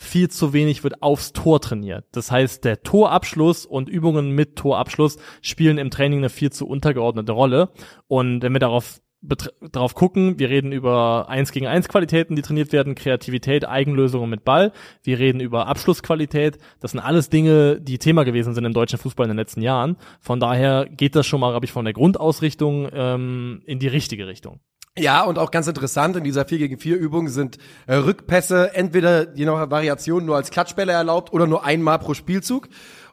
viel 0.02 0.30
zu 0.30 0.52
wenig 0.52 0.84
wird 0.84 1.04
aufs 1.04 1.32
Tor 1.32 1.62
trainiert. 1.62 2.06
Das 2.12 2.32
heißt, 2.32 2.66
der 2.66 2.82
Torabschluss 2.82 3.68
und 3.68 3.88
Übungen 3.88 4.32
mit 4.32 4.56
Torabschluss 4.56 5.18
spielen 5.44 5.78
im 5.78 5.92
Training 5.92 6.20
eine 6.20 6.30
viel 6.30 6.52
zu 6.52 6.68
untergeordnete 6.68 7.32
Rolle. 7.32 7.70
Und 8.08 8.42
wenn 8.42 8.54
wir 8.54 8.60
darauf 8.60 9.00
darauf 9.22 9.94
gucken, 9.94 10.40
wir 10.40 10.50
reden 10.50 10.72
über 10.72 11.30
1 11.30 11.52
gegen 11.52 11.68
1 11.68 11.88
Qualitäten, 11.88 12.36
die 12.36 12.42
trainiert 12.42 12.72
werden, 12.74 12.96
Kreativität, 12.96 13.68
Eigenlösungen 13.68 14.30
mit 14.30 14.44
Ball. 14.44 14.72
Wir 15.04 15.20
reden 15.20 15.40
über 15.40 15.68
Abschlussqualität. 15.68 16.58
Das 16.80 16.92
sind 16.92 17.00
alles 17.00 17.30
Dinge, 17.30 17.80
die 17.80 18.00
Thema 18.00 18.24
gewesen 18.24 18.54
sind 18.54 18.66
im 18.66 18.74
deutschen 18.74 19.00
Fußball 19.00 19.26
in 19.26 19.32
den 19.32 19.38
letzten 19.38 19.62
Jahren. 19.62 19.98
Von 20.20 20.40
daher 20.40 20.88
geht 20.90 21.16
das 21.16 21.28
schon 21.28 21.40
mal, 21.40 21.52
glaube 21.52 21.66
ich, 21.66 21.72
von 21.72 21.86
der 21.86 21.94
Grundausrichtung 21.94 22.90
ähm, 22.92 23.62
in 23.66 23.80
die 23.80 23.88
richtige 23.88 24.28
Richtung. 24.28 24.60
Ja, 24.98 25.24
und 25.24 25.40
auch 25.40 25.52
ganz 25.52 25.68
interessant, 25.68 26.18
in 26.18 26.26
dieser 26.26 26.44
4 26.44 26.58
gegen 26.58 26.78
4 26.78 26.98
Übung 26.98 27.30
sind 27.30 27.58
äh, 27.88 27.96
Rückpässe 27.96 28.76
entweder 28.76 29.34
je 29.36 29.46
nach 29.46 29.70
Variation 29.70 30.26
nur 30.26 30.36
als 30.36 30.52
Klatschbälle 30.52 30.92
erlaubt 30.92 31.32
oder 31.32 31.48
nur 31.48 31.64
einmal 31.64 31.98
pro 32.00 32.14
Spielzug. 32.14 32.68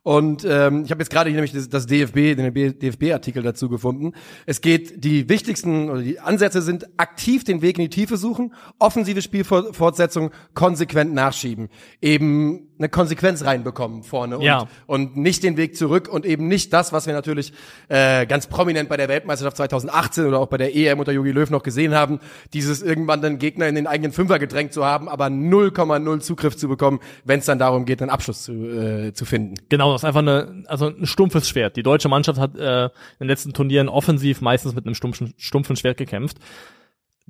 Und 0.08 0.42
ähm, 0.48 0.84
ich 0.86 0.90
habe 0.90 1.02
jetzt 1.02 1.10
gerade 1.10 1.28
hier 1.28 1.36
nämlich 1.36 1.52
das, 1.52 1.68
das 1.68 1.84
DFB, 1.84 2.34
den 2.34 2.54
DFB-Artikel 2.54 3.42
dazu 3.42 3.68
gefunden. 3.68 4.14
Es 4.46 4.62
geht, 4.62 5.04
die 5.04 5.28
wichtigsten 5.28 5.90
oder 5.90 6.00
die 6.00 6.18
Ansätze 6.18 6.62
sind 6.62 6.88
aktiv 6.96 7.44
den 7.44 7.60
Weg 7.60 7.76
in 7.76 7.82
die 7.84 7.90
Tiefe 7.90 8.16
suchen, 8.16 8.54
offensive 8.78 9.20
Spielfortsetzung 9.20 10.30
konsequent 10.54 11.12
nachschieben, 11.12 11.68
eben 12.00 12.68
eine 12.78 12.88
Konsequenz 12.88 13.44
reinbekommen 13.44 14.02
vorne 14.02 14.38
und, 14.38 14.44
Ja. 14.44 14.66
und 14.86 15.18
nicht 15.18 15.42
den 15.42 15.58
Weg 15.58 15.76
zurück 15.76 16.08
und 16.08 16.24
eben 16.24 16.48
nicht 16.48 16.72
das, 16.72 16.92
was 16.92 17.06
wir 17.06 17.12
natürlich 17.12 17.52
äh, 17.88 18.24
ganz 18.24 18.46
prominent 18.46 18.88
bei 18.88 18.96
der 18.96 19.08
Weltmeisterschaft 19.08 19.58
2018 19.58 20.24
oder 20.24 20.38
auch 20.38 20.46
bei 20.46 20.56
der 20.56 20.74
EM 20.74 21.00
unter 21.00 21.12
Jogi 21.12 21.32
Löw 21.32 21.50
noch 21.50 21.62
gesehen 21.62 21.94
haben, 21.94 22.20
dieses 22.54 22.80
irgendwann 22.80 23.20
den 23.20 23.38
Gegner 23.38 23.68
in 23.68 23.74
den 23.74 23.86
eigenen 23.86 24.12
Fünfer 24.12 24.38
gedrängt 24.38 24.72
zu 24.72 24.84
haben, 24.86 25.08
aber 25.08 25.26
0,0 25.26 26.20
Zugriff 26.20 26.56
zu 26.56 26.68
bekommen, 26.68 27.00
wenn 27.24 27.40
es 27.40 27.46
dann 27.46 27.58
darum 27.58 27.84
geht, 27.84 28.00
einen 28.00 28.10
Abschluss 28.10 28.44
zu, 28.44 28.52
äh, 28.52 29.12
zu 29.12 29.24
finden. 29.26 29.54
Genau, 29.68 29.97
das 29.98 30.04
ist 30.04 30.16
einfach 30.16 30.20
eine, 30.20 30.64
also 30.68 30.86
ein 30.86 31.06
stumpfes 31.06 31.48
Schwert. 31.48 31.76
Die 31.76 31.82
deutsche 31.82 32.08
Mannschaft 32.08 32.38
hat 32.38 32.56
äh, 32.56 32.84
in 32.84 32.90
den 33.20 33.28
letzten 33.28 33.52
Turnieren 33.52 33.88
offensiv 33.88 34.40
meistens 34.40 34.74
mit 34.74 34.86
einem 34.86 34.94
stumpfen, 34.94 35.34
stumpfen 35.36 35.76
Schwert 35.76 35.96
gekämpft. 35.96 36.38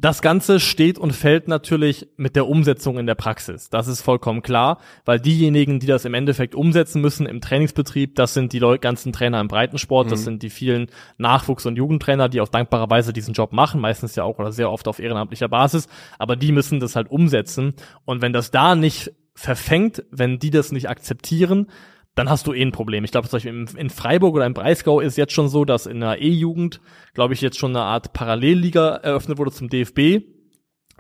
Das 0.01 0.23
Ganze 0.23 0.61
steht 0.61 0.97
und 0.97 1.13
fällt 1.13 1.49
natürlich 1.49 2.07
mit 2.17 2.37
der 2.37 2.47
Umsetzung 2.47 2.99
in 2.99 3.07
der 3.07 3.17
Praxis. 3.17 3.69
Das 3.69 3.89
ist 3.89 4.01
vollkommen 4.01 4.43
klar, 4.43 4.79
weil 5.05 5.19
diejenigen, 5.19 5.81
die 5.81 5.89
das 5.89 6.05
im 6.05 6.15
Endeffekt 6.15 6.55
umsetzen 6.55 7.01
müssen 7.01 7.27
im 7.27 7.41
Trainingsbetrieb, 7.41 8.15
das 8.15 8.33
sind 8.33 8.53
die 8.53 8.61
Leu 8.61 8.79
ganzen 8.79 9.13
Trainer 9.13 9.41
im 9.41 9.49
Breitensport, 9.49 10.13
das 10.13 10.23
sind 10.23 10.45
die 10.45 10.51
vielen 10.51 10.87
Nachwuchs- 11.19 11.67
und 11.67 11.75
Jugendtrainer, 11.75 12.29
die 12.29 12.41
auch 12.41 12.49
dankbarerweise 12.49 13.13
diesen 13.13 13.35
Job 13.35 13.53
machen, 13.53 13.81
meistens 13.81 14.15
ja 14.15 14.23
auch 14.23 14.39
oder 14.39 14.53
sehr 14.53 14.71
oft 14.71 14.87
auf 14.87 15.01
ehrenamtlicher 15.01 15.49
Basis, 15.49 15.89
aber 16.17 16.37
die 16.37 16.53
müssen 16.53 16.79
das 16.79 16.95
halt 16.95 17.11
umsetzen. 17.11 17.75
Und 18.05 18.23
wenn 18.23 18.33
das 18.33 18.53
da 18.53 18.77
nicht 18.77 19.11
verfängt, 19.35 20.05
wenn 20.13 20.39
die 20.39 20.51
das 20.51 20.71
nicht 20.71 20.89
akzeptieren, 20.89 21.67
dann 22.15 22.29
hast 22.29 22.47
du 22.47 22.53
eh 22.53 22.63
ein 22.63 22.73
Problem. 22.73 23.05
Ich 23.05 23.13
glaube, 23.13 23.29
zum 23.29 23.37
Beispiel 23.37 23.67
in, 23.77 23.91
Freiburg 23.91 24.35
oder 24.35 24.47
in 24.47 24.55
Breisgau 24.55 25.01
ist 25.01 25.17
jetzt 25.17 25.33
schon 25.33 25.49
so, 25.49 25.65
dass 25.65 25.87
in 25.87 26.01
der 26.01 26.21
E-Jugend, 26.21 26.81
glaube 27.15 27.35
ich, 27.35 27.41
jetzt 27.41 27.59
schon 27.59 27.77
eine 27.77 27.85
Art 27.85 28.13
Parallelliga 28.13 28.97
eröffnet 28.97 29.39
wurde 29.39 29.53
zum 29.53 29.69
DFB, 29.69 30.25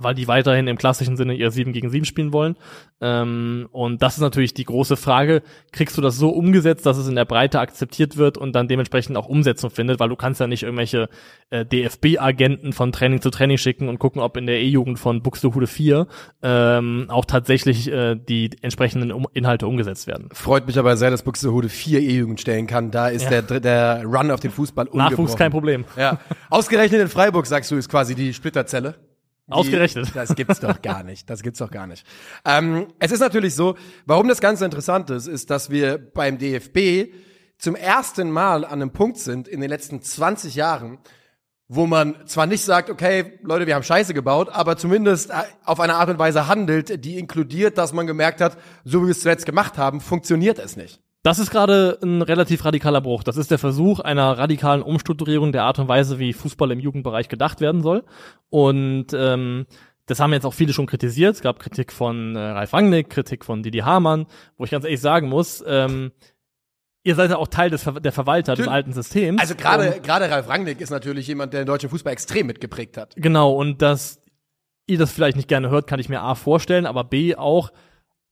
weil 0.00 0.14
die 0.14 0.28
weiterhin 0.28 0.66
im 0.68 0.78
klassischen 0.78 1.16
Sinne 1.16 1.34
ihr 1.34 1.50
7 1.50 1.72
gegen 1.72 1.90
7 1.90 2.04
spielen 2.04 2.32
wollen. 2.32 2.56
Ähm, 3.00 3.68
und 3.72 4.02
das 4.02 4.14
ist 4.14 4.20
natürlich 4.20 4.54
die 4.54 4.64
große 4.64 4.96
Frage, 4.96 5.42
kriegst 5.72 5.96
du 5.96 6.02
das 6.02 6.16
so 6.16 6.30
umgesetzt, 6.30 6.84
dass 6.86 6.96
es 6.96 7.06
in 7.08 7.14
der 7.14 7.24
Breite 7.24 7.60
akzeptiert 7.60 8.16
wird 8.16 8.36
und 8.38 8.52
dann 8.54 8.66
dementsprechend 8.68 9.16
auch 9.16 9.26
Umsetzung 9.28 9.70
findet, 9.70 10.00
weil 10.00 10.08
du 10.08 10.16
kannst 10.16 10.40
ja 10.40 10.46
nicht 10.46 10.62
irgendwelche 10.64 11.08
äh, 11.50 11.64
DFB-Agenten 11.64 12.72
von 12.72 12.92
Training 12.92 13.20
zu 13.20 13.30
Training 13.30 13.58
schicken 13.58 13.88
und 13.88 13.98
gucken, 13.98 14.20
ob 14.20 14.36
in 14.36 14.46
der 14.46 14.60
E-Jugend 14.60 14.98
von 14.98 15.22
Buxtehude 15.22 15.66
4 15.66 16.06
ähm, 16.42 17.06
auch 17.08 17.24
tatsächlich 17.24 17.90
äh, 17.90 18.16
die 18.16 18.50
entsprechenden 18.62 19.12
um 19.12 19.26
Inhalte 19.34 19.66
umgesetzt 19.66 20.06
werden. 20.06 20.28
Freut 20.32 20.66
mich 20.66 20.78
aber 20.78 20.96
sehr, 20.96 21.10
dass 21.10 21.22
Buxtehude 21.22 21.68
vier 21.68 22.00
E-Jugend 22.00 22.40
stellen 22.40 22.66
kann. 22.66 22.90
Da 22.90 23.08
ist 23.08 23.30
Ja. 23.30 23.42
der, 23.42 23.60
der 23.60 24.02
Run 24.04 24.30
auf 24.30 24.40
den 24.40 24.50
Fußball 24.50 24.86
Nachwuchs 24.86 25.10
ungebrochen. 25.18 25.38
kein 25.38 25.50
Problem. 25.50 25.84
Ja. 25.96 26.18
Ausgerechnet 26.50 27.00
in 27.00 27.08
Freiburg, 27.08 27.46
sagst 27.46 27.70
du, 27.70 27.76
ist 27.76 27.88
quasi 27.88 28.14
die 28.14 28.32
Splitterzelle. 28.34 28.94
Die, 29.48 29.52
Ausgerechnet. 29.52 30.10
Das 30.14 30.34
gibt's 30.34 30.60
doch 30.60 30.82
gar 30.82 31.02
nicht. 31.02 31.28
Das 31.30 31.42
gibt's 31.42 31.58
doch 31.58 31.70
gar 31.70 31.86
nicht. 31.86 32.06
Ähm, 32.44 32.88
es 32.98 33.12
ist 33.12 33.20
natürlich 33.20 33.54
so, 33.54 33.76
warum 34.04 34.28
das 34.28 34.40
Ganze 34.40 34.64
interessant 34.64 35.08
ist, 35.10 35.26
ist, 35.26 35.50
dass 35.50 35.70
wir 35.70 35.98
beim 35.98 36.38
DFB 36.38 37.14
zum 37.56 37.74
ersten 37.74 38.30
Mal 38.30 38.64
an 38.64 38.82
einem 38.82 38.90
Punkt 38.90 39.18
sind 39.18 39.48
in 39.48 39.60
den 39.60 39.70
letzten 39.70 40.02
20 40.02 40.54
Jahren, 40.54 40.98
wo 41.66 41.86
man 41.86 42.26
zwar 42.26 42.46
nicht 42.46 42.62
sagt, 42.62 42.90
okay, 42.90 43.38
Leute, 43.42 43.66
wir 43.66 43.74
haben 43.74 43.82
Scheiße 43.82 44.12
gebaut, 44.12 44.50
aber 44.50 44.76
zumindest 44.76 45.30
äh, 45.30 45.44
auf 45.64 45.80
eine 45.80 45.94
Art 45.94 46.10
und 46.10 46.18
Weise 46.18 46.46
handelt, 46.46 47.04
die 47.04 47.18
inkludiert, 47.18 47.78
dass 47.78 47.92
man 47.94 48.06
gemerkt 48.06 48.42
hat, 48.42 48.58
so 48.84 49.00
wie 49.00 49.06
wir 49.06 49.10
es 49.12 49.20
zuletzt 49.20 49.46
gemacht 49.46 49.78
haben, 49.78 50.00
funktioniert 50.00 50.58
es 50.58 50.76
nicht. 50.76 51.00
Das 51.22 51.38
ist 51.38 51.50
gerade 51.50 51.98
ein 52.02 52.22
relativ 52.22 52.64
radikaler 52.64 53.00
Bruch. 53.00 53.22
Das 53.22 53.36
ist 53.36 53.50
der 53.50 53.58
Versuch 53.58 54.00
einer 54.00 54.38
radikalen 54.38 54.82
Umstrukturierung 54.82 55.52
der 55.52 55.64
Art 55.64 55.78
und 55.78 55.88
Weise, 55.88 56.18
wie 56.18 56.32
Fußball 56.32 56.70
im 56.70 56.80
Jugendbereich 56.80 57.28
gedacht 57.28 57.60
werden 57.60 57.82
soll. 57.82 58.04
Und 58.50 59.06
ähm, 59.12 59.66
das 60.06 60.20
haben 60.20 60.32
jetzt 60.32 60.46
auch 60.46 60.54
viele 60.54 60.72
schon 60.72 60.86
kritisiert. 60.86 61.34
Es 61.34 61.42
gab 61.42 61.58
Kritik 61.58 61.92
von 61.92 62.36
äh, 62.36 62.38
Ralf 62.38 62.72
Rangnick, 62.72 63.10
Kritik 63.10 63.44
von 63.44 63.62
Didi 63.62 63.80
Hamann, 63.80 64.26
wo 64.56 64.64
ich 64.64 64.70
ganz 64.70 64.84
ehrlich 64.84 65.00
sagen 65.00 65.28
muss, 65.28 65.62
ähm, 65.66 66.12
ihr 67.02 67.14
seid 67.14 67.30
ja 67.30 67.36
auch 67.36 67.48
Teil 67.48 67.70
des 67.70 67.82
Ver 67.82 68.00
der 68.00 68.12
Verwalter 68.12 68.52
des 68.52 68.60
Natürlich. 68.60 68.74
alten 68.74 68.92
Systems. 68.92 69.40
Also 69.40 69.54
gerade 69.54 70.00
gerade 70.00 70.30
Ralf 70.30 70.48
Rangnick 70.48 70.80
ist 70.80 70.90
natürlich 70.90 71.26
jemand, 71.26 71.52
der 71.52 71.62
den 71.62 71.66
deutschen 71.66 71.90
Fußball 71.90 72.12
extrem 72.12 72.46
mitgeprägt 72.46 72.96
hat. 72.96 73.14
Genau, 73.16 73.52
und 73.52 73.82
dass 73.82 74.20
ihr 74.86 74.98
das 74.98 75.12
vielleicht 75.12 75.36
nicht 75.36 75.48
gerne 75.48 75.68
hört, 75.70 75.86
kann 75.86 76.00
ich 76.00 76.08
mir 76.08 76.20
A 76.22 76.34
vorstellen, 76.34 76.86
aber 76.86 77.04
B 77.04 77.34
auch, 77.34 77.70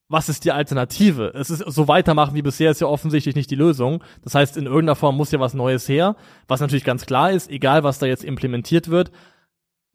was 0.08 0.28
ist 0.28 0.44
die 0.44 0.52
Alternative? 0.52 1.32
Es 1.34 1.50
ist 1.50 1.64
so 1.66 1.88
weitermachen 1.88 2.34
wie 2.34 2.42
bisher 2.42 2.70
ist 2.70 2.80
ja 2.80 2.86
offensichtlich 2.86 3.34
nicht 3.34 3.50
die 3.50 3.56
Lösung. 3.56 4.02
Das 4.22 4.34
heißt, 4.34 4.56
in 4.56 4.66
irgendeiner 4.66 4.94
Form 4.94 5.16
muss 5.16 5.32
ja 5.32 5.40
was 5.40 5.54
Neues 5.54 5.88
her. 5.88 6.16
Was 6.46 6.60
natürlich 6.60 6.84
ganz 6.84 7.06
klar 7.06 7.32
ist, 7.32 7.50
egal 7.50 7.82
was 7.82 7.98
da 7.98 8.06
jetzt 8.06 8.24
implementiert 8.24 8.88
wird, 8.88 9.10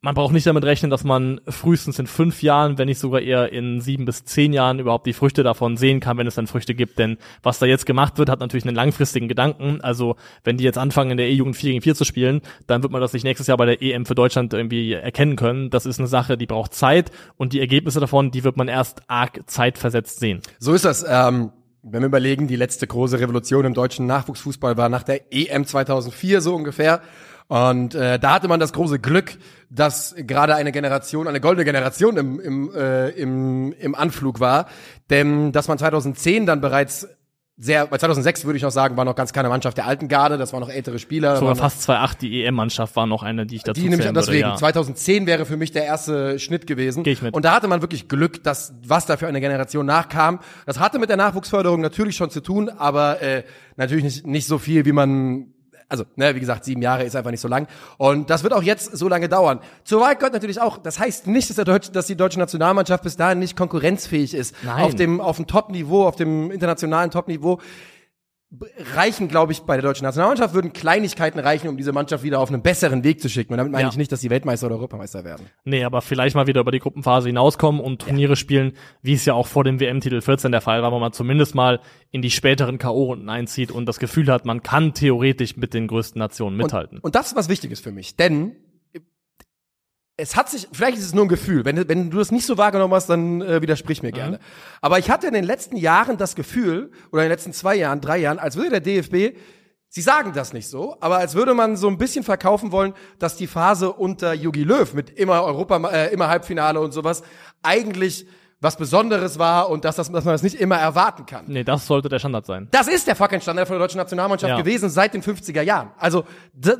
man 0.04 0.16
braucht 0.16 0.34
nicht 0.34 0.48
damit 0.48 0.64
rechnen, 0.64 0.90
dass 0.90 1.04
man 1.04 1.42
frühestens 1.48 2.00
in 2.00 2.08
fünf 2.08 2.42
Jahren, 2.42 2.80
wenn 2.80 2.88
nicht 2.88 2.98
sogar 2.98 3.22
eher 3.22 3.54
in 3.54 3.82
sieben 3.82 4.06
bis 4.06 4.26
zehn 4.26 4.52
Jahren 4.52 4.80
überhaupt 4.80 5.06
die 5.06 5.14
Früchte 5.14 5.44
davon 5.44 5.78
sehen 5.78 6.00
kann, 6.00 6.18
wenn 6.18 6.26
es 6.26 6.34
dann 6.34 6.48
Früchte 6.48 6.74
gibt. 6.74 6.98
Denn 6.98 7.18
was 7.44 7.60
da 7.60 7.68
jetzt 7.68 7.86
gemacht 7.86 8.18
wird, 8.18 8.28
hat 8.28 8.40
natürlich 8.40 8.66
einen 8.66 8.76
langfristigen 8.76 9.28
Gedanken. 9.28 9.80
Also 9.82 10.16
wenn 10.44 10.58
die 10.58 10.64
jetzt 10.64 10.80
anfangen, 10.80 11.12
in 11.12 11.18
der 11.18 11.30
E-Jugend 11.30 11.56
4 11.56 11.72
gegen 11.72 11.82
4 11.84 11.94
zu 11.94 12.04
spielen, 12.04 12.42
dann 12.66 12.82
wird 12.82 12.92
man 12.92 13.00
das 13.00 13.14
nicht 13.14 13.24
nächstes 13.24 13.46
Jahr 13.46 13.58
bei 13.58 13.68
der 13.68 13.82
EM 13.84 14.08
für 14.08 14.16
Deutschland 14.16 14.54
irgendwie 14.54 14.94
erkennen 14.94 15.36
können. 15.36 15.70
Das 15.70 15.86
ist 15.86 16.00
eine 16.00 16.08
Sache, 16.08 16.36
die 16.36 16.48
braucht 16.48 16.74
Zeit 16.74 17.12
und 17.38 17.54
die 17.54 17.60
Ergebnisse 17.60 18.00
davon, 18.00 18.32
die 18.32 18.44
wird 18.44 18.58
man 18.58 18.68
erst 18.68 19.04
arg 19.08 19.42
zeitversetzt 19.46 20.20
sehen. 20.20 20.42
So 20.58 20.74
ist 20.74 20.84
das. 20.84 21.06
Ähm, 21.08 21.52
wenn 21.84 22.02
wir 22.02 22.08
überlegen, 22.08 22.48
die 22.48 22.56
letzte 22.56 22.88
große 22.88 23.20
Revolution 23.20 23.66
im 23.66 23.74
deutschen 23.74 24.06
Nachwuchsfußball 24.08 24.78
war 24.78 24.90
nach 24.90 25.04
der 25.04 25.32
EM 25.32 25.66
2004 25.66 26.42
so 26.42 26.56
ungefähr. 26.56 27.02
Und 27.52 27.96
äh, 27.96 28.18
da 28.18 28.36
hatte 28.36 28.48
man 28.48 28.62
das 28.62 28.72
große 28.72 29.00
Glück, 29.00 29.38
dass 29.70 30.16
gerade 30.18 30.56
eine 30.56 30.72
Generation, 30.72 31.28
eine 31.28 31.42
goldene 31.42 31.66
Generation 31.66 32.16
im, 32.16 32.40
im, 32.40 32.74
äh, 32.74 33.10
im, 33.10 33.74
im 33.74 33.94
Anflug 33.94 34.40
war. 34.40 34.68
Denn 35.10 35.52
dass 35.52 35.68
man 35.68 35.78
2010 35.78 36.46
dann 36.46 36.62
bereits 36.62 37.10
sehr, 37.58 37.88
bei 37.88 37.98
2006 37.98 38.46
würde 38.46 38.56
ich 38.56 38.64
noch 38.64 38.72
sagen, 38.72 38.96
war 38.96 39.04
noch 39.04 39.18
ganz 39.18 39.34
keine 39.34 39.50
Mannschaft 39.50 39.76
der 39.76 39.86
alten 39.86 40.08
Garde, 40.08 40.38
das 40.38 40.54
waren 40.54 40.62
noch 40.62 40.70
ältere 40.70 40.98
Spieler. 40.98 41.36
Sogar 41.36 41.58
fast 41.58 41.90
2-8, 41.90 42.20
die 42.20 42.46
EM-Mannschaft 42.46 42.96
war 42.96 43.06
noch 43.06 43.22
eine, 43.22 43.46
die 43.46 43.58
ich 43.58 43.64
dazu 43.64 43.82
die 43.82 43.90
nämlich 43.90 44.10
deswegen. 44.14 44.48
ja. 44.48 44.56
2010 44.56 45.28
wäre 45.28 45.46
für 45.46 45.58
mich 45.58 45.74
der 45.74 45.84
erste 45.84 46.40
Schnitt 46.40 46.68
gewesen. 46.68 47.04
Geh 47.04 47.12
ich 47.12 47.22
mit. 47.22 47.34
Und 47.34 47.44
da 47.44 47.54
hatte 47.54 47.68
man 47.68 47.82
wirklich 47.82 48.08
Glück, 48.08 48.42
dass 48.46 48.74
was 48.88 49.08
da 49.08 49.18
für 49.18 49.28
eine 49.28 49.42
Generation 49.42 49.86
nachkam. 49.86 50.40
Das 50.66 50.80
hatte 50.80 51.00
mit 51.00 51.10
der 51.10 51.18
Nachwuchsförderung 51.18 51.82
natürlich 51.82 52.16
schon 52.16 52.30
zu 52.30 52.40
tun, 52.40 52.70
aber 52.70 53.22
äh, 53.22 53.44
natürlich 53.76 54.06
nicht, 54.06 54.26
nicht 54.26 54.48
so 54.48 54.58
viel, 54.58 54.86
wie 54.86 54.94
man. 54.94 55.54
Also, 55.92 56.06
ne, 56.16 56.34
wie 56.36 56.40
gesagt, 56.40 56.64
sieben 56.64 56.82
Jahre 56.82 57.04
ist 57.04 57.18
einfach 57.18 57.32
nicht 57.32 57.42
so 57.42 57.50
lang. 57.50 57.68
Und 57.98 58.30
das 58.30 58.44
wird 58.44 58.54
auch 58.54 58.64
jetzt 58.64 58.98
so 58.98 59.10
lange 59.10 59.28
dauern. 59.28 59.60
Zur 59.84 60.00
Wahrheit 60.00 60.20
gehört 60.20 60.34
natürlich 60.34 60.62
auch, 60.62 60.78
das 60.78 61.00
heißt 61.00 61.28
nicht, 61.28 61.50
dass, 61.50 61.58
der 61.58 61.66
Deutsch, 61.66 61.92
dass 61.92 62.08
die 62.08 62.16
deutsche 62.16 62.40
Nationalmannschaft 62.40 63.04
bis 63.04 63.18
dahin 63.18 63.40
nicht 63.40 63.58
konkurrenzfähig 63.58 64.34
ist. 64.34 64.56
Nein. 64.64 64.86
Auf 64.86 64.96
dem, 64.96 65.20
auf 65.20 65.36
dem 65.36 65.48
Top-Niveau, 65.48 66.08
auf 66.08 66.16
dem 66.16 66.50
internationalen 66.50 67.12
Top-Niveau 67.12 67.60
reichen, 68.96 69.30
glaube 69.30 69.54
ich, 69.54 69.62
bei 69.62 69.76
der 69.76 69.84
deutschen 69.84 70.04
Nationalmannschaft 70.04 70.54
würden 70.54 70.74
Kleinigkeiten 70.74 71.40
reichen, 71.40 71.70
um 71.70 71.78
diese 71.78 71.94
Mannschaft 71.94 72.24
wieder 72.24 72.40
auf 72.40 72.50
einen 72.50 72.62
besseren 72.62 73.04
Weg 73.04 73.22
zu 73.22 73.30
schicken. 73.30 73.54
Und 73.54 73.58
damit 73.58 73.72
meine 73.72 73.84
Ja. 73.84 73.90
ich 73.90 73.96
nicht, 73.98 74.12
dass 74.12 74.20
die 74.20 74.30
Weltmeister 74.30 74.66
oder 74.68 74.76
Europameister 74.76 75.24
werden. 75.24 75.46
Nee, 75.64 75.84
aber 75.86 76.02
vielleicht 76.02 76.36
mal 76.36 76.48
wieder 76.48 76.60
über 76.62 76.72
die 76.72 76.80
Gruppenphase 76.80 77.30
hinauskommen 77.30 77.80
und 77.80 78.02
Turniere 78.02 78.36
spielen, 78.36 78.74
wie 79.02 79.14
es 79.14 79.24
ja 79.26 79.34
auch 79.36 79.48
vor 79.48 79.64
dem 79.64 79.80
WM-Titel 79.80 80.20
14 80.20 80.52
der 80.52 80.62
Fall 80.62 80.82
war, 80.84 80.92
wo 80.92 81.00
man 81.00 81.14
zumindest 81.14 81.56
mal 81.56 81.80
in 82.12 82.22
die 82.22 82.32
späteren 82.32 82.78
K.O.-Runden 82.78 83.30
einzieht 83.30 83.72
und 83.72 83.86
das 83.86 84.00
Gefühl 84.00 84.28
hat, 84.32 84.46
man 84.46 84.62
kann 84.64 84.94
theoretisch 84.94 85.56
mit 85.56 85.74
den 85.74 85.88
größten 85.88 86.20
Nationen 86.20 86.58
mithalten. 86.58 87.00
Und 87.00 87.16
das 87.16 87.28
ist 87.28 87.36
was 87.38 87.48
Wichtiges 87.48 87.80
für 87.80 87.92
mich, 87.94 88.18
denn 88.18 88.56
es 90.18 90.36
hat 90.36 90.50
sich, 90.50 90.68
vielleicht 90.72 90.98
ist 90.98 91.06
es 91.06 91.14
nur 91.14 91.26
ein 91.26 91.30
Gefühl, 91.30 91.66
wenn, 91.66 91.88
wenn 91.88 92.10
du 92.10 92.18
das 92.18 92.32
nicht 92.32 92.46
so 92.46 92.58
wahrgenommen 92.58 92.94
hast, 92.94 93.08
dann 93.08 93.42
äh, 93.42 93.62
widersprich 93.62 94.04
mir 94.04 94.12
gerne. 94.12 94.40
Aber 94.82 95.00
ich 95.00 95.10
hatte 95.10 95.28
in 95.28 95.34
den 95.34 95.44
letzten 95.44 95.78
Jahren 95.78 96.18
das 96.18 96.36
Gefühl, 96.36 96.92
oder 97.12 97.24
in 97.24 97.28
den 97.28 97.32
letzten 97.32 97.54
zwei 97.54 97.76
Jahren, 97.76 98.02
drei 98.02 98.18
Jahren, 98.18 98.38
als 98.38 98.56
würde 98.56 98.70
der 98.70 98.82
DFB, 98.82 99.38
sie 99.88 100.02
sagen 100.02 100.34
das 100.34 100.54
nicht 100.54 100.68
so, 100.68 100.98
aber 101.02 101.18
als 101.18 101.36
würde 101.36 101.54
man 101.54 101.76
so 101.76 101.88
ein 101.88 101.98
bisschen 101.98 102.24
verkaufen 102.24 102.72
wollen, 102.72 102.94
dass 103.20 103.36
die 103.36 103.48
Phase 103.48 103.92
unter 103.92 104.34
Jogi 104.34 104.64
Löw 104.64 104.94
mit 104.94 105.10
immer 105.10 105.44
Europa, 105.44 105.78
äh, 105.90 106.14
immer 106.14 106.28
Halbfinale 106.28 106.80
und 106.80 106.92
sowas 106.92 107.24
eigentlich 107.64 108.28
was 108.62 108.78
Besonderes 108.78 109.40
war 109.40 109.70
und 109.70 109.84
dass, 109.86 109.96
das, 109.96 110.12
dass 110.12 110.24
man 110.24 110.34
das 110.36 110.44
nicht 110.44 110.56
immer 110.56 110.78
erwarten 110.78 111.26
kann. 111.26 111.46
nee, 111.48 111.64
das 111.64 111.88
sollte 111.88 112.10
der 112.10 112.20
Standard 112.20 112.46
sein. 112.46 112.68
Das 112.72 112.88
ist 112.88 113.08
der 113.08 113.16
fucking 113.16 113.42
Standard 113.42 113.68
von 113.68 113.76
der 113.78 113.86
deutschen 113.86 113.98
Nationalmannschaft 113.98 114.50
Ja. 114.52 114.58
gewesen 114.62 114.90
seit 114.90 115.14
den 115.16 115.24
50er 115.24 115.62
Jahren. 115.64 115.90
Also 115.98 116.26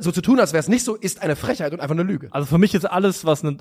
so 0.00 0.12
zu 0.12 0.22
tun, 0.22 0.38
als 0.40 0.52
wäre 0.52 0.60
es 0.60 0.68
nicht 0.68 0.84
so, 0.84 0.94
ist 0.94 1.20
eine 1.22 1.34
Frechheit 1.36 1.72
und 1.72 1.80
einfach 1.80 1.94
eine 1.94 2.04
Lüge. 2.04 2.28
Also 2.30 2.46
für 2.46 2.58
mich 2.58 2.74
ist 2.74 2.84
alles, 2.84 3.24
was 3.24 3.44
eine, 3.44 3.56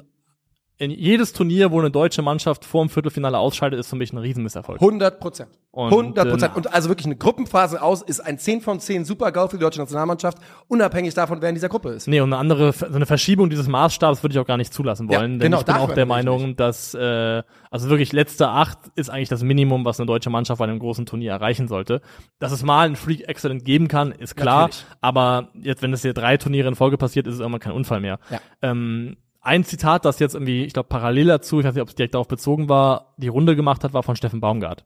in 0.81 0.89
jedes 0.89 1.31
Turnier, 1.31 1.71
wo 1.71 1.79
eine 1.79 1.91
deutsche 1.91 2.23
Mannschaft 2.23 2.65
vor 2.65 2.83
dem 2.83 2.89
Viertelfinale 2.89 3.37
ausscheidet, 3.37 3.79
ist 3.79 3.87
für 3.87 3.95
mich 3.95 4.11
ein 4.13 4.17
Riesenmisserfolg. 4.17 4.81
100 4.81 5.19
Prozent. 5.19 5.49
Und, 5.69 5.91
100 5.91 6.27
Prozent. 6.27 6.51
ähm, 6.53 6.57
Und 6.57 6.73
also 6.73 6.89
wirklich 6.89 7.05
eine 7.05 7.15
Gruppenphase 7.17 7.79
aus 7.83 8.01
ist 8.01 8.19
ein 8.19 8.39
10 8.39 8.61
von 8.61 8.79
10 8.79 9.05
Super-GAU 9.05 9.47
für 9.47 9.57
die 9.57 9.61
deutsche 9.61 9.79
Nationalmannschaft, 9.79 10.39
unabhängig 10.67 11.13
davon, 11.13 11.39
wer 11.39 11.49
in 11.49 11.55
dieser 11.55 11.69
Gruppe 11.69 11.89
ist. 11.91 12.07
Nee, 12.07 12.19
und 12.19 12.33
eine 12.33 12.37
andere, 12.39 12.73
so 12.73 12.85
eine 12.87 13.05
Verschiebung 13.05 13.51
dieses 13.51 13.67
Maßstabs 13.67 14.23
würde 14.23 14.33
ich 14.33 14.39
auch 14.39 14.47
gar 14.47 14.57
nicht 14.57 14.73
zulassen 14.73 15.07
Ja, 15.07 15.19
wollen. 15.19 15.37
denn 15.37 15.51
genau, 15.51 15.59
ich 15.59 15.65
bin 15.65 15.75
auch 15.75 15.93
der 15.93 16.07
Meinung, 16.07 16.55
dass, 16.55 16.95
äh, 16.95 17.43
also 17.69 17.89
wirklich 17.89 18.11
letzte 18.11 18.49
acht 18.49 18.79
ist 18.95 19.11
eigentlich 19.11 19.29
das 19.29 19.43
Minimum, 19.43 19.85
was 19.85 19.99
eine 19.99 20.07
deutsche 20.07 20.31
Mannschaft 20.31 20.57
bei 20.57 20.65
einem 20.65 20.79
großen 20.79 21.05
Turnier 21.05 21.31
erreichen 21.33 21.67
sollte. 21.67 22.01
Dass 22.39 22.51
es 22.51 22.63
mal 22.63 22.87
ein 22.89 22.95
Freak 22.95 23.29
Excellent 23.29 23.63
geben 23.65 23.87
kann, 23.87 24.11
ist 24.13 24.35
klar. 24.35 24.61
Natürlich. 24.63 24.85
Aber 24.99 25.49
jetzt, 25.61 25.83
wenn 25.83 25.93
es 25.93 26.01
hier 26.01 26.15
drei 26.15 26.37
Turniere 26.37 26.67
in 26.69 26.75
Folge 26.75 26.97
passiert, 26.97 27.27
ist 27.27 27.35
es 27.35 27.39
irgendwann 27.39 27.59
kein 27.61 27.73
Unfall 27.73 27.99
mehr. 28.01 28.17
Ja. 28.31 28.39
Ähm, 28.63 29.17
ein 29.41 29.63
Zitat, 29.63 30.05
das 30.05 30.19
jetzt 30.19 30.35
irgendwie, 30.35 30.63
ich 30.63 30.73
glaube, 30.73 30.89
parallel 30.89 31.27
dazu, 31.27 31.59
ich 31.59 31.65
weiß 31.65 31.73
nicht, 31.73 31.81
ob 31.81 31.89
es 31.89 31.95
direkt 31.95 32.13
darauf 32.13 32.27
bezogen 32.27 32.69
war, 32.69 33.13
die 33.17 33.27
Runde 33.27 33.55
gemacht 33.55 33.83
hat, 33.83 33.93
war 33.93 34.03
von 34.03 34.15
Steffen 34.15 34.39
Baumgart. 34.39 34.85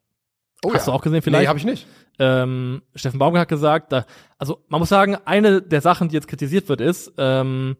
Oh, 0.63 0.73
Hast 0.73 0.87
du 0.87 0.91
auch 0.91 1.01
gesehen 1.01 1.21
vielleicht? 1.21 1.43
Nee, 1.43 1.47
habe 1.47 1.59
ich 1.59 1.65
nicht. 1.65 1.85
ähm, 2.17 2.81
Steffen 2.95 3.19
Baumgart 3.19 3.41
hat 3.41 3.49
gesagt, 3.49 3.91
da, 3.91 4.05
also 4.37 4.63
man 4.69 4.79
muss 4.79 4.89
sagen, 4.89 5.17
eine 5.25 5.61
der 5.61 5.81
Sachen, 5.81 6.07
die 6.09 6.15
jetzt 6.15 6.27
kritisiert 6.27 6.69
wird, 6.69 6.81
ist, 6.81 7.13
ähm, 7.17 7.75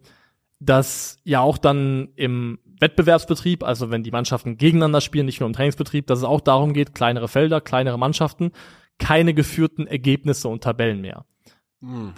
dass 0.60 1.20
ja 1.24 1.40
auch 1.40 1.58
dann 1.58 2.10
im 2.16 2.60
Wettbewerbsbetrieb, 2.80 3.64
also 3.64 3.90
wenn 3.90 4.04
die 4.04 4.12
Mannschaften 4.12 4.58
gegeneinander 4.58 5.00
spielen, 5.02 5.26
nicht 5.26 5.40
nur 5.40 5.48
im 5.48 5.54
Trainingsbetrieb, 5.54 6.08
dass 6.08 6.20
es 6.20 6.26
auch 6.26 6.42
darum 6.42 6.74
geht, 6.74 6.94
kleinere 6.94 7.30
Felder, 7.30 7.62
kleinere 7.62 7.98
Mannschaften, 7.98 8.52
keine 9.00 9.34
geführten 9.34 9.88
Ergebnisse 9.88 10.50
und 10.50 10.64
Tabellen 10.64 11.02
mehr. 11.02 11.26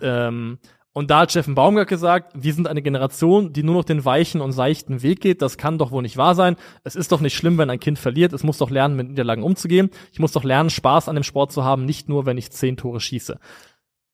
Ähm, 0.01 0.59
und 0.97 1.11
da 1.11 1.19
hat 1.19 1.29
Steffen 1.29 1.53
Baumgart 1.53 1.87
gesagt, 1.87 2.31
wir 2.33 2.55
sind 2.55 2.67
eine 2.67 2.81
Generation, 2.81 3.53
die 3.53 3.61
nur 3.61 3.75
noch 3.75 3.83
den 3.83 4.03
weichen 4.03 4.41
und 4.41 4.51
seichten 4.51 5.03
Weg 5.03 5.21
geht. 5.21 5.43
Das 5.43 5.59
kann 5.59 5.77
doch 5.77 5.91
wohl 5.91 6.01
nicht 6.01 6.17
wahr 6.17 6.33
sein. 6.33 6.55
Es 6.83 6.95
ist 6.95 7.11
doch 7.11 7.21
nicht 7.21 7.35
schlimm, 7.35 7.59
wenn 7.59 7.69
ein 7.69 7.79
Kind 7.79 7.99
verliert. 7.99 8.33
Es 8.33 8.41
muss 8.41 8.57
doch 8.57 8.71
lernen, 8.71 8.95
mit 8.95 9.09
Niederlagen 9.09 9.43
umzugehen. 9.43 9.91
Ich 10.11 10.17
muss 10.17 10.31
doch 10.31 10.43
lernen, 10.43 10.71
Spaß 10.71 11.07
an 11.07 11.13
dem 11.13 11.23
Sport 11.23 11.51
zu 11.51 11.63
haben, 11.63 11.85
nicht 11.85 12.09
nur, 12.09 12.25
wenn 12.25 12.39
ich 12.39 12.51
zehn 12.51 12.77
Tore 12.77 12.99
schieße. 12.99 13.39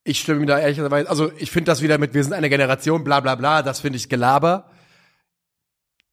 Ich 0.04 0.20
stimme 0.20 0.42
ihm 0.42 0.46
da 0.46 0.60
ehrlicherweise, 0.60 1.10
also 1.10 1.32
ich 1.38 1.52
finde 1.52 1.72
das 1.72 1.82
wieder 1.82 1.98
mit, 1.98 2.14
wir 2.14 2.22
sind 2.22 2.34
eine 2.34 2.50
Generation, 2.50 3.06
bla 3.06 3.22
bla 3.22 3.36
bla, 3.36 3.62
das 3.62 3.80
finde 3.80 3.96
ich 3.96 4.10
Gelaber. 4.10 4.70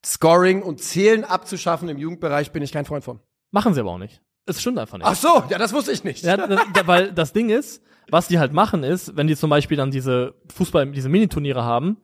Scoring 0.05 0.61
und 0.61 0.81
Zählen 0.81 1.25
abzuschaffen 1.25 1.89
im 1.89 1.97
Jugendbereich 1.97 2.53
bin 2.53 2.63
ich 2.63 2.71
kein 2.71 2.85
Freund 2.85 3.03
von. 3.03 3.19
Machen 3.51 3.73
sie 3.73 3.81
aber 3.81 3.91
auch 3.91 3.97
nicht. 3.97 4.21
Es 4.45 4.61
stimmt 4.61 4.79
einfach 4.79 4.97
nicht. 4.97 5.07
Ach 5.07 5.15
so, 5.15 5.43
ja, 5.49 5.57
das 5.57 5.73
wusste 5.73 5.91
ich 5.91 6.03
nicht. 6.03 6.23
Ja, 6.23 6.35
das, 6.35 6.61
weil 6.85 7.11
das 7.11 7.33
Ding 7.33 7.49
ist, 7.49 7.83
was 8.09 8.27
die 8.27 8.39
halt 8.39 8.53
machen 8.53 8.83
ist, 8.83 9.15
wenn 9.15 9.27
die 9.27 9.35
zum 9.35 9.49
Beispiel 9.49 9.77
dann 9.77 9.91
diese 9.91 10.35
Fußball, 10.53 10.91
diese 10.91 11.09
Miniturniere 11.09 11.63
haben, 11.63 11.97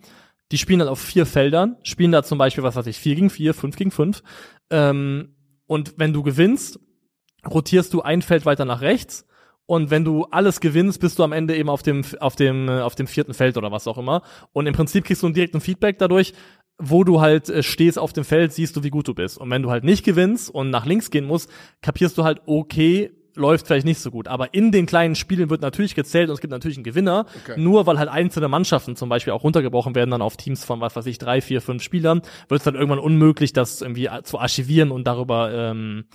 die 0.51 0.57
spielen 0.57 0.79
dann 0.79 0.87
auf 0.87 0.99
vier 0.99 1.25
Feldern, 1.25 1.75
spielen 1.83 2.11
da 2.11 2.23
zum 2.23 2.37
Beispiel, 2.37 2.63
was 2.63 2.75
weiß 2.75 2.87
ich, 2.87 2.97
vier 2.97 3.15
gegen 3.15 3.29
vier, 3.29 3.53
fünf 3.53 3.75
gegen 3.75 3.91
fünf. 3.91 4.23
Ähm, 4.69 5.35
und 5.65 5.95
wenn 5.97 6.13
du 6.13 6.23
gewinnst, 6.23 6.79
rotierst 7.45 7.93
du 7.93 8.01
ein 8.01 8.21
Feld 8.21 8.45
weiter 8.45 8.65
nach 8.65 8.81
rechts. 8.81 9.25
Und 9.65 9.89
wenn 9.91 10.05
du 10.05 10.23
alles 10.31 10.61
gewinnst, 10.61 11.01
bist 11.01 11.19
du 11.19 11.23
am 11.23 11.33
Ende 11.33 11.57
eben 11.57 11.69
auf 11.69 11.83
dem, 11.83 12.05
auf 12.21 12.37
dem, 12.37 12.69
äh, 12.69 12.79
auf 12.79 12.95
dem 12.95 13.05
vierten 13.05 13.33
Feld 13.33 13.57
oder 13.57 13.69
was 13.69 13.85
auch 13.85 13.97
immer. 13.97 14.21
Und 14.53 14.65
im 14.65 14.73
Prinzip 14.73 15.03
kriegst 15.03 15.23
du 15.23 15.27
einen 15.27 15.33
direkten 15.33 15.59
Feedback 15.59 15.99
dadurch, 15.99 16.33
wo 16.77 17.03
du 17.03 17.21
halt 17.21 17.49
äh, 17.49 17.63
stehst 17.63 17.97
auf 17.97 18.13
dem 18.13 18.23
Feld, 18.23 18.53
siehst 18.53 18.75
du, 18.75 18.83
wie 18.83 18.89
gut 18.89 19.07
du 19.07 19.13
bist. 19.13 19.37
Und 19.37 19.49
wenn 19.49 19.63
du 19.63 19.71
halt 19.71 19.83
nicht 19.83 20.05
gewinnst 20.05 20.49
und 20.49 20.69
nach 20.69 20.85
links 20.85 21.09
gehen 21.09 21.25
musst, 21.25 21.49
kapierst 21.81 22.17
du 22.17 22.23
halt, 22.23 22.41
okay, 22.45 23.11
läuft 23.37 23.67
vielleicht 23.67 23.85
nicht 23.85 23.99
so 23.99 24.11
gut. 24.11 24.27
Aber 24.27 24.53
in 24.53 24.71
den 24.71 24.85
kleinen 24.85 25.15
Spielen 25.15 25.49
wird 25.49 25.61
natürlich 25.61 25.95
gezählt 25.95 26.29
und 26.29 26.35
es 26.35 26.41
gibt 26.41 26.51
natürlich 26.51 26.77
einen 26.77 26.83
Gewinner. 26.83 27.25
Okay. 27.43 27.59
Nur 27.59 27.85
weil 27.85 27.99
halt 27.99 28.09
einzelne 28.09 28.47
Mannschaften 28.47 28.95
zum 28.95 29.09
Beispiel 29.09 29.33
auch 29.33 29.43
runtergebrochen 29.43 29.95
werden, 29.95 30.11
dann 30.11 30.21
auf 30.21 30.37
Teams 30.37 30.65
von, 30.65 30.81
was 30.81 30.95
weiß 30.95 31.05
ich, 31.05 31.17
drei, 31.17 31.41
vier, 31.41 31.61
fünf 31.61 31.83
Spielern, 31.83 32.21
wird 32.49 32.59
es 32.59 32.65
dann 32.65 32.75
irgendwann 32.75 32.99
unmöglich, 32.99 33.53
das 33.53 33.81
irgendwie 33.81 34.09
zu 34.23 34.39
archivieren 34.39 34.91
und 34.91 35.05
darüber, 35.05 35.51
ähm, 35.53 36.05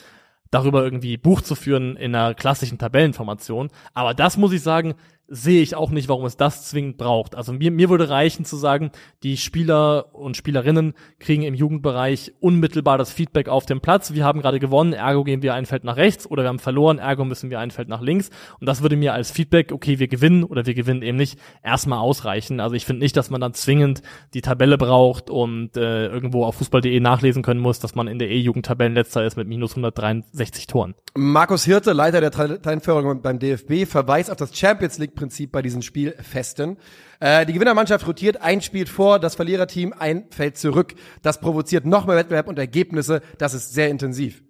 darüber 0.51 0.85
irgendwie 0.85 1.16
Buch 1.16 1.40
zu 1.40 1.55
führen 1.55 1.96
in 1.96 2.14
einer 2.14 2.35
klassischen 2.35 2.79
Tabellenformation. 2.79 3.70
Aber 3.94 4.14
das 4.14 4.37
muss 4.37 4.53
ich 4.53 4.62
sagen, 4.62 4.94
sehe 5.35 5.62
ich 5.62 5.75
auch 5.75 5.90
nicht, 5.90 6.11
warum 6.11 6.27
es 6.27 6.37
das 6.37 6.68
zwingend 6.68 6.99
braucht. 6.99 7.35
Also 7.35 7.55
mir, 7.55 7.71
mir 7.71 7.88
würde 7.88 8.11
reichen 8.11 8.45
zu 8.45 8.57
sagen, 8.57 8.90
die 9.23 9.38
Spieler 9.38 10.14
und 10.14 10.37
Spielerinnen 10.37 10.92
kriegen 11.18 11.42
im 11.42 11.55
Jugendbereich 11.55 12.35
unmittelbar 12.40 12.99
das 12.99 13.11
Feedback 13.11 13.49
auf 13.49 13.64
dem 13.64 13.81
Platz. 13.81 14.12
Wir 14.12 14.27
haben 14.27 14.42
gerade 14.42 14.61
gewonnen, 14.61 14.92
ergo 14.92 15.25
gehen 15.25 15.40
wir 15.40 15.55
ein 15.55 15.64
Feld 15.64 15.85
nach 15.85 15.97
rechts 15.97 16.27
oder 16.31 16.42
wir 16.42 16.49
haben 16.49 16.59
verloren, 16.59 16.99
ergo 16.99 17.25
müssen 17.25 17.49
wir 17.49 17.61
ein 17.61 17.71
Feld 17.71 17.88
nach 17.88 18.03
links. 18.03 18.29
Und 18.61 18.66
das 18.66 18.83
würde 18.83 18.97
mir 18.97 19.14
als 19.14 19.31
Feedback, 19.31 19.73
okay, 19.73 19.99
wir 19.99 20.07
gewinnen 20.07 20.45
oder 20.45 20.66
wir 20.66 20.75
gewinnen 20.75 21.01
eben 21.01 21.16
nicht, 21.16 21.38
erstmal 21.62 21.99
ausreichen. 21.99 22.61
Also 22.61 22.77
ich 22.77 22.85
finde 22.85 23.03
nicht, 23.03 23.16
dass 23.16 23.31
man 23.31 23.40
dann 23.40 23.55
zwingend 23.55 24.03
die 24.35 24.42
Tabelle 24.42 24.77
braucht 24.77 25.31
und 25.31 25.79
äh, 25.79 26.09
irgendwo 26.09 26.45
auf 26.45 26.57
fußball.de 26.57 27.01
nachlesen 27.01 27.42
können 27.42 27.61
muss, 27.61 27.79
dass 27.79 27.95
man 27.95 28.07
in 28.07 28.18
der 28.18 28.29
E-Jugend 28.29 28.68
ist 28.68 29.37
mit 29.37 29.49
minus 29.49 29.73
163 29.73 30.66
Toren. 30.66 30.95
Markus 31.14 31.64
Hirte, 31.64 31.92
Leiter 31.92 32.21
der 32.21 32.31
Talentförderung 32.31 33.23
beim 33.23 33.38
DFB, 33.38 33.87
verweist 33.87 34.31
auf 34.31 34.37
das 34.37 34.57
Champions 34.57 34.99
League-Prinzip 35.22 35.52
bei 35.52 35.62
diesen 35.62 35.82
Spielfesten. 35.82 36.76
Äh, 37.20 37.46
die 37.46 37.52
Gewinnermannschaft 37.52 38.06
rotiert, 38.06 38.42
ein 38.42 38.61
spielt 38.61 38.88
vor, 38.88 39.18
das 39.18 39.37
Verliererteam 39.37 39.94
ein 39.98 40.24
fällt 40.30 40.58
zurück. 40.58 40.94
Das 41.22 41.40
provoziert 41.40 41.87
noch 41.87 42.06
mehr 42.06 42.16
Wettbewerb 42.16 42.48
und 42.48 42.58
Ergebnisse. 42.58 43.20
Das 43.38 43.54
ist 43.54 43.72
sehr 43.72 43.88
intensiv. 43.88 44.42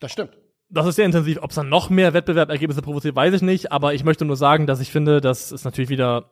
Das 0.00 0.12
stimmt. 0.12 0.38
Das 0.68 0.86
ist 0.86 0.96
sehr 0.96 1.04
intensiv. 1.04 1.38
Ob 1.42 1.50
es 1.50 1.56
dann 1.56 1.68
noch 1.68 1.90
mehr 1.90 2.12
Wettbewerbergebnisse 2.12 2.82
provoziert, 2.82 3.14
weiß 3.14 3.34
ich 3.34 3.42
nicht. 3.42 3.72
Aber 3.72 3.94
ich 3.94 4.04
möchte 4.04 4.24
nur 4.24 4.36
sagen, 4.36 4.66
dass 4.66 4.80
ich 4.80 4.90
finde, 4.90 5.20
dass 5.20 5.52
es 5.52 5.64
natürlich 5.64 5.90
wieder 5.90 6.30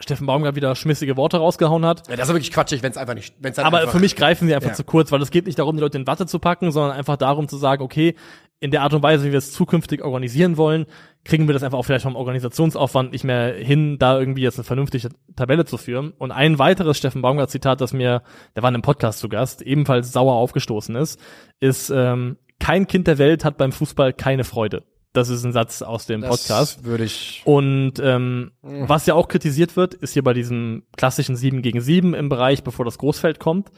Steffen 0.00 0.26
Baumgart 0.26 0.56
wieder 0.56 0.74
schmissige 0.74 1.16
Worte 1.16 1.36
rausgehauen 1.38 1.86
hat. 1.86 2.08
Ja, 2.08 2.16
das 2.16 2.28
ist 2.28 2.34
wirklich 2.34 2.50
quatschig, 2.52 2.82
wenn 2.82 2.90
es 2.90 2.96
einfach 2.96 3.14
nicht, 3.14 3.34
wenn 3.40 3.52
es 3.52 3.58
Aber 3.58 3.86
für 3.88 4.00
mich 4.00 4.16
greifen 4.16 4.48
sie 4.48 4.54
einfach 4.54 4.70
Ja. 4.70 4.74
zu 4.74 4.84
kurz, 4.84 5.12
weil 5.12 5.22
es 5.22 5.30
geht 5.30 5.46
nicht 5.46 5.58
darum, 5.58 5.76
die 5.76 5.80
Leute 5.82 5.98
in 5.98 6.06
Watte 6.06 6.26
zu 6.26 6.38
packen, 6.38 6.72
sondern 6.72 6.92
einfach 6.96 7.16
darum 7.16 7.48
zu 7.48 7.56
sagen, 7.56 7.82
okay, 7.82 8.14
in 8.60 8.70
der 8.70 8.82
Art 8.82 8.94
und 8.94 9.02
Weise, 9.02 9.24
wie 9.26 9.32
wir 9.32 9.38
es 9.38 9.52
zukünftig 9.52 10.02
organisieren 10.02 10.56
wollen, 10.56 10.86
kriegen 11.24 11.46
wir 11.48 11.52
das 11.52 11.62
einfach 11.62 11.78
auch 11.78 11.84
vielleicht 11.84 12.04
vom 12.04 12.16
Organisationsaufwand 12.16 13.12
nicht 13.12 13.24
mehr 13.24 13.52
hin, 13.54 13.98
da 13.98 14.18
irgendwie 14.18 14.42
jetzt 14.42 14.58
eine 14.58 14.64
vernünftige 14.64 15.10
Tabelle 15.36 15.64
zu 15.64 15.76
führen. 15.76 16.12
Und 16.18 16.32
ein 16.32 16.58
weiteres 16.58 16.96
Steffen 16.96 17.20
Baumgart-Zitat, 17.22 17.80
das 17.80 17.92
mir, 17.92 18.22
der 18.56 18.62
war 18.62 18.70
in 18.70 18.74
einem 18.76 18.82
Podcast 18.82 19.18
zu 19.18 19.28
Gast, 19.28 19.60
ebenfalls 19.62 20.12
sauer 20.12 20.34
aufgestoßen 20.34 20.96
ist, 20.96 21.20
ist, 21.60 21.90
ähm, 21.90 22.36
kein 22.58 22.86
Kind 22.86 23.06
der 23.06 23.18
Welt 23.18 23.44
hat 23.44 23.58
beim 23.58 23.72
Fußball 23.72 24.12
keine 24.12 24.44
Freude. 24.44 24.84
Das 25.14 25.28
ist 25.28 25.44
ein 25.44 25.52
Satz 25.52 25.80
aus 25.80 26.06
dem 26.06 26.22
Podcast. 26.22 26.78
Das 26.78 26.84
würde 26.84 27.04
ich. 27.04 27.40
Und 27.44 27.94
ähm, 28.00 28.50
was 28.62 29.06
ja 29.06 29.14
auch 29.14 29.28
kritisiert 29.28 29.76
wird, 29.76 29.94
ist 29.94 30.12
hier 30.12 30.24
bei 30.24 30.34
diesem 30.34 30.82
klassischen 30.96 31.36
7 31.36 31.62
gegen 31.62 31.80
7 31.80 32.14
im 32.14 32.28
Bereich, 32.28 32.64
bevor 32.64 32.84
das 32.84 32.98
Großfeld 32.98 33.38
kommt, 33.38 33.70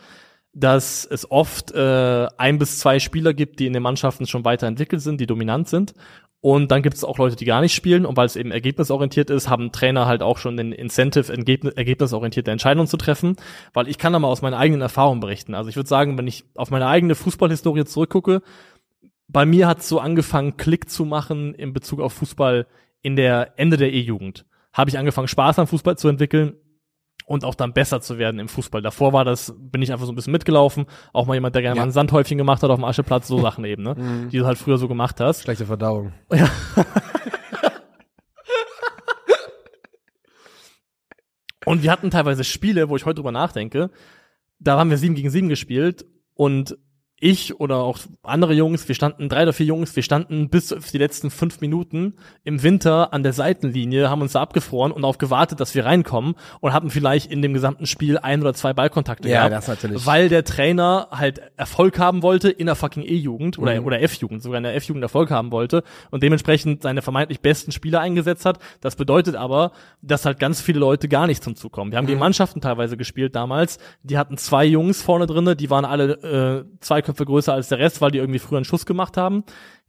dass 0.55 1.05
es 1.05 1.31
oft 1.31 1.72
äh, 1.72 2.27
ein 2.38 2.59
bis 2.59 2.79
zwei 2.79 2.99
Spieler 3.01 3.35
gibt, 3.35 3.61
die 3.61 3.66
in 3.66 3.75
den 3.75 3.83
Mannschaften 3.83 4.27
schon 4.27 4.46
weiterentwickelt 4.46 5.03
sind, 5.03 5.20
die 5.20 5.27
dominant 5.27 5.68
sind. 5.68 5.92
Und 6.40 6.70
dann 6.70 6.81
gibt 6.81 6.96
es 6.96 7.05
auch 7.05 7.18
Leute, 7.18 7.37
die 7.37 7.44
gar 7.44 7.61
nicht 7.61 7.75
spielen. 7.75 8.07
Und 8.07 8.16
weil 8.16 8.27
es 8.27 8.37
eben 8.37 8.51
ergebnisorientiert 8.51 9.29
ist, 9.29 9.51
haben 9.51 9.72
Trainer 9.72 10.07
halt 10.07 10.22
auch 10.22 10.38
schon 10.38 10.57
den 10.57 10.72
Incentive, 10.72 11.31
ergebnisorientierte 11.31 12.51
Entscheidungen 12.51 12.87
zu 12.87 12.96
treffen. 12.96 13.37
Weil 13.75 13.88
ich 13.88 13.99
kann 13.99 14.14
da 14.14 14.18
mal 14.18 14.29
aus 14.29 14.40
meinen 14.40 14.55
eigenen 14.55 14.81
Erfahrungen 14.81 15.20
berichten. 15.20 15.55
Also 15.55 15.68
ich 15.68 15.77
würde 15.77 15.88
sagen, 15.88 16.16
wenn 16.16 16.27
ich 16.27 16.44
auf 16.55 16.70
meine 16.70 16.87
eigene 16.87 17.14
Fußballhistorie 17.14 17.85
zurückgucke, 17.85 18.40
bei 19.29 19.45
mir 19.47 19.67
hat 19.67 19.79
es 19.81 19.89
so 19.89 19.99
angefangen, 20.01 20.57
Klick 20.57 20.89
zu 20.89 21.05
machen 21.05 21.55
in 21.55 21.73
Bezug 21.73 22.01
auf 22.01 22.12
Fußball 22.15 22.67
in 23.03 23.17
der 23.17 23.59
Ende 23.59 23.77
der 23.77 23.93
E-Jugend. 23.93 24.47
Habe 24.73 24.91
ich 24.91 24.99
angefangen, 24.99 25.29
Spaß 25.29 25.59
am 25.59 25.67
Fußball 25.67 25.97
zu 25.99 26.09
entwickeln 26.09 26.55
und 27.27 27.45
auch 27.45 27.55
dann 27.55 27.73
besser 27.73 28.01
zu 28.01 28.19
werden 28.19 28.39
im 28.39 28.49
Fußball. 28.49 28.83
Davor 28.83 29.12
war 29.12 29.25
das, 29.25 29.55
bin 29.59 29.83
ich 29.83 29.91
einfach 29.93 30.07
so 30.07 30.12
ein 30.12 30.15
bisschen 30.15 30.33
mitgelaufen. 30.33 30.87
Auch 31.12 31.27
mal 31.27 31.35
jemand, 31.35 31.55
der 31.55 31.62
gerne 31.62 31.77
Ja. 31.77 31.83
mal 31.83 31.89
ein 31.89 31.93
Sandhäufchen 31.93 32.39
gemacht 32.39 32.62
hat 32.62 32.71
auf 32.71 32.77
dem 32.79 32.85
Ascheplatz, 32.85 33.27
so 33.27 33.41
Sachen 33.43 33.65
eben, 33.65 33.83
ne? 33.83 34.29
Die 34.31 34.39
du 34.39 34.47
halt 34.47 34.59
früher 34.59 34.79
so 34.79 34.87
gemacht 34.87 35.21
hast. 35.21 35.43
Schlechte 35.43 35.67
Verdauung. 35.67 36.12
Und 41.65 41.83
wir 41.83 41.91
hatten 41.91 42.11
teilweise 42.11 42.45
Spiele, 42.45 42.89
wo 42.89 42.97
ich 42.97 43.05
heute 43.07 43.17
drüber 43.17 43.33
nachdenke, 43.33 43.91
da 44.61 44.79
haben 44.79 44.91
wir 44.91 44.99
sieben 44.99 45.15
gegen 45.17 45.31
sieben 45.31 45.49
gespielt 45.49 46.07
und 46.35 46.79
ich 47.18 47.59
oder 47.61 47.76
auch 47.79 47.98
andere 48.22 48.52
Jungs, 48.52 48.87
wir 48.88 48.94
standen, 48.94 49.31
drei 49.31 49.44
oder 49.44 49.55
vier 49.55 49.64
Jungs, 49.64 49.96
wir 49.96 50.02
standen 50.02 50.50
bis 50.50 50.70
auf 50.70 50.90
die 50.90 50.98
letzten 50.98 51.31
fünf 51.31 51.62
Minuten 51.62 52.14
im 52.44 52.62
Winter 52.62 53.14
an 53.14 53.22
der 53.22 53.33
Seitenlinie, 53.33 54.11
haben 54.11 54.20
uns 54.20 54.33
da 54.33 54.42
abgefroren 54.42 54.92
und 54.92 55.00
darauf 55.02 55.16
gewartet, 55.16 55.59
dass 55.61 55.74
wir 55.74 55.87
reinkommen 55.87 56.35
und 56.61 56.74
hatten 56.74 56.90
vielleicht 56.90 57.33
in 57.33 57.40
dem 57.40 57.55
gesamten 57.55 57.87
Spiel 57.87 58.18
ein 58.18 58.42
oder 58.42 58.52
zwei 58.52 58.74
Ballkontakte 58.74 59.29
Ja, 59.31 59.48
gehabt. 59.48 59.55
das 59.55 59.68
natürlich. 59.68 60.05
Weil 60.05 60.29
der 60.29 60.44
Trainer 60.44 61.09
halt 61.11 61.40
Erfolg 61.57 61.98
haben 61.98 62.22
wollte 62.22 62.50
in 62.50 62.66
der 62.66 62.74
fucking 62.74 63.02
E-Jugend 63.02 63.59
oder, 63.59 63.81
Mhm. 63.81 63.87
oder 63.87 64.02
F-Jugend, 64.02 64.42
sogar 64.42 64.59
in 64.59 64.64
der 64.64 64.74
F-Jugend 64.76 65.02
Erfolg 65.02 65.31
haben 65.31 65.50
wollte 65.52 65.85
und 66.11 66.22
dementsprechend 66.22 66.83
seine 66.83 67.00
vermeintlich 67.00 67.40
besten 67.40 67.72
Spieler 67.72 68.00
eingesetzt 68.00 68.44
hat. 68.44 68.59
Das 68.83 68.94
bedeutet 68.94 69.37
aber, 69.37 69.72
dass 70.02 70.26
halt 70.26 70.38
ganz 70.38 70.61
viele 70.61 70.81
Leute 70.81 71.09
gar 71.09 71.26
nicht 71.26 71.42
zum 71.42 71.57
Zug 71.57 71.72
kommen. 71.72 71.92
Wir 71.92 71.96
haben 71.96 72.05
Mhm. 72.05 72.09
gegen 72.09 72.20
Mannschaften 72.20 72.61
teilweise 72.61 72.98
gespielt 72.98 73.35
damals, 73.35 73.79
die 74.02 74.18
hatten 74.18 74.37
zwei 74.37 74.66
Jungs 74.66 75.00
vorne 75.00 75.24
drinne, 75.26 75.57
die 75.57 75.70
waren 75.70 75.87
alle 75.87 76.12
äh, 76.66 76.76
zwei 76.81 77.06
Köpfe 77.07 77.25
größer 77.25 77.53
als 77.53 77.69
der 77.69 77.79
Rest, 77.79 78.01
weil 78.01 78.11
die 78.11 78.19
irgendwie 78.19 78.38
früher 78.38 78.59
einen 78.59 78.64
Schuss 78.64 78.87
gemacht 78.87 79.16
haben. 79.16 79.45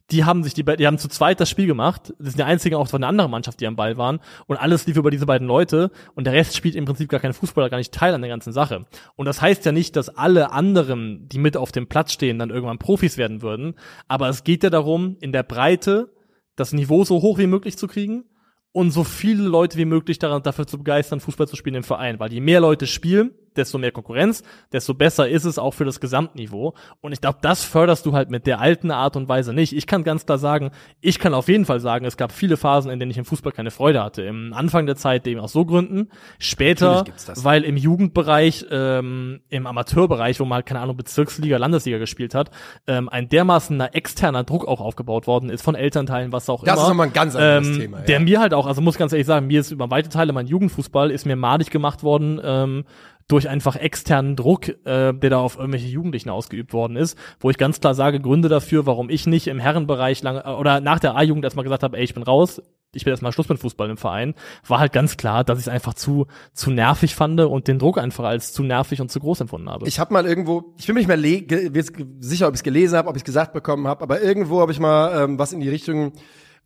Die 0.10 0.24
haben 0.24 0.42
sich 0.44 0.54
die, 0.54 0.64
die 0.64 0.88
haben 0.88 0.98
zu 0.98 1.10
zweit 1.10 1.42
das 1.42 1.50
Spiel 1.50 1.68
gemacht. 1.68 2.14
Das 2.18 2.30
sind 2.30 2.38
die 2.38 2.44
einzigen 2.44 2.76
auch 2.76 2.88
von 2.88 3.02
der 3.02 3.10
anderen 3.10 3.30
Mannschaft, 3.30 3.60
die 3.60 3.68
am 3.68 3.76
Ball 3.76 3.98
waren. 3.98 4.22
Und 4.46 4.56
alles 4.56 4.88
lief 4.88 4.96
über 4.96 5.12
diese 5.12 5.26
beiden 5.26 5.48
Leute. 5.48 5.92
Und 6.16 6.26
der 6.26 6.34
Rest 6.34 6.56
spielt 6.56 6.76
im 6.76 6.86
Prinzip 6.86 7.10
gar 7.10 7.20
kein 7.20 7.34
Fußballer, 7.34 7.70
gar 7.70 7.78
nicht 7.78 7.94
Teil 7.94 8.14
an 8.14 8.22
der 8.22 8.30
ganzen 8.30 8.54
Sache. 8.54 8.86
Und 9.18 9.26
das 9.26 9.42
heißt 9.42 9.66
ja 9.66 9.74
nicht, 9.74 9.98
dass 9.98 10.08
alle 10.08 10.54
anderen, 10.54 11.28
die 11.28 11.40
mit 11.40 11.58
auf 11.58 11.74
dem 11.74 11.88
Platz 11.88 12.14
stehen, 12.14 12.40
dann 12.40 12.52
irgendwann 12.52 12.80
Profis 12.80 13.18
werden 13.18 13.42
würden. 13.42 13.74
Aber 14.08 14.30
es 14.30 14.46
geht 14.46 14.64
ja 14.64 14.70
darum, 14.70 15.18
in 15.20 15.34
der 15.34 15.44
Breite 15.44 16.14
das 16.56 16.72
Niveau 16.72 17.04
so 17.04 17.22
hoch 17.22 17.38
wie 17.38 17.48
möglich 17.48 17.78
zu 17.78 17.88
kriegen 17.88 18.24
und 18.72 18.92
so 18.92 19.04
viele 19.04 19.44
Leute 19.44 19.78
wie 19.78 19.86
möglich 19.86 20.20
daran, 20.20 20.44
dafür 20.44 20.68
zu 20.68 20.78
begeistern, 20.78 21.20
Fußball 21.20 21.48
zu 21.48 21.56
spielen 21.56 21.76
im 21.76 21.84
Verein. 21.84 22.20
Weil 22.20 22.32
je 22.32 22.42
mehr 22.42 22.62
Leute 22.62 22.88
spielen, 22.88 23.32
desto 23.58 23.78
mehr 23.78 23.92
Konkurrenz, 23.92 24.44
desto 24.72 24.94
besser 24.94 25.28
ist 25.28 25.46
es 25.46 25.60
auch 25.60 25.74
für 25.74 25.86
das 25.86 26.00
Gesamtniveau. 26.00 26.74
Und 27.02 27.12
ich 27.12 27.22
glaube, 27.22 27.40
das 27.42 27.64
förderst 27.64 28.06
du 28.06 28.14
halt 28.14 28.30
mit 28.30 28.48
der 28.48 28.60
alten 28.60 28.92
Art 28.92 29.16
und 29.16 29.28
Weise 29.28 29.54
nicht. 29.54 29.74
Ich 29.74 29.88
kann 29.88 30.04
ganz 30.04 30.26
klar 30.26 30.38
sagen, 30.38 30.72
ich 31.02 31.20
kann 31.20 31.34
auf 31.34 31.48
jeden 31.48 31.66
Fall 31.66 31.80
sagen, 31.80 32.06
es 32.06 32.18
gab 32.18 32.32
viele 32.32 32.58
Phasen, 32.58 32.92
in 32.92 33.00
denen 33.00 33.12
ich 33.12 33.18
im 33.18 33.26
Fußball 33.26 33.52
keine 33.52 33.72
Freude 33.72 34.04
hatte. 34.04 34.24
Im 34.24 34.54
Anfang 34.54 34.86
der 34.86 34.96
Zeit 34.96 35.28
eben 35.28 35.40
aus 35.40 35.52
so 35.52 35.66
Gründen. 35.66 36.10
Später, 36.40 37.06
das. 37.26 37.44
weil 37.44 37.64
im 37.64 37.78
Jugendbereich, 37.78 38.66
ähm, 38.72 39.42
im 39.50 39.68
Amateurbereich, 39.68 40.40
wo 40.40 40.46
man 40.46 40.58
halt, 40.58 40.66
keine 40.66 40.80
Ahnung, 40.80 40.98
Bezirksliga, 40.98 41.58
Landesliga 41.58 41.98
gespielt 41.98 42.36
hat, 42.36 42.52
ähm, 42.88 43.10
ein 43.10 43.30
dermaßener 43.30 43.96
externer 43.96 44.44
Druck 44.44 44.68
auch 44.68 44.82
aufgebaut 44.82 45.28
worden 45.28 45.50
ist 45.50 45.62
von 45.62 45.76
Elternteilen, 45.76 46.32
was 46.32 46.50
auch 46.50 46.64
Das 46.64 46.76
immer. 46.76 46.84
ist 46.84 46.90
nochmal 46.90 47.08
ein 47.08 47.14
ganz 47.14 47.36
anderes 47.36 47.68
ähm, 47.68 47.80
Thema. 47.80 48.00
Der 48.02 48.20
ja. 48.20 48.24
mir 48.24 48.40
halt 48.40 48.54
auch, 48.54 48.68
also 48.68 48.82
muss 48.82 48.98
ganz 48.98 49.14
ehrlich 49.14 49.28
sagen, 49.28 49.48
mir 49.48 49.60
ist 49.60 49.72
über 49.72 49.90
weite 49.90 50.10
Teile 50.10 50.34
mein 50.34 50.48
Jugendfußball 50.48 51.12
ist 51.12 51.26
mir 51.26 51.36
madig 51.36 51.72
gemacht 51.72 52.04
worden, 52.04 52.40
ähm, 52.44 52.84
durch 53.28 53.50
einfach 53.50 53.76
externen 53.76 54.36
Druck, 54.36 54.70
äh, 54.70 55.14
der 55.14 55.30
da 55.30 55.40
auf 55.40 55.58
irgendwelche 55.58 55.88
Jugendlichen 55.88 56.30
ausgeübt 56.30 56.74
worden 56.74 56.96
ist, 56.96 57.18
wo 57.40 57.50
ich 57.50 57.58
ganz 57.58 57.80
klar 57.80 57.94
sage, 57.94 58.22
Gründe 58.22 58.48
dafür, 58.48 58.86
warum 58.86 59.10
ich 59.10 59.28
nicht 59.28 59.48
im 59.48 59.60
Herrenbereich 59.60 60.22
lange 60.24 60.46
äh, 60.46 60.50
oder 60.50 60.80
nach 60.80 61.00
der 61.00 61.16
A-Jugend 61.16 61.44
erstmal 61.44 61.64
gesagt 61.64 61.84
habe, 61.84 61.98
ey, 61.98 62.04
ich 62.04 62.14
bin 62.14 62.24
raus, 62.24 62.62
ich 62.94 63.04
bin 63.04 63.12
erstmal 63.12 63.34
Schluss 63.34 63.50
mit 63.50 63.60
Fußball 63.60 63.90
im 63.90 63.98
Verein, 63.98 64.34
war 64.66 64.80
halt 64.80 64.94
ganz 64.94 65.18
klar, 65.18 65.44
dass 65.44 65.60
ich 65.60 65.66
es 65.66 65.70
einfach 65.70 65.94
zu 65.94 66.28
zu 66.54 66.72
nervig 66.72 67.16
fand 67.16 67.40
und 67.42 67.68
den 67.68 67.80
Druck 67.80 67.98
einfach 67.98 68.24
als 68.24 68.54
zu 68.54 68.64
nervig 68.64 69.02
und 69.02 69.12
zu 69.12 69.20
groß 69.20 69.42
empfunden 69.42 69.70
habe. 69.70 69.88
Ich 69.88 70.00
habe 70.00 70.14
mal 70.14 70.26
irgendwo, 70.26 70.74
ich 70.78 70.88
bin 70.88 70.96
mir 70.96 71.06
nicht 71.06 71.24
mehr 71.24 71.84
sicher, 72.20 72.48
ob 72.48 72.54
ich 72.54 72.60
es 72.60 72.64
gelesen 72.64 72.98
habe, 72.98 73.10
ob 73.10 73.16
ich 73.18 73.22
es 73.22 73.26
gesagt 73.26 73.52
bekommen 73.52 73.88
habe, 73.88 74.02
aber 74.04 74.22
irgendwo 74.22 74.62
habe 74.62 74.72
ich 74.72 74.80
mal 74.80 75.24
ähm, 75.24 75.38
was 75.38 75.52
in 75.52 75.60
die 75.60 75.70
Richtung 75.70 76.14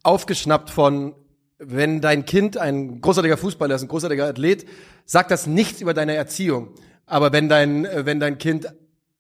aufgeschnappt 0.03 0.69
von, 0.69 1.15
wenn 1.63 2.01
dein 2.01 2.25
Kind 2.25 2.57
ein 2.57 3.01
großartiger 3.01 3.37
Fußballer 3.37 3.75
ist, 3.75 3.83
ein 3.83 3.87
großartiger 3.87 4.25
Athlet, 4.27 4.65
sagt 5.05 5.31
das 5.31 5.47
nichts 5.47 5.81
über 5.81 5.93
deine 5.93 6.15
Erziehung. 6.15 6.69
Aber 7.05 7.31
wenn 7.31 7.49
dein, 7.49 7.85
äh, 7.85 8.05
wenn 8.05 8.19
dein 8.19 8.37
Kind 8.37 8.67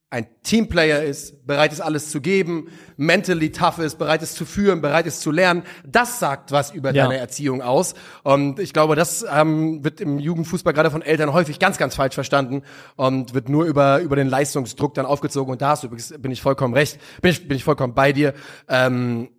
ein 0.09 0.27
Teamplayer 0.43 1.03
ist, 1.03 1.47
bereit 1.47 1.71
ist 1.71 1.79
alles 1.79 2.11
zu 2.11 2.19
geben, 2.19 2.67
mentally 2.97 3.49
tough 3.53 3.79
ist, 3.79 3.97
bereit 3.97 4.21
ist 4.21 4.35
zu 4.35 4.43
führen, 4.45 4.81
bereit 4.81 5.05
ist 5.07 5.21
zu 5.21 5.31
lernen, 5.31 5.63
das 5.87 6.19
sagt 6.19 6.51
was 6.51 6.71
über 6.71 6.91
Ja. 6.93 7.05
deine 7.07 7.17
Erziehung 7.17 7.61
aus. 7.61 7.93
Und 8.23 8.59
ich 8.59 8.73
glaube, 8.73 8.97
das 8.97 9.25
ähm, 9.31 9.85
wird 9.85 10.01
im 10.01 10.19
Jugendfußball 10.19 10.73
gerade 10.73 10.91
von 10.91 11.01
Eltern 11.01 11.31
häufig 11.31 11.59
ganz, 11.59 11.77
ganz 11.77 11.95
falsch 11.95 12.15
verstanden 12.15 12.63
und 12.97 13.33
wird 13.33 13.47
nur 13.47 13.63
über, 13.63 13.99
über 14.01 14.17
den 14.17 14.27
Leistungsdruck 14.27 14.93
dann 14.95 15.05
aufgezogen. 15.05 15.49
Und 15.49 15.61
da 15.61 15.69
hast 15.69 15.83
du 15.83 15.87
übrigens, 15.87 16.13
bin 16.19 16.31
ich 16.33 16.41
vollkommen 16.41 16.73
recht, 16.73 16.99
bin 17.21 17.31
ich, 17.31 17.47
bin 17.47 17.55
ich 17.55 17.63
vollkommen 17.63 17.93
bei 17.93 18.11
dir. 18.11 18.33
Ähm, 18.67 19.29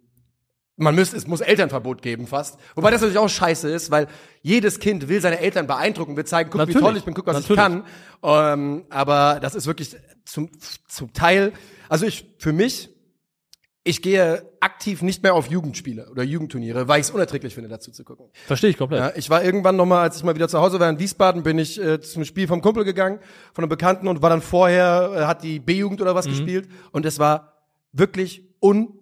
man 0.83 0.95
müsste, 0.95 1.17
es 1.17 1.27
muss 1.27 1.41
Elternverbot 1.41 2.03
geben 2.03 2.27
fast. 2.27 2.59
Wobei 2.75 2.91
das 2.91 3.01
natürlich 3.01 3.19
auch 3.19 3.29
scheiße 3.29 3.69
ist, 3.71 3.91
weil 3.91 4.09
jedes 4.43 4.81
Kind 4.81 5.09
will 5.09 5.21
seine 5.21 5.39
Eltern 5.41 5.67
beeindrucken, 5.67 6.17
will 6.17 6.25
zeigen, 6.25 6.51
guck, 6.51 6.61
wie 6.61 6.67
Natürlich. 6.67 6.81
toll 6.83 6.97
ich 6.97 7.05
bin, 7.05 7.15
guck, 7.15 7.27
was 7.27 7.37
Natürlich. 7.49 7.61
ich 7.61 7.67
kann. 7.67 7.85
Ähm, 8.23 8.85
aber 8.91 9.39
das 9.41 9.55
ist 9.55 9.67
wirklich 9.67 9.97
zum, 10.25 10.51
zum 10.89 11.13
Teil, 11.13 11.53
also 11.89 12.07
ich, 12.07 12.27
für 12.39 12.53
mich, 12.53 12.91
ich 13.85 14.01
gehe 14.01 14.49
aktiv 14.61 15.03
nicht 15.03 15.25
mehr 15.25 15.35
auf 15.35 15.49
Jugendspiele 15.49 16.09
oder 16.09 16.23
Jugendturniere, 16.23 16.87
weil 16.87 17.01
ich 17.01 17.07
es 17.09 17.11
unerträglich 17.11 17.53
finde, 17.55 17.69
dazu 17.69 17.91
zu 17.91 18.05
gucken. 18.05 18.27
Verstehe 18.47 18.71
ich 18.71 18.79
komplett. 18.79 19.01
Ja, 19.01 19.13
ich 19.17 19.29
war 19.29 19.43
irgendwann 19.43 19.75
noch 19.75 19.87
mal, 19.87 20.03
als 20.03 20.17
ich 20.17 20.23
mal 20.23 20.37
wieder 20.37 20.47
zu 20.49 20.61
Hause 20.61 20.79
war 20.79 20.89
in 20.89 21.01
Wiesbaden, 21.01 21.43
bin 21.43 21.59
ich 21.59 21.83
äh, 21.83 22.01
zum 22.01 22.25
Spiel 22.25 22.47
vom 22.47 22.63
Kumpel 22.63 22.85
gegangen, 22.85 23.19
von 23.53 23.65
einem 23.65 23.71
Bekannten 23.71 24.07
und 24.07 24.23
war 24.23 24.31
dann 24.31 24.41
vorher, 24.41 25.13
äh, 25.17 25.25
hat 25.25 25.43
die 25.43 25.59
B-Jugend 25.59 26.01
oder 26.01 26.13
Mhm. 26.13 26.17
was 26.17 26.27
gespielt 26.27 26.69
und 26.93 27.05
es 27.07 27.19
war 27.19 27.65
wirklich 27.93 28.45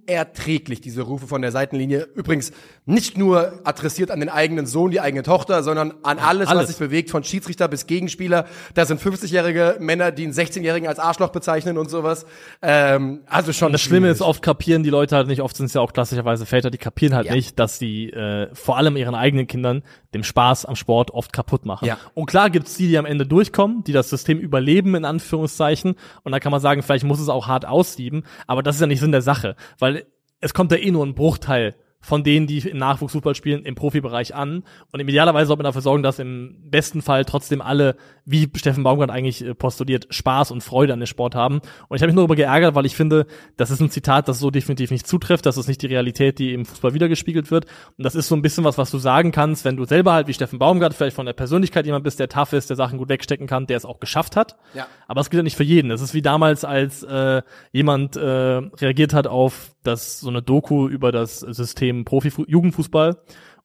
unerträglich, 0.09 0.81
diese 0.81 1.03
Rufe 1.03 1.27
von 1.27 1.43
der 1.43 1.53
Seitenlinie. 1.53 2.07
Übrigens 2.15 2.53
nicht 2.87 3.17
nur 3.17 3.53
adressiert 3.65 4.11
an 4.11 4.21
den 4.21 4.29
eigenen 4.29 4.67
Sohn, 4.67 4.91
die 4.91 5.01
eigene 5.01 5.23
Tochter, 5.23 5.63
sondern 5.63 5.95
an 6.03 6.19
alles, 6.19 6.49
Alles. 6.49 6.63
was 6.63 6.69
sich 6.71 6.79
bewegt, 6.79 7.11
von 7.11 7.23
Schiedsrichter 7.25 7.69
bis 7.69 7.87
Gegenspieler. 7.87 8.47
Da 8.75 8.85
sind 8.85 9.01
50-jährige 9.01 9.77
Männer, 9.81 10.11
die 10.13 10.25
einen 10.25 10.33
16-Jährigen 10.33 10.89
als 10.89 10.99
Arschloch 10.99 11.31
bezeichnen 11.31 11.79
und 11.79 11.91
sowas. 11.91 12.27
Ähm, 12.63 13.21
also 13.27 13.53
schon 13.53 13.73
das 13.73 13.81
Schlimme 13.81 14.09
ist, 14.09 14.23
oft 14.23 14.43
kapieren 14.43 14.83
die 14.83 14.91
Leute 14.91 15.17
halt 15.17 15.27
nicht, 15.29 15.43
oft 15.43 15.57
sind 15.57 15.67
es 15.67 15.75
ja 15.75 15.81
auch 15.81 15.93
klassischerweise 15.93 16.47
Väter, 16.47 16.71
die 16.71 16.79
kapieren 16.79 17.15
halt 17.15 17.27
Ja. 17.27 17.35
nicht, 17.35 17.59
dass 17.59 17.79
sie 17.79 18.11
äh, 18.11 18.49
vor 18.55 18.77
allem 18.77 18.97
ihren 18.97 19.15
eigenen 19.15 19.47
Kindern 19.47 19.83
dem 20.15 20.25
Spaß 20.25 20.65
am 20.67 20.75
Sport 20.77 21.13
oft 21.13 21.33
kaputt 21.33 21.65
machen. 21.67 21.85
Ja. 21.87 21.99
Und 22.15 22.27
klar 22.27 22.51
gibt's 22.51 22.77
die, 22.77 22.89
die 22.89 22.99
am 22.99 23.07
Ende 23.07 23.27
durchkommen, 23.27 23.85
die 23.85 23.93
das 23.93 24.11
System 24.11 24.39
überleben, 24.39 24.95
in 24.97 25.05
Anführungszeichen. 25.05 25.95
Und 26.25 26.33
da 26.33 26.41
kann 26.41 26.51
man 26.51 26.61
sagen, 26.61 26.83
vielleicht 26.83 27.05
muss 27.05 27.21
es 27.21 27.29
auch 27.29 27.47
hart 27.47 27.65
aussieben, 27.67 28.25
aber 28.47 28.63
das 28.63 28.77
ist 28.77 28.81
ja 28.81 28.87
nicht 28.89 29.01
Sinn 29.01 29.13
der 29.13 29.23
Sache, 29.23 29.55
weil 29.79 30.00
es 30.41 30.55
kommt 30.55 30.73
ja 30.73 30.79
eh 30.79 30.91
nur 30.91 31.05
ein 31.05 31.15
Bruchteil 31.15 31.75
von 32.01 32.25
denen, 32.25 32.47
die 32.47 32.59
im 32.59 32.79
Nachwuchsfußball 32.79 33.35
spielen, 33.35 33.65
im 33.65 33.75
Profibereich 33.75 34.35
an. 34.35 34.65
Und 34.91 35.01
idealerweise 35.01 35.49
sollte 35.49 35.63
man 35.63 35.69
dafür 35.69 35.83
sorgen, 35.83 36.03
dass 36.03 36.19
im 36.19 36.57
besten 36.71 37.03
Fall 37.03 37.27
trotzdem 37.27 37.61
alle, 37.61 37.97
wie 38.25 38.49
Steffen 38.57 38.83
Baumgart 38.83 39.11
eigentlich 39.11 39.45
äh, 39.45 39.55
postuliert, 39.55 40.07
Spaß 40.11 40.51
und 40.51 40.63
Freude 40.63 40.95
an 40.95 41.01
dem 41.01 41.07
Sport 41.07 41.35
haben. 41.35 41.61
Und 41.89 41.97
ich 41.97 42.03
habe 42.03 42.07
mich 42.07 42.15
nur 42.15 42.23
darüber 42.23 42.37
geärgert, 42.37 42.75
weil 42.75 42.87
ich 42.87 42.97
finde, 42.97 43.27
das 43.59 43.71
ist 43.71 43.81
ein 43.81 43.91
Zitat, 43.91 44.29
das 44.29 44.39
so 44.39 44.51
definitiv 44.51 44.91
nicht 44.91 45.07
zutrifft. 45.07 45.45
Das 45.45 45.59
ist 45.59 45.69
nicht 45.69 45.83
die 45.83 45.87
Realität, 45.87 46.39
die 46.39 46.55
im 46.55 46.65
Fußball 46.65 46.95
wiedergespiegelt 46.95 47.51
wird. 47.51 47.67
Und 47.99 48.05
das 48.05 48.15
ist 48.15 48.29
so 48.29 48.35
ein 48.35 48.43
bisschen 48.43 48.65
was, 48.65 48.79
was 48.79 48.91
du 48.91 48.99
sagen 48.99 49.31
kannst, 49.31 49.67
wenn 49.67 49.77
du 49.77 49.85
selber 49.85 50.15
halt 50.15 50.27
wie 50.27 50.35
Steffen 50.35 50.59
Baumgart 50.59 50.95
vielleicht 50.95 51.17
von 51.17 51.27
der 51.27 51.35
Persönlichkeit 51.35 51.85
jemand 51.85 52.05
bist, 52.05 52.19
der 52.19 52.29
tough 52.29 52.55
ist, 52.55 52.71
der 52.71 52.77
Sachen 52.77 52.99
gut 52.99 53.11
wegstecken 53.11 53.47
kann, 53.47 53.67
der 53.67 53.77
es 53.77 53.85
auch 53.85 54.01
geschafft 54.01 54.37
hat. 54.37 54.57
Ja. 54.73 54.87
Aber 55.07 55.21
es 55.21 55.29
gilt 55.29 55.39
ja 55.39 55.45
nicht 55.45 55.57
für 55.57 55.65
jeden. 55.65 55.91
Es 55.91 56.01
ist 56.01 56.15
wie 56.15 56.23
damals, 56.23 56.65
als 56.65 57.03
äh, 57.03 57.43
jemand 57.73 58.17
äh, 58.17 58.21
reagiert 58.23 59.13
hat 59.13 59.27
auf 59.27 59.75
das 59.83 60.21
so 60.21 60.29
eine 60.29 60.43
Doku 60.43 60.89
über 60.89 61.11
das 61.11 61.41
System 61.41 61.90
Profi 62.05 62.33
Jugendfußball 62.47 63.17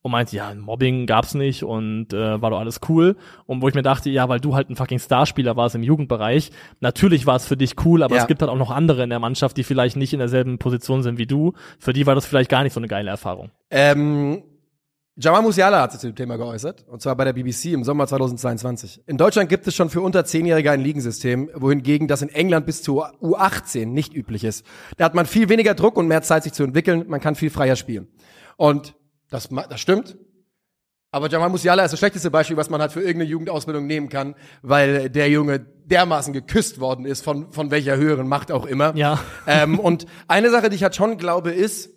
und 0.01 0.11
meinte, 0.11 0.35
ja, 0.35 0.53
Mobbing 0.53 1.07
gab's 1.07 1.33
nicht 1.33 1.63
und 1.63 2.13
äh, 2.13 2.39
war 2.41 2.51
doch 2.51 2.59
alles 2.59 2.79
cool. 2.89 3.15
Und 3.47 3.61
wo 3.63 3.67
ich 3.67 3.73
mir 3.73 3.81
dachte, 3.81 4.09
ja, 4.11 4.29
weil 4.29 4.39
du 4.39 4.53
halt 4.55 4.69
ein 4.69 4.75
fucking 4.75 4.99
Starspieler 4.99 5.55
warst 5.55 5.73
im 5.75 5.81
Jugendbereich, 5.83 6.51
natürlich 6.79 7.25
war 7.25 7.37
es 7.37 7.45
für 7.47 7.57
dich 7.57 7.73
cool, 7.85 8.03
aber 8.03 8.15
Ja. 8.15 8.21
es 8.21 8.27
gibt 8.27 8.41
halt 8.41 8.51
auch 8.51 8.57
noch 8.57 8.69
andere 8.71 9.03
in 9.03 9.09
der 9.09 9.19
Mannschaft, 9.19 9.57
die 9.57 9.63
vielleicht 9.63 9.95
nicht 9.95 10.13
in 10.13 10.19
derselben 10.19 10.59
Position 10.59 11.01
sind 11.01 11.17
wie 11.17 11.25
du. 11.25 11.53
Für 11.79 11.91
die 11.93 12.05
war 12.05 12.13
das 12.13 12.25
vielleicht 12.27 12.51
gar 12.51 12.61
nicht 12.63 12.73
so 12.73 12.79
eine 12.79 12.87
geile 12.87 13.09
Erfahrung. 13.09 13.49
Ähm, 13.71 14.43
Jamal 15.17 15.43
Musiala 15.43 15.81
hat 15.81 15.93
sich 15.93 16.01
zu 16.01 16.07
dem 16.07 16.15
Thema 16.15 16.35
geäußert, 16.35 16.85
und 16.89 17.01
zwar 17.01 17.15
bei 17.15 17.23
der 17.23 17.31
BBC 17.31 17.67
im 17.67 17.85
Sommer 17.85 18.05
2022. 18.05 19.03
In 19.07 19.17
Deutschland 19.17 19.47
gibt 19.47 19.65
es 19.65 19.73
schon 19.73 19.89
für 19.89 20.01
unter 20.01 20.21
10-Jährige 20.21 20.71
ein 20.71 20.81
Ligensystem, 20.81 21.49
wohingegen 21.53 22.09
das 22.09 22.21
in 22.21 22.27
England 22.27 22.65
bis 22.65 22.83
zur 22.83 23.13
U18 23.21 23.85
nicht 23.85 24.13
üblich 24.13 24.43
ist. 24.43 24.65
Da 24.97 25.05
hat 25.05 25.15
man 25.15 25.25
viel 25.25 25.47
weniger 25.47 25.73
Druck 25.73 25.95
und 25.95 26.07
mehr 26.07 26.21
Zeit, 26.21 26.43
sich 26.43 26.51
zu 26.51 26.63
entwickeln, 26.63 27.05
man 27.07 27.21
kann 27.21 27.35
viel 27.35 27.49
freier 27.49 27.77
spielen. 27.77 28.09
Und 28.57 28.95
das, 29.29 29.47
das 29.47 29.79
stimmt. 29.79 30.17
Aber 31.11 31.29
Jamal 31.29 31.47
Musiala 31.47 31.85
ist 31.85 31.91
das 31.91 31.99
schlechteste 31.99 32.29
Beispiel, 32.29 32.57
was 32.57 32.69
man 32.69 32.81
halt 32.81 32.91
für 32.91 32.99
irgendeine 32.99 33.29
Jugendausbildung 33.29 33.87
nehmen 33.87 34.09
kann, 34.09 34.35
weil 34.63 35.09
der 35.09 35.29
Junge 35.29 35.59
dermaßen 35.85 36.33
geküsst 36.33 36.81
worden 36.81 37.05
ist, 37.05 37.23
von, 37.23 37.53
von 37.53 37.71
welcher 37.71 37.95
höheren 37.95 38.27
Macht 38.27 38.51
auch 38.51 38.65
immer. 38.65 38.93
Ja. 38.97 39.19
Ähm, 39.47 39.79
und 39.79 40.07
eine 40.27 40.49
Sache, 40.49 40.69
die 40.69 40.75
ich 40.75 40.83
halt 40.83 40.95
schon 40.95 41.17
glaube, 41.17 41.51
ist, 41.51 41.91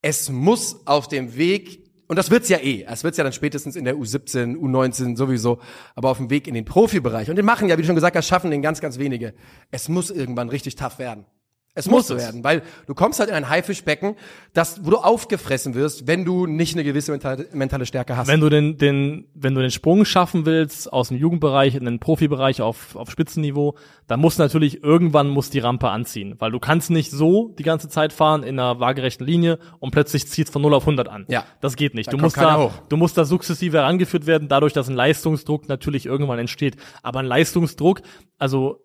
es 0.00 0.30
muss 0.30 0.86
auf 0.86 1.08
dem 1.08 1.36
Weg, 1.36 1.89
und 2.10 2.16
das 2.16 2.28
wird's 2.28 2.48
ja 2.48 2.58
eh, 2.58 2.84
es 2.88 3.04
wird's 3.04 3.18
ja 3.18 3.22
dann 3.22 3.32
spätestens 3.32 3.76
in 3.76 3.84
der 3.84 3.94
U17, 3.94 4.56
U19 4.56 5.16
sowieso, 5.16 5.60
aber 5.94 6.10
auf 6.10 6.16
dem 6.16 6.28
Weg 6.28 6.48
in 6.48 6.54
den 6.54 6.64
Profibereich. 6.64 7.30
Und 7.30 7.36
den 7.36 7.44
machen 7.44 7.68
ja, 7.68 7.78
wie 7.78 7.82
du 7.82 7.86
schon 7.86 7.94
gesagt 7.94 8.16
hast, 8.16 8.26
schaffen 8.26 8.50
den 8.50 8.62
ganz, 8.62 8.80
ganz 8.80 8.98
wenige. 8.98 9.32
Es 9.70 9.88
muss 9.88 10.10
irgendwann 10.10 10.48
richtig 10.48 10.74
tough 10.74 10.98
werden. 10.98 11.24
Es 11.72 11.86
muss, 11.88 12.08
so 12.08 12.16
es. 12.16 12.22
werden, 12.24 12.42
weil 12.42 12.62
du 12.86 12.94
kommst 12.94 13.20
halt 13.20 13.30
in 13.30 13.36
ein 13.36 13.48
Haifischbecken, 13.48 14.16
das, 14.54 14.84
wo 14.84 14.90
du 14.90 14.96
aufgefressen 14.96 15.74
wirst, 15.76 16.08
wenn 16.08 16.24
du 16.24 16.46
nicht 16.46 16.74
eine 16.74 16.82
gewisse 16.82 17.12
mentale, 17.12 17.46
mentale 17.52 17.86
Stärke 17.86 18.16
hast. 18.16 18.26
Wenn 18.26 18.40
du 18.40 18.48
den, 18.48 18.76
den, 18.76 19.28
wenn 19.34 19.54
du 19.54 19.60
den 19.60 19.70
Sprung 19.70 20.04
schaffen 20.04 20.46
willst 20.46 20.92
aus 20.92 21.08
dem 21.08 21.16
Jugendbereich 21.16 21.76
in 21.76 21.84
den 21.84 22.00
Profibereich 22.00 22.60
auf, 22.60 22.96
auf 22.96 23.08
Spitzenniveau, 23.10 23.76
dann 24.08 24.18
muss 24.18 24.36
natürlich 24.36 24.82
irgendwann 24.82 25.28
muss 25.28 25.50
die 25.50 25.60
Rampe 25.60 25.90
anziehen, 25.90 26.34
weil 26.40 26.50
du 26.50 26.58
kannst 26.58 26.90
nicht 26.90 27.12
so 27.12 27.54
die 27.56 27.62
ganze 27.62 27.88
Zeit 27.88 28.12
fahren 28.12 28.42
in 28.42 28.58
einer 28.58 28.80
waagerechten 28.80 29.24
Linie 29.24 29.60
und 29.78 29.92
plötzlich 29.92 30.26
zieht's 30.26 30.50
von 30.50 30.62
0 30.62 30.74
auf 30.74 30.82
100 30.82 31.08
an. 31.08 31.24
Ja. 31.28 31.44
Das 31.60 31.76
geht 31.76 31.94
nicht. 31.94 32.08
Da 32.08 32.16
Du 32.16 32.18
musst 32.18 32.36
da, 32.36 32.58
hoch. 32.58 32.72
du 32.88 32.96
musst 32.96 33.16
da 33.16 33.24
sukzessive 33.24 33.78
herangeführt 33.78 34.26
werden, 34.26 34.48
dadurch, 34.48 34.72
dass 34.72 34.88
ein 34.88 34.96
Leistungsdruck 34.96 35.68
natürlich 35.68 36.04
irgendwann 36.04 36.40
entsteht. 36.40 36.76
Aber 37.04 37.20
ein 37.20 37.26
Leistungsdruck, 37.26 38.02
also 38.38 38.84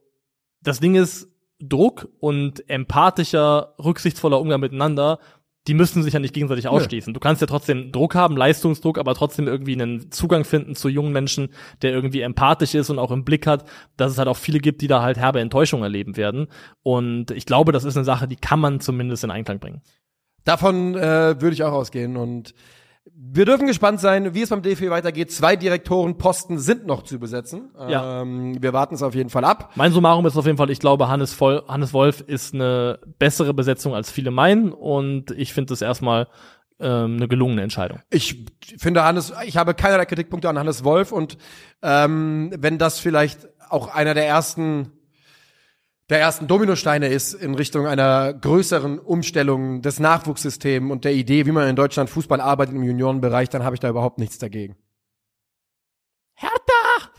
das 0.61 0.79
Ding 0.79 0.93
ist, 0.93 1.27
Druck 1.59 2.09
und 2.19 2.69
empathischer, 2.69 3.75
rücksichtsvoller 3.83 4.39
Umgang 4.39 4.59
miteinander, 4.59 5.19
die 5.67 5.73
müssen 5.73 6.03
sich 6.03 6.13
ja 6.13 6.19
nicht 6.19 6.33
gegenseitig 6.33 6.67
ausschließen. 6.67 7.13
Du 7.13 7.19
kannst 7.19 7.41
ja 7.41 7.47
trotzdem 7.47 7.91
Druck 7.91 8.13
haben, 8.13 8.37
Leistungsdruck, 8.37 8.99
aber 8.99 9.15
trotzdem 9.15 9.47
irgendwie 9.47 9.73
einen 9.73 10.11
Zugang 10.11 10.43
finden 10.43 10.75
zu 10.75 10.89
jungen 10.89 11.11
Menschen, 11.11 11.49
der 11.81 11.91
irgendwie 11.91 12.21
empathisch 12.21 12.75
ist 12.75 12.91
und 12.91 12.99
auch 12.99 13.09
im 13.09 13.25
Blick 13.25 13.47
hat, 13.47 13.67
dass 13.97 14.11
es 14.11 14.17
halt 14.19 14.27
auch 14.27 14.37
viele 14.37 14.59
gibt, 14.59 14.81
die 14.81 14.87
da 14.87 15.01
halt 15.01 15.17
herbe 15.17 15.39
Enttäuschung 15.39 15.81
erleben 15.81 16.17
werden. 16.17 16.47
Und 16.83 17.31
ich 17.31 17.47
glaube, 17.47 17.71
das 17.71 17.83
ist 17.83 17.97
eine 17.97 18.05
Sache, 18.05 18.27
die 18.27 18.35
kann 18.35 18.59
man 18.59 18.79
zumindest 18.79 19.23
in 19.23 19.31
Einklang 19.31 19.59
bringen. 19.59 19.81
Davon 20.43 20.95
äh, 20.95 21.41
würde 21.41 21.53
ich 21.53 21.63
auch 21.63 21.73
ausgehen. 21.73 22.15
Und 22.15 22.53
wir 23.13 23.45
dürfen 23.45 23.67
gespannt 23.67 23.99
sein, 23.99 24.33
wie 24.33 24.41
es 24.41 24.49
beim 24.49 24.61
DFB 24.61 24.89
weitergeht. 24.89 25.31
Zwei 25.31 25.55
Direktorenposten 25.55 26.57
sind 26.57 26.87
noch 26.87 27.03
zu 27.03 27.19
besetzen. 27.19 27.69
Ja. 27.77 28.21
Ähm, 28.21 28.61
wir 28.61 28.73
warten 28.73 28.95
es 28.95 29.03
auf 29.03 29.13
jeden 29.13 29.29
Fall 29.29 29.45
ab. 29.45 29.71
Mein 29.75 29.91
Summarum 29.91 30.25
ist 30.25 30.37
auf 30.37 30.45
jeden 30.45 30.57
Fall, 30.57 30.69
ich 30.71 30.79
glaube, 30.79 31.07
Hannes, 31.07 31.33
Voll, 31.33 31.63
Hannes 31.67 31.93
Wolf 31.93 32.21
ist 32.21 32.53
eine 32.53 32.99
bessere 33.19 33.53
Besetzung 33.53 33.93
als 33.93 34.11
viele 34.11 34.31
meinen 34.31 34.71
und 34.71 35.31
ich 35.31 35.53
finde 35.53 35.73
es 35.73 35.81
erstmal 35.81 36.27
ähm, 36.79 37.17
eine 37.17 37.27
gelungene 37.27 37.61
Entscheidung. 37.61 37.99
Ich 38.09 38.45
finde 38.77 39.03
Hannes, 39.03 39.33
ich 39.45 39.57
habe 39.57 39.73
keinerlei 39.75 40.05
Kritikpunkte 40.05 40.49
an 40.49 40.57
Hannes 40.57 40.83
Wolf 40.83 41.11
und 41.11 41.37
ähm, 41.83 42.51
wenn 42.57 42.77
das 42.77 42.99
vielleicht 42.99 43.47
auch 43.69 43.93
einer 43.93 44.13
der 44.13 44.27
ersten 44.27 44.91
der 46.09 46.19
ersten 46.19 46.47
Dominosteine 46.47 47.07
ist 47.07 47.33
in 47.33 47.55
Richtung 47.55 47.87
einer 47.87 48.33
größeren 48.33 48.99
Umstellung 48.99 49.81
des 49.81 49.99
Nachwuchssystems 49.99 50.91
und 50.91 51.03
der 51.03 51.13
Idee, 51.13 51.45
wie 51.45 51.51
man 51.51 51.67
in 51.67 51.75
Deutschland 51.75 52.09
Fußball 52.09 52.39
arbeitet 52.39 52.75
im 52.75 52.83
Juniorenbereich, 52.83 53.49
dann 53.49 53.63
habe 53.63 53.75
ich 53.75 53.79
da 53.79 53.89
überhaupt 53.89 54.19
nichts 54.19 54.37
dagegen. 54.37 54.75
Hertha! 56.35 57.11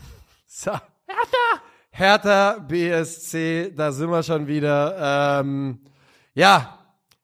So. 0.45 0.71
Hertha! 0.71 1.61
Hertha 1.91 2.59
BSC, 2.59 3.73
da 3.75 3.91
sind 3.91 4.09
wir 4.09 4.23
schon 4.23 4.47
wieder. 4.47 5.41
Ähm, 5.41 5.81
ja, 6.33 6.77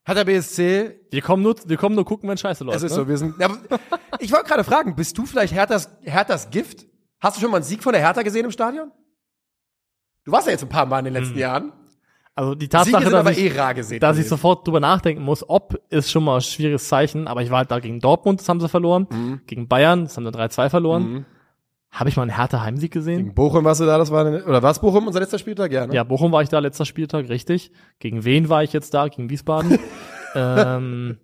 Hertha 0.03 0.23
BSC, 0.25 0.99
Wir 1.11 1.21
kommen 1.21 1.43
nur, 1.43 1.55
wir 1.65 1.77
kommen 1.77 1.95
nur 1.95 2.03
gucken, 2.03 2.27
wenn 2.27 2.37
Scheiße 2.37 2.65
läuft. 2.65 2.77
es 2.77 2.83
ist 2.83 2.91
ne? 2.91 2.95
so, 2.95 3.07
wir 3.07 3.17
sind. 3.17 3.39
Ja, 3.39 3.55
ich 4.19 4.33
wollte 4.33 4.49
gerade 4.49 4.65
fragen, 4.65 4.95
bist 4.95 5.17
du 5.17 5.25
vielleicht 5.25 5.53
Herthas, 5.53 5.89
Herthas 6.01 6.49
Gift? 6.49 6.87
Hast 7.21 7.37
du 7.37 7.41
schon 7.41 7.51
mal 7.51 7.57
einen 7.57 7.63
Sieg 7.63 7.81
von 7.83 7.93
der 7.93 8.01
Hertha 8.01 8.21
gesehen 8.21 8.43
im 8.43 8.51
Stadion? 8.51 8.91
Du 10.25 10.31
warst 10.31 10.47
ja 10.47 10.51
jetzt 10.53 10.63
ein 10.63 10.69
paar 10.69 10.85
Mal 10.85 10.99
in 10.99 11.05
den 11.05 11.13
letzten 11.13 11.37
Jahren. 11.37 11.71
Also 12.35 12.55
die 12.55 12.67
Tatsache, 12.67 13.03
sind 13.03 13.11
dass 13.13 13.37
ich, 13.37 13.55
eh 13.91 13.99
dass 13.99 14.17
ich 14.17 14.27
sofort 14.27 14.65
drüber 14.65 14.79
nachdenken 14.79 15.21
muss, 15.21 15.47
ob 15.47 15.79
ist 15.89 16.09
schon 16.09 16.23
mal 16.23 16.35
ein 16.37 16.41
schwieriges 16.41 16.87
Zeichen, 16.87 17.27
aber 17.27 17.43
ich 17.43 17.51
war 17.51 17.59
halt 17.59 17.69
da 17.69 17.79
gegen 17.79 17.99
Dortmund, 17.99 18.39
das 18.39 18.49
haben 18.49 18.59
sie 18.59 18.67
verloren, 18.69 19.05
Mhm. 19.11 19.41
gegen 19.45 19.67
Bayern, 19.67 20.05
das 20.05 20.17
haben 20.17 20.25
sie 20.25 20.31
3-2 20.31 20.69
verloren. 20.69 21.25
Habe 21.91 22.09
ich 22.09 22.15
mal 22.15 22.23
einen 22.23 22.35
Hertha 22.35 22.61
Heimsieg 22.61 22.91
gesehen? 22.91 23.17
Gegen 23.17 23.35
Bochum 23.35 23.63
warst 23.65 23.81
du 23.81 23.85
da, 23.85 23.99
das 23.99 24.09
war, 24.09 24.25
eine, 24.25 24.43
oder 24.45 24.63
war 24.63 24.71
es 24.71 24.79
Bochum 24.79 25.05
unser 25.05 25.19
letzter 25.19 25.37
Spieltag? 25.37 25.71
Ja, 25.71 25.85
ne? 25.85 25.93
Ja, 25.93 26.03
Bochum 26.03 26.31
war 26.31 26.41
ich 26.41 26.49
da 26.49 26.57
letzter 26.57 26.85
Spieltag, 26.85 27.29
richtig. 27.29 27.71
Gegen 27.99 28.25
wen 28.25 28.49
war 28.49 28.63
ich 28.63 28.73
jetzt 28.73 28.95
da? 28.95 29.07
Gegen 29.09 29.29
Wiesbaden. 29.29 29.77
ähm, 30.33 31.19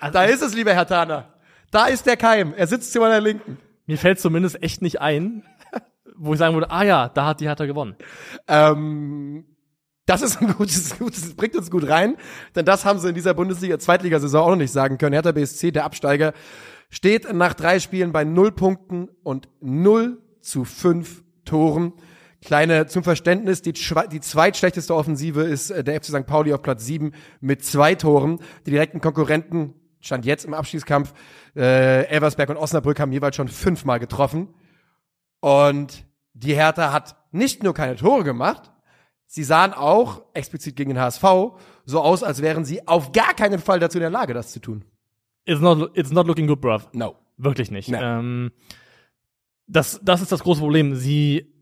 also 0.00 0.12
Da 0.14 0.24
ist 0.24 0.40
es, 0.40 0.54
lieber 0.54 0.72
Herr 0.72 0.86
Thaner. 0.86 1.34
Da 1.70 1.86
ist 1.86 2.06
der 2.06 2.16
Keim. 2.16 2.54
Er 2.56 2.66
sitzt 2.66 2.94
zu 2.94 3.00
meiner 3.00 3.20
Linken. 3.20 3.58
mir 3.84 3.98
fällt 3.98 4.20
zumindest 4.20 4.62
echt 4.62 4.80
nicht 4.80 5.02
ein, 5.02 5.42
wo 6.16 6.32
ich 6.32 6.38
sagen 6.38 6.54
würde, 6.54 6.70
ah 6.70 6.84
ja, 6.84 7.08
da 7.08 7.26
hat 7.26 7.40
die 7.40 7.46
Hertha 7.46 7.66
gewonnen. 7.66 7.96
Ähm, 8.48 9.44
das 10.06 10.22
ist 10.22 10.40
ein 10.40 10.52
gutes, 10.54 10.98
gutes, 10.98 11.34
bringt 11.34 11.56
uns 11.56 11.70
gut 11.70 11.88
rein, 11.88 12.16
denn 12.54 12.64
das 12.64 12.84
haben 12.84 12.98
sie 12.98 13.08
in 13.08 13.14
dieser 13.14 13.34
Bundesliga, 13.34 13.78
Zweitligasaison 13.78 14.42
auch 14.42 14.50
noch 14.50 14.56
nicht 14.56 14.72
sagen 14.72 14.98
können. 14.98 15.12
Hertha 15.12 15.32
BSC, 15.32 15.70
der 15.70 15.84
Absteiger, 15.84 16.32
steht 16.90 17.32
nach 17.32 17.54
drei 17.54 17.80
Spielen 17.80 18.12
bei 18.12 18.24
null 18.24 18.52
Punkten 18.52 19.08
und 19.22 19.48
0 19.60 20.18
zu 20.40 20.64
5 20.64 21.22
Toren. 21.44 21.94
Kleine 22.44 22.86
zum 22.86 23.04
Verständnis, 23.04 23.62
die, 23.62 23.72
die 23.72 24.20
zweitschlechteste 24.20 24.94
Offensive 24.94 25.42
ist 25.42 25.70
äh, 25.70 25.84
der 25.84 26.00
FC 26.00 26.06
St. 26.06 26.26
Pauli 26.26 26.52
auf 26.52 26.62
Platz 26.62 26.84
7 26.84 27.12
mit 27.40 27.64
zwei 27.64 27.94
Toren. 27.94 28.40
Die 28.66 28.72
direkten 28.72 29.00
Konkurrenten, 29.00 29.74
stand 30.00 30.26
jetzt 30.26 30.44
im 30.44 30.52
Abschießkampf, 30.52 31.14
äh, 31.54 32.04
Elversberg 32.06 32.50
und 32.50 32.56
Osnabrück 32.56 32.98
haben 32.98 33.12
jeweils 33.12 33.36
schon 33.36 33.46
fünfmal 33.46 34.00
getroffen. 34.00 34.48
Und 35.42 36.06
die 36.34 36.54
Hertha 36.54 36.92
hat 36.92 37.16
nicht 37.32 37.64
nur 37.64 37.74
keine 37.74 37.96
Tore 37.96 38.22
gemacht, 38.22 38.70
sie 39.26 39.42
sahen 39.42 39.72
auch, 39.72 40.22
explizit 40.34 40.76
gegen 40.76 40.90
den 40.90 41.00
HSV, 41.00 41.24
so 41.84 42.00
aus, 42.00 42.22
als 42.22 42.42
wären 42.42 42.64
sie 42.64 42.86
auf 42.86 43.10
gar 43.10 43.34
keinen 43.34 43.58
Fall 43.58 43.80
dazu 43.80 43.98
in 43.98 44.02
der 44.02 44.10
Lage, 44.10 44.34
das 44.34 44.52
zu 44.52 44.60
tun. 44.60 44.84
It's 45.44 45.60
not, 45.60 45.96
it's 45.98 46.12
not 46.12 46.28
looking 46.28 46.46
good, 46.46 46.60
bruv. 46.60 46.88
No. 46.92 47.16
Wirklich 47.38 47.72
nicht. 47.72 47.88
Nee. 47.88 47.98
Ähm, 48.00 48.52
das, 49.66 50.00
das 50.04 50.22
ist 50.22 50.30
das 50.30 50.44
große 50.44 50.60
Problem. 50.60 50.94
Sie, 50.94 51.52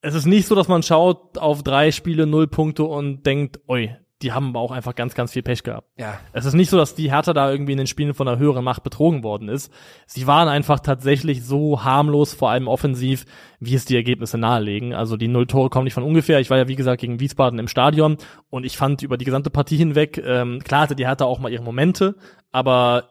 es 0.00 0.14
ist 0.14 0.24
nicht 0.24 0.46
so, 0.46 0.54
dass 0.54 0.68
man 0.68 0.82
schaut 0.82 1.36
auf 1.36 1.62
drei 1.62 1.92
Spiele, 1.92 2.26
null 2.26 2.46
Punkte 2.46 2.84
und 2.84 3.26
denkt, 3.26 3.60
oi, 3.66 3.94
die 4.22 4.32
haben 4.32 4.50
aber 4.50 4.60
auch 4.60 4.70
einfach 4.70 4.94
ganz, 4.94 5.14
ganz 5.14 5.32
viel 5.32 5.42
Pech 5.42 5.62
gehabt. 5.62 5.88
Ja. 5.96 6.18
Es 6.32 6.44
ist 6.44 6.54
nicht 6.54 6.70
so, 6.70 6.76
dass 6.76 6.94
die 6.94 7.10
Hertha 7.10 7.32
da 7.32 7.50
irgendwie 7.50 7.72
in 7.72 7.78
den 7.78 7.86
Spielen 7.86 8.14
von 8.14 8.28
einer 8.28 8.38
höheren 8.38 8.64
Macht 8.64 8.82
betrogen 8.82 9.22
worden 9.22 9.48
ist. 9.48 9.72
Sie 10.06 10.26
waren 10.26 10.48
einfach 10.48 10.80
tatsächlich 10.80 11.44
so 11.44 11.84
harmlos, 11.84 12.34
vor 12.34 12.50
allem 12.50 12.68
offensiv, 12.68 13.24
wie 13.60 13.74
es 13.74 13.84
die 13.84 13.96
Ergebnisse 13.96 14.38
nahelegen. 14.38 14.94
Also 14.94 15.16
die 15.16 15.28
null 15.28 15.46
Tore 15.46 15.70
kommen 15.70 15.84
nicht 15.84 15.94
von 15.94 16.02
ungefähr. 16.02 16.40
Ich 16.40 16.50
war 16.50 16.58
ja, 16.58 16.68
wie 16.68 16.76
gesagt, 16.76 17.00
gegen 17.00 17.20
Wiesbaden 17.20 17.58
im 17.58 17.68
Stadion 17.68 18.18
und 18.50 18.64
ich 18.64 18.76
fand 18.76 19.02
über 19.02 19.16
die 19.16 19.24
gesamte 19.24 19.50
Partie 19.50 19.76
hinweg, 19.76 20.22
ähm, 20.24 20.60
klar 20.62 20.82
hatte 20.82 20.96
die 20.96 21.06
Hertha 21.06 21.24
auch 21.24 21.38
mal 21.38 21.52
ihre 21.52 21.62
Momente, 21.62 22.16
aber 22.52 23.09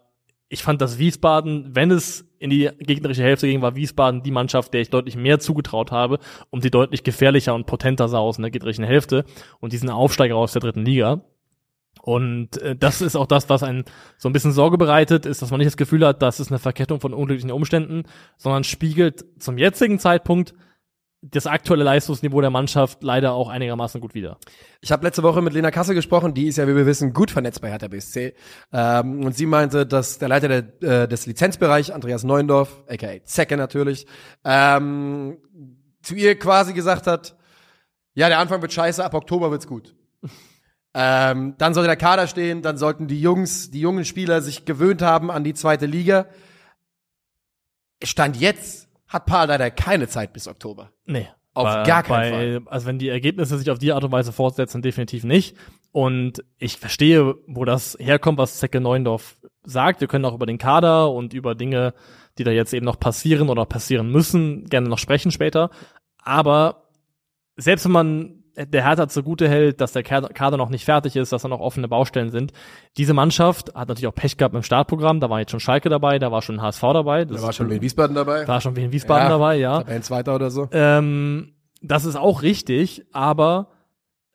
ich 0.49 0.63
fand, 0.63 0.81
dass 0.81 0.97
Wiesbaden, 0.97 1.75
wenn 1.75 1.91
es 1.91 2.25
in 2.39 2.49
die 2.49 2.69
gegnerische 2.79 3.23
Hälfte 3.23 3.47
ging, 3.47 3.61
war 3.61 3.75
Wiesbaden 3.75 4.23
die 4.23 4.31
Mannschaft, 4.31 4.73
der 4.73 4.81
ich 4.81 4.89
deutlich 4.89 5.15
mehr 5.15 5.39
zugetraut 5.39 5.91
habe 5.91 6.19
und 6.49 6.63
die 6.63 6.71
deutlich 6.71 7.03
gefährlicher 7.03 7.53
und 7.53 7.67
potenter 7.67 8.07
sah 8.07 8.17
aus 8.17 8.37
in 8.37 8.41
der 8.41 8.51
gegnerischen 8.51 8.83
Hälfte 8.83 9.25
und 9.59 9.73
diesen 9.73 9.89
Aufsteiger 9.89 10.35
aus 10.35 10.53
der 10.53 10.61
dritten 10.61 10.85
Liga. 10.85 11.21
Und 12.01 12.57
äh, 12.61 12.75
das 12.75 13.01
ist 13.01 13.15
auch 13.15 13.27
das, 13.27 13.49
was 13.49 13.61
einen 13.61 13.83
so 14.17 14.29
ein 14.29 14.33
bisschen 14.33 14.51
Sorge 14.51 14.77
bereitet, 14.77 15.25
ist, 15.25 15.41
dass 15.41 15.51
man 15.51 15.59
nicht 15.59 15.67
das 15.67 15.77
Gefühl 15.77 16.05
hat, 16.05 16.21
das 16.21 16.39
ist 16.39 16.49
eine 16.49 16.59
Verkettung 16.59 16.99
von 16.99 17.13
unglücklichen 17.13 17.51
Umständen, 17.51 18.03
sondern 18.37 18.63
spiegelt 18.63 19.25
zum 19.37 19.57
jetzigen 19.57 19.99
Zeitpunkt 19.99 20.53
das 21.21 21.47
aktuelle 21.47 21.83
Leistungsniveau 21.83 22.39
der 22.39 22.49
Mannschaft 22.49 23.03
leider 23.03 23.33
auch 23.33 23.49
einigermaßen 23.49 23.99
gut 23.99 24.13
wider. 24.13 24.37
Ich 24.81 24.91
habe 24.91 25.05
letzte 25.05 25.21
Woche 25.21 25.41
mit 25.41 25.53
Lena 25.53 25.69
Kassel 25.69 25.93
gesprochen, 25.93 26.33
die 26.33 26.47
ist 26.47 26.57
ja, 26.57 26.67
wie 26.67 26.75
wir 26.75 26.85
wissen, 26.85 27.11
gut 27.13 27.29
vernetzt 27.29 27.61
bei 27.61 27.69
Hertha 27.69 27.89
BSC. 27.89 28.33
Ähm, 28.71 29.25
und 29.25 29.35
sie 29.35 29.45
meinte, 29.45 29.85
dass 29.85 30.17
der 30.17 30.29
Leiter 30.29 30.47
der, 30.47 31.03
äh, 31.03 31.07
des 31.07 31.25
Lizenzbereichs, 31.25 31.89
Andreas 31.89 32.23
Neuendorf, 32.23 32.83
aka 32.87 33.23
Zecke 33.25 33.57
natürlich, 33.57 34.07
ähm, 34.45 35.37
zu 36.01 36.15
ihr 36.15 36.39
quasi 36.39 36.73
gesagt 36.73 37.05
hat, 37.05 37.35
ja, 38.13 38.29
der 38.29 38.39
Anfang 38.39 38.61
wird 38.61 38.71
scheiße, 38.73 39.03
ab 39.03 39.13
Oktober 39.13 39.51
wird's 39.51 39.67
gut. 39.67 39.95
Ähm, 40.95 41.53
dann 41.59 41.75
sollte 41.75 41.87
der 41.87 41.97
Kader 41.97 42.25
stehen, 42.25 42.63
dann 42.63 42.79
sollten 42.79 43.07
die 43.07 43.21
Jungs, 43.21 43.69
die 43.69 43.79
jungen 43.79 44.05
Spieler 44.05 44.41
sich 44.41 44.65
gewöhnt 44.65 45.03
haben 45.03 45.29
an 45.29 45.43
die 45.43 45.53
zweite 45.53 45.85
Liga. 45.85 46.25
Stand 48.03 48.37
jetzt 48.37 48.88
hat 49.09 49.25
Paul 49.25 49.47
leider 49.47 49.69
keine 49.71 50.07
Zeit 50.07 50.31
bis 50.33 50.47
Oktober. 50.47 50.91
Nee. 51.05 51.27
Auf 51.53 51.65
bei, 51.65 51.83
gar 51.83 52.03
keinen 52.03 52.19
bei, 52.21 52.29
Fall. 52.29 52.61
Also 52.67 52.87
wenn 52.87 52.99
die 52.99 53.09
Ergebnisse 53.09 53.57
sich 53.57 53.69
auf 53.69 53.79
die 53.79 53.91
Art 53.91 54.03
und 54.03 54.11
Weise 54.11 54.31
fortsetzen, 54.31 54.81
definitiv 54.81 55.23
nicht. 55.23 55.57
Und 55.91 56.43
ich 56.57 56.77
verstehe, 56.77 57.35
wo 57.47 57.65
das 57.65 57.97
herkommt, 57.99 58.37
was 58.37 58.59
Zecke 58.59 58.79
Neuendorf 58.79 59.37
sagt. 59.63 59.99
Wir 59.99 60.07
können 60.07 60.25
auch 60.25 60.35
über 60.35 60.45
den 60.45 60.59
Kader 60.59 61.11
und 61.11 61.33
über 61.33 61.55
Dinge, 61.55 61.93
die 62.37 62.43
da 62.43 62.51
jetzt 62.51 62.73
eben 62.73 62.85
noch 62.85 62.99
passieren 62.99 63.49
oder 63.49 63.65
passieren 63.65 64.11
müssen, 64.11 64.65
gerne 64.65 64.87
noch 64.87 64.99
sprechen 64.99 65.31
später. 65.31 65.71
Aber 66.23 66.83
selbst 67.57 67.85
wenn 67.85 67.91
man 67.91 68.38
der 68.65 68.85
Hertha 68.85 69.07
zugute 69.07 69.47
hält, 69.47 69.81
dass 69.81 69.93
der 69.93 70.03
Kader 70.03 70.57
noch 70.57 70.69
nicht 70.69 70.85
fertig 70.85 71.15
ist, 71.15 71.31
dass 71.31 71.41
da 71.41 71.47
noch 71.47 71.59
offene 71.59 71.87
Baustellen 71.87 72.29
sind. 72.29 72.51
Diese 72.97 73.13
Mannschaft 73.13 73.73
hat 73.75 73.87
natürlich 73.87 74.07
auch 74.07 74.15
Pech 74.15 74.37
gehabt 74.37 74.55
im 74.55 74.63
Startprogramm. 74.63 75.19
Da 75.19 75.29
war 75.29 75.39
jetzt 75.39 75.51
schon 75.51 75.59
Schalke 75.59 75.89
dabei, 75.89 76.19
da 76.19 76.31
war 76.31 76.41
schon 76.41 76.61
HSV 76.61 76.81
dabei. 76.81 77.25
Da 77.25 77.41
war 77.41 77.53
schon 77.53 77.69
Wien 77.69 77.81
Wiesbaden 77.81 78.15
dabei. 78.15 78.41
Da 78.41 78.47
war 78.53 78.61
schon 78.61 78.75
Wien 78.75 78.91
Wiesbaden 78.91 79.29
dabei, 79.29 79.55
ja. 79.57 79.79
Ein 79.79 80.03
Zweiter 80.03 80.35
oder 80.35 80.49
so. 80.49 80.67
Ähm, 80.71 81.53
das 81.81 82.05
ist 82.05 82.15
auch 82.15 82.41
richtig, 82.41 83.05
aber 83.13 83.69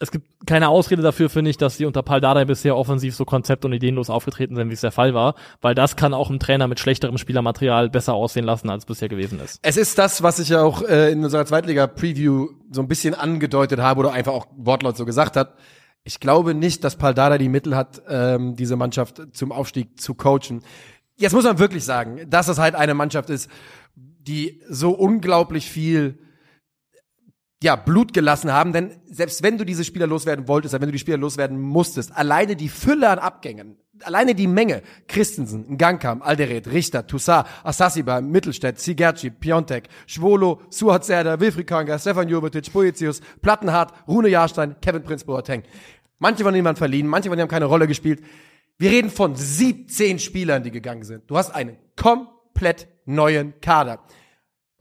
es 0.00 0.10
gibt 0.10 0.46
keine 0.46 0.68
Ausrede 0.68 1.02
dafür, 1.02 1.30
finde 1.30 1.50
ich, 1.50 1.56
dass 1.56 1.76
die 1.76 1.86
unter 1.86 2.02
Paldada 2.02 2.44
bisher 2.44 2.76
offensiv 2.76 3.14
so 3.14 3.24
konzept- 3.24 3.64
und 3.64 3.72
ideenlos 3.72 4.10
aufgetreten 4.10 4.56
sind, 4.56 4.68
wie 4.68 4.74
es 4.74 4.80
der 4.80 4.90
Fall 4.90 5.14
war, 5.14 5.34
weil 5.60 5.74
das 5.74 5.96
kann 5.96 6.12
auch 6.14 6.30
ein 6.30 6.40
Trainer 6.40 6.66
mit 6.68 6.80
schlechterem 6.80 7.16
Spielermaterial 7.16 7.90
besser 7.90 8.14
aussehen 8.14 8.44
lassen, 8.44 8.70
als 8.70 8.86
bisher 8.86 9.08
gewesen 9.08 9.40
ist. 9.40 9.58
Es 9.62 9.76
ist 9.76 9.98
das, 9.98 10.22
was 10.22 10.38
ich 10.38 10.48
ja 10.48 10.62
auch 10.62 10.82
äh, 10.82 11.12
in 11.12 11.22
unserer 11.22 11.46
Zweitliga-Preview 11.46 12.48
so 12.70 12.80
ein 12.80 12.88
bisschen 12.88 13.14
angedeutet 13.14 13.80
habe 13.80 14.00
oder 14.00 14.12
einfach 14.12 14.32
auch 14.32 14.46
wortlaut 14.56 14.96
so 14.96 15.04
gesagt 15.04 15.36
hat. 15.36 15.54
Ich 16.02 16.20
glaube 16.20 16.54
nicht, 16.54 16.84
dass 16.84 16.96
Paldada 16.96 17.38
die 17.38 17.48
Mittel 17.48 17.76
hat, 17.76 18.02
ähm, 18.08 18.56
diese 18.56 18.76
Mannschaft 18.76 19.22
zum 19.32 19.52
Aufstieg 19.52 19.98
zu 20.00 20.14
coachen. 20.14 20.62
Jetzt 21.16 21.32
muss 21.32 21.44
man 21.44 21.58
wirklich 21.58 21.84
sagen, 21.84 22.28
dass 22.28 22.48
es 22.48 22.58
halt 22.58 22.74
eine 22.74 22.94
Mannschaft 22.94 23.30
ist, 23.30 23.48
die 23.94 24.60
so 24.68 24.90
unglaublich 24.90 25.70
viel 25.70 26.18
ja, 27.64 27.76
Blut 27.76 28.12
gelassen 28.12 28.52
haben, 28.52 28.74
denn 28.74 28.90
selbst 29.06 29.42
wenn 29.42 29.56
du 29.56 29.64
diese 29.64 29.84
Spieler 29.84 30.06
loswerden 30.06 30.46
wolltest, 30.46 30.74
wenn 30.74 30.82
du 30.82 30.92
die 30.92 30.98
Spieler 30.98 31.16
loswerden 31.16 31.58
musstest, 31.58 32.14
alleine 32.14 32.56
die 32.56 32.68
Fülle 32.68 33.08
an 33.08 33.18
Abgängen, 33.18 33.78
alleine 34.02 34.34
die 34.34 34.46
Menge, 34.46 34.82
Christensen, 35.08 35.78
Ngankam, 35.78 36.20
Alderet, 36.20 36.70
Richter, 36.70 37.06
Toussaint, 37.06 37.46
Assasiba, 37.62 38.20
Mittelstädt, 38.20 38.78
Sigerci, 38.78 39.30
Piontek, 39.30 39.88
Schwolo, 40.06 40.60
Suhat 40.68 41.06
Serdar, 41.06 41.40
Wilfried 41.40 41.66
Kanga, 41.66 41.98
Stefan 41.98 42.28
Jovetic, 42.28 42.70
Poetius, 42.70 43.22
Plattenhardt, 43.40 43.94
Rune 44.06 44.28
Jahrstein, 44.28 44.76
Kevin 44.82 45.02
Prinz 45.02 45.24
Boateng. 45.24 45.62
Manche 46.18 46.44
von 46.44 46.52
denen 46.52 46.66
waren 46.66 46.76
verliehen, 46.76 47.06
manche 47.06 47.30
von 47.30 47.38
denen 47.38 47.44
haben 47.44 47.50
keine 47.50 47.64
Rolle 47.64 47.88
gespielt. 47.88 48.22
Wir 48.76 48.90
reden 48.90 49.08
von 49.08 49.36
17 49.36 50.18
Spielern, 50.18 50.62
die 50.62 50.70
gegangen 50.70 51.04
sind. 51.04 51.30
Du 51.30 51.38
hast 51.38 51.54
einen 51.54 51.78
komplett 51.96 52.88
neuen 53.06 53.58
Kader. 53.62 54.00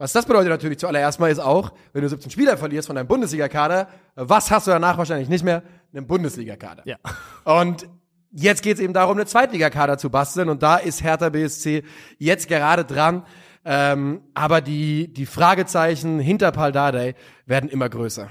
Was 0.04 0.12
das 0.12 0.26
bedeutet 0.26 0.50
natürlich 0.50 0.76
zuallererst 0.76 1.18
mal 1.18 1.30
ist 1.30 1.38
auch, 1.38 1.72
wenn 1.94 2.02
du 2.02 2.10
17 2.10 2.30
Spieler 2.30 2.58
verlierst 2.58 2.88
von 2.88 2.94
deinem 2.94 3.06
Bundesliga-Kader, 3.06 3.88
was 4.16 4.50
hast 4.50 4.66
du 4.66 4.70
danach 4.70 4.98
wahrscheinlich 4.98 5.30
nicht 5.30 5.42
mehr? 5.42 5.62
Einen 5.94 6.06
Bundesliga-Kader. 6.06 6.82
Ja. 6.84 6.98
Und 7.44 7.88
jetzt 8.30 8.62
geht 8.62 8.74
es 8.74 8.82
eben 8.82 8.92
darum, 8.92 9.16
eine 9.16 9.24
Zweitligakader 9.24 9.96
zu 9.96 10.10
basteln 10.10 10.50
und 10.50 10.62
da 10.62 10.76
ist 10.76 11.02
Hertha 11.02 11.30
BSC 11.30 11.84
jetzt 12.18 12.48
gerade 12.48 12.84
dran. 12.84 13.24
Ähm, 13.64 14.20
aber 14.34 14.60
die, 14.60 15.10
die 15.10 15.24
Fragezeichen 15.24 16.18
hinter 16.18 16.52
Paldadei 16.52 17.14
werden 17.46 17.70
immer 17.70 17.88
größer. 17.88 18.28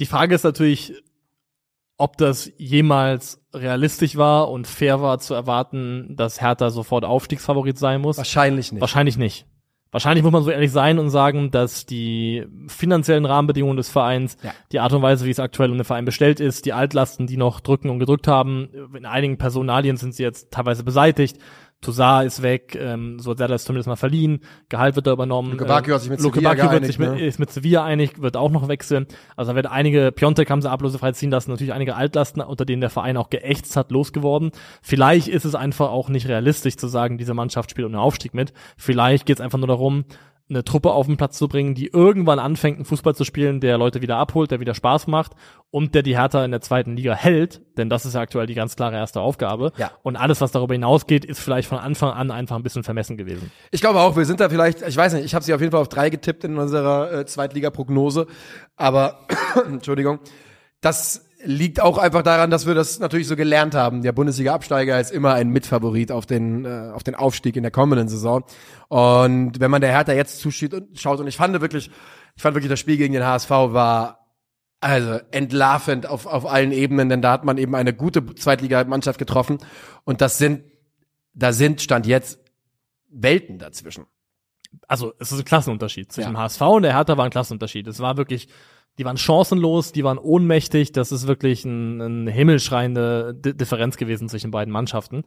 Die 0.00 0.06
Frage 0.06 0.34
ist 0.34 0.42
natürlich, 0.42 1.04
ob 1.98 2.16
das 2.16 2.50
jemals 2.56 3.40
realistisch 3.54 4.16
war 4.16 4.50
und 4.50 4.66
fair 4.66 5.00
war 5.00 5.20
zu 5.20 5.34
erwarten, 5.34 6.16
dass 6.16 6.40
Hertha 6.40 6.70
sofort 6.70 7.04
Aufstiegsfavorit 7.04 7.78
sein 7.78 8.00
muss. 8.00 8.16
Wahrscheinlich 8.16 8.72
nicht. 8.72 8.80
Wahrscheinlich 8.80 9.18
nicht. 9.18 9.46
Wahrscheinlich 9.92 10.24
muss 10.24 10.32
man 10.32 10.42
so 10.42 10.50
ehrlich 10.50 10.72
sein 10.72 10.98
und 10.98 11.10
sagen, 11.10 11.50
dass 11.50 11.86
die 11.86 12.44
finanziellen 12.66 13.26
Rahmenbedingungen 13.26 13.76
des 13.76 13.90
Vereins, 13.90 14.36
Ja. 14.42 14.52
die 14.72 14.80
Art 14.80 14.92
und 14.94 15.02
Weise, 15.02 15.26
wie 15.26 15.30
es 15.30 15.38
aktuell 15.38 15.70
um 15.70 15.76
den 15.78 15.84
Verein 15.84 16.06
bestellt 16.06 16.40
ist, 16.40 16.64
die 16.64 16.72
Altlasten, 16.72 17.26
die 17.26 17.36
noch 17.36 17.60
drücken 17.60 17.90
und 17.90 17.98
gedrückt 17.98 18.26
haben, 18.26 18.70
in 18.96 19.04
einigen 19.04 19.36
Personalien 19.36 19.98
sind 19.98 20.14
sie 20.14 20.22
jetzt 20.22 20.50
teilweise 20.50 20.82
beseitigt. 20.82 21.36
Toussaint 21.82 22.26
ist 22.26 22.42
weg, 22.42 22.76
ähm, 22.80 23.18
so 23.18 23.32
hat 23.32 23.40
er 23.40 23.48
das 23.48 23.64
zumindest 23.64 23.88
mal 23.88 23.96
verliehen, 23.96 24.40
Gehalt 24.68 24.96
wird 24.96 25.06
da 25.06 25.12
übernommen. 25.12 25.50
Luke 25.50 25.66
Bacchio 25.66 25.94
hat 25.94 26.00
sich 26.00 26.10
mit 26.10 26.20
Luke 26.20 26.36
Sevilla 26.36 26.50
Bacchio 26.50 26.62
wird 26.62 26.70
geeinigt, 26.70 26.86
sich 26.86 26.98
mit, 26.98 27.10
ne? 27.10 27.26
ist 27.26 27.38
mit 27.38 27.50
Sevilla 27.50 27.84
einig, 27.84 28.22
wird 28.22 28.36
auch 28.36 28.50
noch 28.50 28.68
wechseln. 28.68 29.06
Also 29.36 29.52
da 29.52 29.56
wird 29.56 29.66
einige, 29.66 30.12
Piontek 30.12 30.48
haben 30.48 30.62
sie 30.62 30.70
ablosefrei 30.70 31.12
ziehen 31.12 31.30
lassen, 31.30 31.50
natürlich 31.50 31.72
einige 31.72 31.96
Altlasten, 31.96 32.40
unter 32.40 32.64
denen 32.64 32.80
der 32.80 32.90
Verein 32.90 33.16
auch 33.16 33.30
geächtzt 33.30 33.76
hat, 33.76 33.90
losgeworden. 33.90 34.52
Vielleicht 34.80 35.28
ist 35.28 35.44
es 35.44 35.54
einfach 35.54 35.90
auch 35.90 36.08
nicht 36.08 36.28
realistisch 36.28 36.76
zu 36.76 36.86
sagen, 36.86 37.18
diese 37.18 37.34
Mannschaft 37.34 37.72
spielt 37.72 37.86
um 37.86 37.92
den 37.92 38.00
Aufstieg 38.00 38.32
mit. 38.32 38.52
Vielleicht 38.76 39.26
geht 39.26 39.38
es 39.38 39.40
einfach 39.40 39.58
nur 39.58 39.68
darum, 39.68 40.04
eine 40.52 40.64
Truppe 40.64 40.92
auf 40.92 41.06
den 41.06 41.16
Platz 41.16 41.38
zu 41.38 41.48
bringen, 41.48 41.74
die 41.74 41.88
irgendwann 41.88 42.38
anfängt, 42.38 42.76
einen 42.76 42.84
Fußball 42.84 43.14
zu 43.14 43.24
spielen, 43.24 43.60
der 43.60 43.78
Leute 43.78 44.02
wieder 44.02 44.16
abholt, 44.16 44.50
der 44.50 44.60
wieder 44.60 44.74
Spaß 44.74 45.06
macht 45.06 45.32
und 45.70 45.94
der 45.94 46.02
die 46.02 46.16
Hertha 46.16 46.44
in 46.44 46.50
der 46.50 46.60
zweiten 46.60 46.96
Liga 46.96 47.14
hält, 47.14 47.62
denn 47.76 47.88
das 47.88 48.04
ist 48.04 48.14
ja 48.14 48.20
aktuell 48.20 48.46
die 48.46 48.54
ganz 48.54 48.76
klare 48.76 48.96
erste 48.96 49.20
Aufgabe. 49.20 49.72
Ja. 49.76 49.90
Und 50.02 50.16
alles, 50.16 50.40
was 50.40 50.52
darüber 50.52 50.74
hinausgeht, 50.74 51.24
ist 51.24 51.40
vielleicht 51.40 51.68
von 51.68 51.78
Anfang 51.78 52.12
an 52.12 52.30
einfach 52.30 52.56
ein 52.56 52.62
bisschen 52.62 52.84
vermessen 52.84 53.16
gewesen. 53.16 53.50
Ich 53.70 53.80
glaube 53.80 54.00
auch, 54.00 54.16
wir 54.16 54.24
sind 54.24 54.40
da 54.40 54.48
vielleicht, 54.48 54.82
ich 54.82 54.96
weiß 54.96 55.14
nicht, 55.14 55.24
ich 55.24 55.34
habe 55.34 55.44
sie 55.44 55.54
auf 55.54 55.60
jeden 55.60 55.72
Fall 55.72 55.80
auf 55.80 55.88
drei 55.88 56.10
getippt 56.10 56.44
in 56.44 56.58
unserer 56.58 57.12
äh, 57.12 57.26
Zweitliga-Prognose, 57.26 58.26
aber 58.76 59.26
Entschuldigung, 59.66 60.20
das 60.80 61.31
liegt 61.44 61.80
auch 61.80 61.98
einfach 61.98 62.22
daran, 62.22 62.50
dass 62.50 62.66
wir 62.66 62.74
das 62.74 62.98
natürlich 62.98 63.26
so 63.26 63.36
gelernt 63.36 63.74
haben. 63.74 64.02
Der 64.02 64.12
Bundesliga-Absteiger 64.12 65.00
ist 65.00 65.10
immer 65.10 65.34
ein 65.34 65.48
Mitfavorit 65.48 66.12
auf 66.12 66.26
den, 66.26 66.64
äh, 66.64 66.90
auf 66.92 67.02
den 67.02 67.14
Aufstieg 67.14 67.56
in 67.56 67.62
der 67.62 67.72
kommenden 67.72 68.08
Saison. 68.08 68.44
Und 68.88 69.58
wenn 69.60 69.70
man 69.70 69.80
der 69.80 69.90
Hertha 69.90 70.12
jetzt 70.12 70.40
zuschaut 70.40 70.74
und 70.74 70.98
schaut, 70.98 71.20
und 71.20 71.26
ich 71.26 71.36
fand 71.36 71.60
wirklich, 71.60 71.90
ich 72.36 72.42
fand 72.42 72.54
wirklich, 72.54 72.70
das 72.70 72.80
Spiel 72.80 72.96
gegen 72.96 73.14
den 73.14 73.24
HSV 73.24 73.50
war 73.50 74.18
also 74.80 75.20
entlarvend 75.30 76.06
auf, 76.06 76.26
auf 76.26 76.44
allen 76.44 76.72
Ebenen, 76.72 77.08
denn 77.08 77.22
da 77.22 77.32
hat 77.32 77.44
man 77.44 77.56
eben 77.56 77.74
eine 77.74 77.92
gute 77.92 78.34
Zweitligamannschaft 78.34 79.18
getroffen. 79.18 79.58
Und 80.04 80.20
das 80.20 80.38
sind, 80.38 80.64
da 81.34 81.52
sind, 81.52 81.80
stand 81.80 82.06
jetzt 82.06 82.40
Welten 83.08 83.58
dazwischen. 83.58 84.06
Also 84.88 85.12
es 85.18 85.30
ist 85.30 85.38
ein 85.38 85.44
Klassenunterschied. 85.44 86.10
Zwischen 86.10 86.32
Ja. 86.32 86.38
HSV 86.40 86.60
und 86.62 86.82
der 86.82 86.94
Hertha 86.96 87.16
war 87.16 87.24
ein 87.24 87.30
Klassenunterschied. 87.30 87.86
Es 87.86 88.00
war 88.00 88.16
wirklich, 88.16 88.48
die 88.98 89.04
waren 89.04 89.16
chancenlos, 89.16 89.92
die 89.92 90.04
waren 90.04 90.18
ohnmächtig. 90.18 90.92
Das 90.92 91.12
ist 91.12 91.26
wirklich 91.26 91.64
ein, 91.64 92.00
ein 92.00 92.26
himmelschreiende 92.26 93.34
Di 93.34 93.56
Differenz 93.56 93.96
gewesen 93.96 94.28
zwischen 94.28 94.50
beiden 94.50 94.72
Mannschaften. 94.72 95.24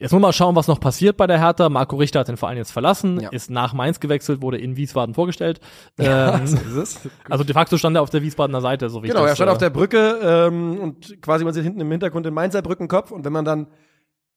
Jetzt 0.00 0.12
muss 0.12 0.20
man 0.20 0.28
mal 0.28 0.32
schauen, 0.32 0.54
was 0.54 0.68
noch 0.68 0.78
passiert 0.78 1.16
bei 1.16 1.26
der 1.26 1.40
Hertha. 1.40 1.68
Marco 1.68 1.96
Richter 1.96 2.20
hat 2.20 2.28
den 2.28 2.36
Verein 2.36 2.56
jetzt 2.56 2.70
verlassen, 2.70 3.18
Ja. 3.20 3.30
ist 3.30 3.50
nach 3.50 3.74
Mainz 3.74 3.98
gewechselt, 3.98 4.40
wurde 4.40 4.56
in 4.56 4.76
Wiesbaden 4.76 5.12
vorgestellt. 5.12 5.58
ähm, 5.98 6.46
so 6.46 6.84
also 7.28 7.42
de 7.42 7.52
facto 7.52 7.76
stand 7.76 7.96
er 7.96 8.02
auf 8.02 8.10
der 8.10 8.22
Wiesbadener 8.22 8.60
Seite, 8.60 8.90
so 8.90 9.02
wie 9.02 9.08
Genau, 9.08 9.20
ich 9.20 9.24
das, 9.24 9.32
er 9.32 9.36
stand 9.36 9.48
äh, 9.48 9.52
auf 9.52 9.58
der 9.58 9.70
Brücke 9.70 10.20
ähm, 10.22 10.78
und 10.78 11.20
quasi 11.20 11.44
man 11.44 11.52
sieht 11.52 11.64
hinten 11.64 11.80
im 11.80 11.90
Hintergrund 11.90 12.24
den 12.26 12.32
Mainzer 12.34 12.62
Brückenkopf 12.62 13.10
und 13.10 13.24
wenn 13.24 13.32
man 13.32 13.44
dann 13.44 13.66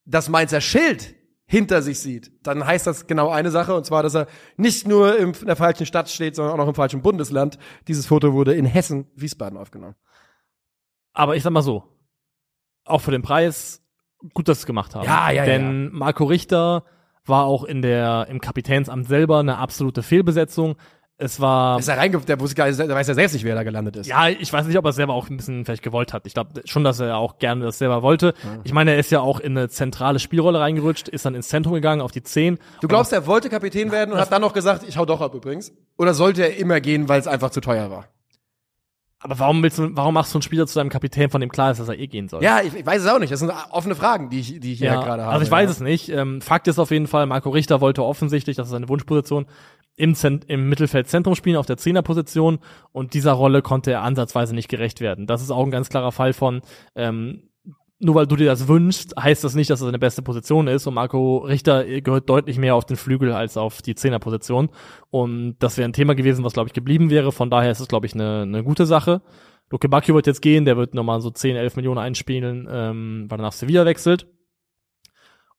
das 0.05 0.29
Mainzer 0.29 0.61
Schild 0.61 1.13
hinter 1.51 1.81
sich 1.81 1.99
sieht, 1.99 2.31
dann 2.43 2.65
heißt 2.65 2.87
das 2.87 3.07
genau 3.07 3.29
eine 3.29 3.51
Sache 3.51 3.75
und 3.75 3.85
zwar, 3.85 4.03
dass 4.03 4.15
er 4.15 4.27
nicht 4.55 4.87
nur 4.87 5.17
in 5.17 5.33
der 5.33 5.57
falschen 5.57 5.85
Stadt 5.85 6.09
steht, 6.09 6.33
sondern 6.33 6.53
auch 6.53 6.57
noch 6.57 6.67
im 6.69 6.75
falschen 6.75 7.01
Bundesland. 7.01 7.59
Dieses 7.89 8.05
Foto 8.05 8.31
wurde 8.31 8.53
in 8.53 8.65
Hessen, 8.65 9.11
Wiesbaden 9.15 9.59
aufgenommen. 9.59 9.95
Aber 11.11 11.35
ich 11.35 11.43
sag 11.43 11.51
mal 11.51 11.61
so, 11.61 11.83
auch 12.85 13.01
für 13.01 13.11
den 13.11 13.21
Preis 13.21 13.85
gut, 14.33 14.47
dass 14.47 14.59
sie 14.59 14.61
es 14.61 14.65
gemacht 14.65 14.95
haben. 14.95 15.05
Ja, 15.05 15.29
ja, 15.29 15.43
Denn 15.43 15.91
Marco 15.91 16.23
Richter 16.23 16.85
war 17.25 17.43
auch 17.43 17.65
in 17.65 17.81
der, 17.81 18.27
im 18.29 18.39
Kapitänsamt 18.39 19.09
selber 19.09 19.39
eine 19.39 19.57
absolute 19.57 20.03
Fehlbesetzung. 20.03 20.77
Es 21.21 21.39
war, 21.39 21.77
Ist 21.79 21.87
er 21.87 21.97
reinge 21.97 22.17
der, 22.19 22.39
wusste 22.39 22.55
gar 22.55 22.65
nicht, 22.67 22.79
der 22.79 22.89
weiß 22.89 23.07
ja 23.07 23.13
selbst 23.13 23.33
nicht, 23.33 23.43
wer 23.43 23.53
da 23.53 23.61
gelandet 23.63 23.95
ist. 23.95 24.07
ja, 24.07 24.27
ich 24.27 24.51
weiß 24.51 24.65
nicht, 24.65 24.77
ob 24.77 24.85
er 24.85 24.89
es 24.89 24.95
selber 24.95 25.13
auch 25.13 25.29
ein 25.29 25.37
bisschen 25.37 25.63
vielleicht 25.65 25.83
gewollt 25.83 26.13
hat. 26.13 26.25
Ich 26.25 26.33
glaube 26.33 26.61
schon, 26.65 26.83
dass 26.83 26.99
er 26.99 27.17
auch 27.17 27.37
gerne 27.37 27.63
das 27.63 27.77
selber 27.77 28.01
wollte. 28.01 28.33
Ich 28.63 28.73
meine, 28.73 28.91
er 28.91 28.97
ist 28.97 29.11
ja 29.11 29.19
auch 29.21 29.39
in 29.39 29.55
eine 29.57 29.69
zentrale 29.69 30.17
Spielrolle 30.19 30.59
reingerutscht, 30.59 31.07
ist 31.07 31.25
dann 31.25 31.35
ins 31.35 31.47
Zentrum 31.49 31.73
gegangen, 31.75 32.01
auf 32.01 32.11
die 32.11 32.23
10. 32.23 32.57
Du 32.81 32.87
glaubst, 32.87 33.13
er 33.13 33.27
wollte 33.27 33.49
Kapitän 33.49 33.91
werden 33.91 34.13
und 34.13 34.19
hat 34.19 34.31
dann 34.31 34.41
noch 34.41 34.53
gesagt, 34.53 34.83
ich 34.87 34.97
hau 34.97 35.05
doch 35.05 35.21
ab 35.21 35.35
übrigens? 35.35 35.71
Oder 35.97 36.13
sollte 36.15 36.41
er 36.41 36.57
immer 36.57 36.81
gehen, 36.81 37.07
weil 37.07 37.19
es 37.19 37.27
einfach 37.27 37.51
zu 37.51 37.61
teuer 37.61 37.91
war? 37.91 38.05
Aber 39.23 39.37
warum 39.37 39.61
willst 39.61 39.77
du, 39.77 39.87
warum 39.95 40.15
machst 40.15 40.33
du 40.33 40.37
einen 40.39 40.41
Spieler 40.41 40.65
zu 40.65 40.73
deinem 40.79 40.89
Kapitän, 40.89 41.29
von 41.29 41.41
dem 41.41 41.51
klar 41.51 41.69
ist, 41.69 41.79
dass 41.79 41.87
er 41.87 41.99
eh 41.99 42.07
gehen 42.07 42.27
soll? 42.27 42.41
Ja, 42.43 42.61
ich, 42.61 42.73
ich 42.73 42.83
weiß 42.83 43.03
es 43.03 43.07
auch 43.07 43.19
nicht. 43.19 43.31
Das 43.31 43.39
sind 43.39 43.51
offene 43.69 43.93
Fragen, 43.93 44.31
die 44.31 44.39
ich, 44.39 44.59
die 44.59 44.73
ich 44.73 44.79
hier 44.79 44.87
Ja, 44.87 44.99
gerade 45.03 45.21
habe. 45.21 45.33
also 45.33 45.45
ich 45.45 45.51
weiß 45.51 45.65
ja. 45.67 45.71
es 45.73 45.79
nicht. 45.79 46.09
Ähm, 46.09 46.41
Fakt 46.41 46.67
ist 46.67 46.79
auf 46.79 46.89
jeden 46.89 47.05
Fall, 47.05 47.27
Marco 47.27 47.51
Richter 47.51 47.81
wollte 47.81 48.03
offensichtlich, 48.03 48.55
das 48.57 48.65
ist 48.67 48.71
seine 48.71 48.89
Wunschposition, 48.89 49.45
im, 50.01 50.15
Zent 50.15 50.45
im 50.49 50.67
Mittelfeldzentrum 50.67 51.35
spielen, 51.35 51.57
auf 51.57 51.67
der 51.67 51.77
Zehnerposition 51.77 52.57
und 52.91 53.13
dieser 53.13 53.33
Rolle 53.33 53.61
konnte 53.61 53.91
er 53.91 54.01
ansatzweise 54.01 54.55
nicht 54.55 54.67
gerecht 54.67 54.99
werden. 54.99 55.27
Das 55.27 55.43
ist 55.43 55.51
auch 55.51 55.63
ein 55.63 55.69
ganz 55.69 55.89
klarer 55.89 56.11
Fall 56.11 56.33
von, 56.33 56.61
ähm, 56.95 57.43
nur 57.99 58.15
weil 58.15 58.25
du 58.25 58.35
dir 58.35 58.47
das 58.47 58.67
wünschst, 58.67 59.13
heißt 59.15 59.43
das 59.43 59.53
nicht, 59.53 59.69
dass 59.69 59.79
das 59.79 59.85
seine 59.85 59.99
beste 59.99 60.23
Position 60.23 60.67
ist 60.67 60.87
und 60.87 60.95
Marco 60.95 61.37
Richter 61.37 61.85
gehört 62.01 62.27
deutlich 62.27 62.57
mehr 62.57 62.73
auf 62.73 62.85
den 62.85 62.97
Flügel 62.97 63.31
als 63.31 63.57
auf 63.57 63.83
die 63.83 63.93
Zehnerposition 63.93 64.69
und 65.11 65.57
das 65.59 65.77
wäre 65.77 65.87
ein 65.87 65.93
Thema 65.93 66.15
gewesen, 66.15 66.43
was 66.43 66.53
glaube 66.53 66.69
ich 66.69 66.73
geblieben 66.73 67.11
wäre, 67.11 67.31
von 67.31 67.51
daher 67.51 67.69
ist 67.69 67.79
es 67.79 67.87
glaube 67.87 68.07
ich 68.07 68.15
eine, 68.15 68.41
eine 68.41 68.63
gute 68.63 68.87
Sache. 68.87 69.21
Luke 69.69 69.87
Bacchio 69.87 70.15
wird 70.15 70.25
jetzt 70.25 70.41
gehen, 70.41 70.65
der 70.65 70.77
wird 70.77 70.95
nochmal 70.95 71.21
so 71.21 71.29
10, 71.29 71.55
11 71.55 71.75
Millionen 71.75 71.99
einspielen, 71.99 72.67
ähm, 72.69 73.27
weil 73.29 73.39
er 73.39 73.43
nach 73.43 73.53
Sevilla 73.53 73.85
wechselt. 73.85 74.25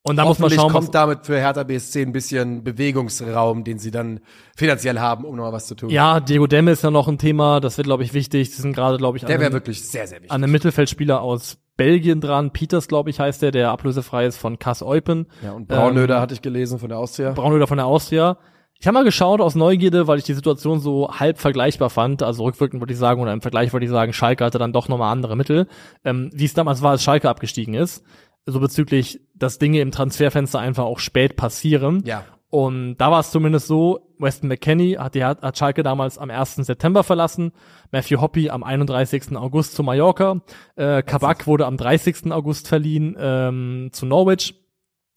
Und 0.05 0.17
da 0.17 0.25
muss 0.25 0.39
man 0.41 0.51
schauen, 0.51 0.73
kommt 0.73 0.95
damit 0.95 1.27
für 1.27 1.37
Hertha 1.39 1.63
BSC 1.63 2.03
ein 2.03 2.13
bisschen 2.13 2.65
Bewegungsraum, 2.65 3.63
den 3.65 3.79
sie 3.79 3.91
dann 3.91 4.21
finanziell 4.57 4.99
haben, 4.99 5.25
um 5.25 5.37
nochmal 5.37 5.53
was 5.53 5.67
zu 5.67 5.75
tun. 5.77 5.91
Ja, 5.91 6.19
Diego 6.21 6.47
Demme 6.47 6.73
ist 6.73 6.83
ja 6.83 6.91
noch 6.91 7.07
ein 7.09 7.19
Thema, 7.19 7.61
das 7.61 7.77
wird, 7.79 7.87
glaube 7.87 8.03
ich, 8.03 8.13
wichtig. 8.13 8.51
Die 8.51 8.61
sind 8.61 8.73
gerade, 8.75 8.97
glaube 8.99 9.17
ich, 9.19 9.25
der 9.25 9.39
wäre 9.41 9.53
wirklich 9.53 9.87
sehr, 9.89 10.07
sehr 10.07 10.19
wichtig. 10.19 10.33
an 10.33 10.43
einem 10.43 10.53
Mittelfeldspieler 10.53 11.21
aus 11.21 11.59
Belgien 11.77 12.21
dran. 12.21 12.51
Peters, 12.53 12.89
glaube 12.89 13.11
ich, 13.11 13.21
heißt 13.21 13.43
der, 13.43 13.51
der 13.53 13.71
ablösefrei 13.71 14.27
ist 14.27 14.37
von 14.39 14.59
Kass 14.59 14.83
Eupen. 14.83 15.27
Ja, 15.43 15.53
und 15.53 15.69
Braunöder 15.69 16.17
Ähm, 16.17 16.21
hatte 16.21 16.35
ich 16.35 16.43
gelesen 16.43 16.79
von 16.79 16.89
der 16.89 16.99
Austria. 16.99 17.31
Braunöder 17.31 17.67
von 17.69 17.79
der 17.79 17.87
Austria. 17.87 18.39
Ich 18.81 18.89
habe 18.89 18.95
mal 18.95 19.05
geschaut 19.05 19.41
aus 19.41 19.55
Neugierde, 19.55 20.09
weil 20.09 20.19
ich 20.19 20.25
die 20.25 20.35
Situation 20.35 20.81
so 20.81 21.09
halb 21.13 21.39
vergleichbar 21.39 21.89
fand. 21.89 22.25
Also 22.25 22.43
rückwirkend 22.43 22.83
würde 22.83 22.93
ich 22.93 22.99
sagen, 22.99 23.23
oder 23.23 23.33
im 23.33 23.41
Vergleich 23.41 23.73
würde 23.73 23.87
ich 23.87 23.93
sagen, 23.93 24.13
Schalke 24.13 24.45
hatte 24.45 24.59
dann 24.59 24.73
doch 24.73 24.89
nochmal 24.89 25.13
andere 25.13 25.37
Mittel. 25.37 25.69
Ähm, 26.05 26.31
wie 26.35 26.45
es 26.45 26.55
damals 26.55 26.83
war, 26.83 26.91
als 26.91 27.05
Schalke 27.05 27.29
abgestiegen 27.31 27.75
ist. 27.75 28.03
So 28.47 28.61
bezüglich, 28.61 29.21
dass 29.35 29.59
Dinge 29.59 29.81
im 29.81 29.93
Transferfenster 29.93 30.59
einfach 30.59 30.85
auch 30.85 30.99
spät 30.99 31.37
passieren. 31.37 32.03
Ja. 32.05 32.25
Und 32.51 32.97
da 32.99 33.11
war 33.11 33.21
es 33.21 33.31
zumindest 33.31 33.67
so, 33.67 34.13
Weston 34.19 34.49
McKenney 34.49 34.97
hat, 34.99 35.15
die, 35.15 35.25
hat 35.25 35.57
Schalke 35.57 35.83
damals 35.83 36.19
am 36.19 36.29
1. 36.29 36.57
September 36.57 37.03
verlassen, 37.03 37.53
Matthew 37.93 38.21
Hoppy 38.21 38.51
am 38.51 38.63
31. 38.63 39.35
August 39.37 39.75
zu 39.75 39.83
Mallorca, 39.83 40.43
äh, 40.77 41.03
Kabak 41.03 41.47
wurde 41.47 41.65
am 41.65 41.79
30. 41.79 42.31
August 42.31 42.69
verliehen 42.69 43.17
ähm, 43.19 43.89
zu 43.93 44.05
Norwich, 44.05 44.62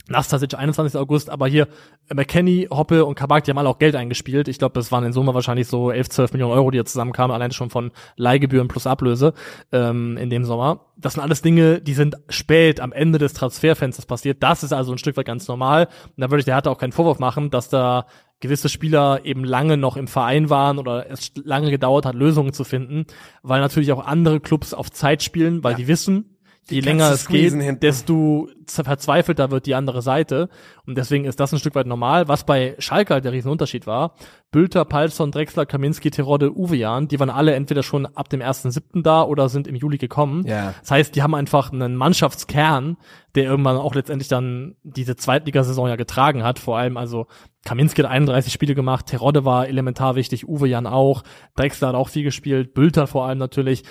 Nastasic 0.08 0.54
21. 0.54 1.00
August, 1.00 1.30
aber 1.30 1.48
hier 1.48 1.68
äh, 2.10 2.14
McKenney, 2.14 2.68
Hoppe 2.70 3.06
und 3.06 3.16
Kabak, 3.16 3.44
die 3.44 3.52
haben 3.52 3.58
alle 3.58 3.70
auch 3.70 3.80
Geld 3.80 3.96
eingespielt. 3.96 4.48
Ich 4.48 4.60
glaube, 4.60 4.74
das 4.74 4.92
waren 4.92 5.04
in 5.04 5.14
Summe 5.14 5.34
wahrscheinlich 5.34 5.68
so 5.68 5.92
11, 5.92 6.10
12 6.10 6.34
Millionen 6.34 6.54
Euro, 6.54 6.72
die 6.72 6.78
jetzt 6.78 6.92
zusammenkamen, 6.92 7.34
allein 7.34 7.52
schon 7.52 7.70
von 7.70 7.92
Leihgebühren 8.16 8.68
plus 8.68 8.88
Ablöse 8.88 9.34
ähm, 9.72 10.18
in 10.18 10.30
dem 10.30 10.46
Sommer. 10.46 10.86
Das 10.98 11.14
sind 11.14 11.24
alles 11.24 11.42
Dinge, 11.42 11.82
die 11.82 11.94
sind 11.94 12.16
spät 12.30 12.80
am 12.80 12.92
Ende 12.92 13.18
des 13.18 13.34
Transferfensters 13.34 14.06
passiert. 14.06 14.44
Das 14.44 14.64
ist 14.64 14.74
also 14.74 14.92
ein 14.92 14.98
Stück 14.98 15.18
weit 15.18 15.26
ganz 15.26 15.48
normal. 15.48 15.86
Und 15.86 16.22
da 16.22 16.30
würde 16.30 16.40
ich 16.40 16.46
der 16.46 16.56
Hertha 16.56 16.70
auch 16.70 16.78
keinen 16.78 16.92
Vorwurf 16.92 17.20
machen, 17.20 17.50
dass 17.50 17.70
da 17.70 18.06
gewisse 18.40 18.70
Spieler 18.70 19.22
eben 19.24 19.44
lange 19.44 19.78
noch 19.78 19.98
im 19.98 20.08
Verein 20.08 20.50
waren 20.50 20.78
oder 20.78 21.10
es 21.10 21.32
lange 21.36 21.72
gedauert 21.72 22.06
hat, 22.06 22.16
Lösungen 22.16 22.54
zu 22.54 22.64
finden, 22.64 23.06
weil 23.44 23.62
natürlich 23.62 23.92
auch 23.92 24.06
andere 24.06 24.40
Clubs 24.40 24.74
auf 24.74 24.92
Zeit 24.92 25.24
spielen, 25.24 25.64
weil 25.64 25.76
die 25.76 25.88
wissen, 25.88 26.35
je 26.70 26.80
länger 26.80 27.12
es 27.12 27.28
geht, 27.28 27.54
hinten. 27.54 27.80
desto 27.80 28.50
verzweifelter 28.68 29.52
wird 29.52 29.66
die 29.66 29.76
andere 29.76 30.02
Seite. 30.02 30.50
Und 30.86 30.98
deswegen 30.98 31.26
ist 31.26 31.40
das 31.40 31.54
ein 31.54 31.60
Stück 31.60 31.76
weit 31.76 31.86
normal. 31.86 32.28
Was 32.28 32.46
bei 32.46 32.76
Schalke 32.80 33.14
halt 33.14 33.26
der 33.26 33.32
Riesenunterschied 33.32 33.86
war, 33.86 34.16
Bülter, 34.52 34.86
Palsson, 34.86 35.32
Drexler, 35.32 35.66
Kaminski, 35.66 36.10
Terodde, 36.10 36.56
Uwejan, 36.56 37.08
die 37.08 37.20
waren 37.20 37.30
alle 37.30 37.54
entweder 37.54 37.84
schon 37.84 38.06
ab 38.06 38.30
dem 38.30 38.42
1.7. 38.42 39.04
da 39.04 39.24
oder 39.24 39.50
sind 39.50 39.68
im 39.68 39.76
Juli 39.76 39.98
gekommen. 39.98 40.46
Ja. 40.48 40.74
Das 40.82 40.92
heißt, 40.92 41.16
die 41.16 41.22
haben 41.22 41.36
einfach 41.36 41.72
einen 41.72 41.96
Mannschaftskern, 41.96 42.98
der 43.36 43.44
irgendwann 43.44 43.78
auch 43.78 43.94
letztendlich 43.94 44.30
dann 44.30 44.76
diese 44.84 45.16
Zweitligasaison 45.16 45.90
ja 45.90 45.96
getragen 45.96 46.44
hat. 46.44 46.58
Vor 46.58 46.78
allem 46.78 46.98
also 46.98 47.28
Kaminski 47.66 48.02
hat 48.02 48.10
31 48.10 48.54
Spiele 48.54 48.76
gemacht, 48.76 49.08
Terodde 49.08 49.44
war 49.44 49.68
elementar 49.68 50.16
wichtig, 50.16 50.48
Uwe 50.48 50.68
Jan 50.68 50.88
auch, 50.88 51.24
Drexler 51.56 51.90
hat 51.90 51.96
auch 51.96 52.10
viel 52.10 52.24
gespielt, 52.24 52.74
Bülter 52.74 53.08
vor 53.08 53.26
allem 53.26 53.40
natürlich. 53.40 53.84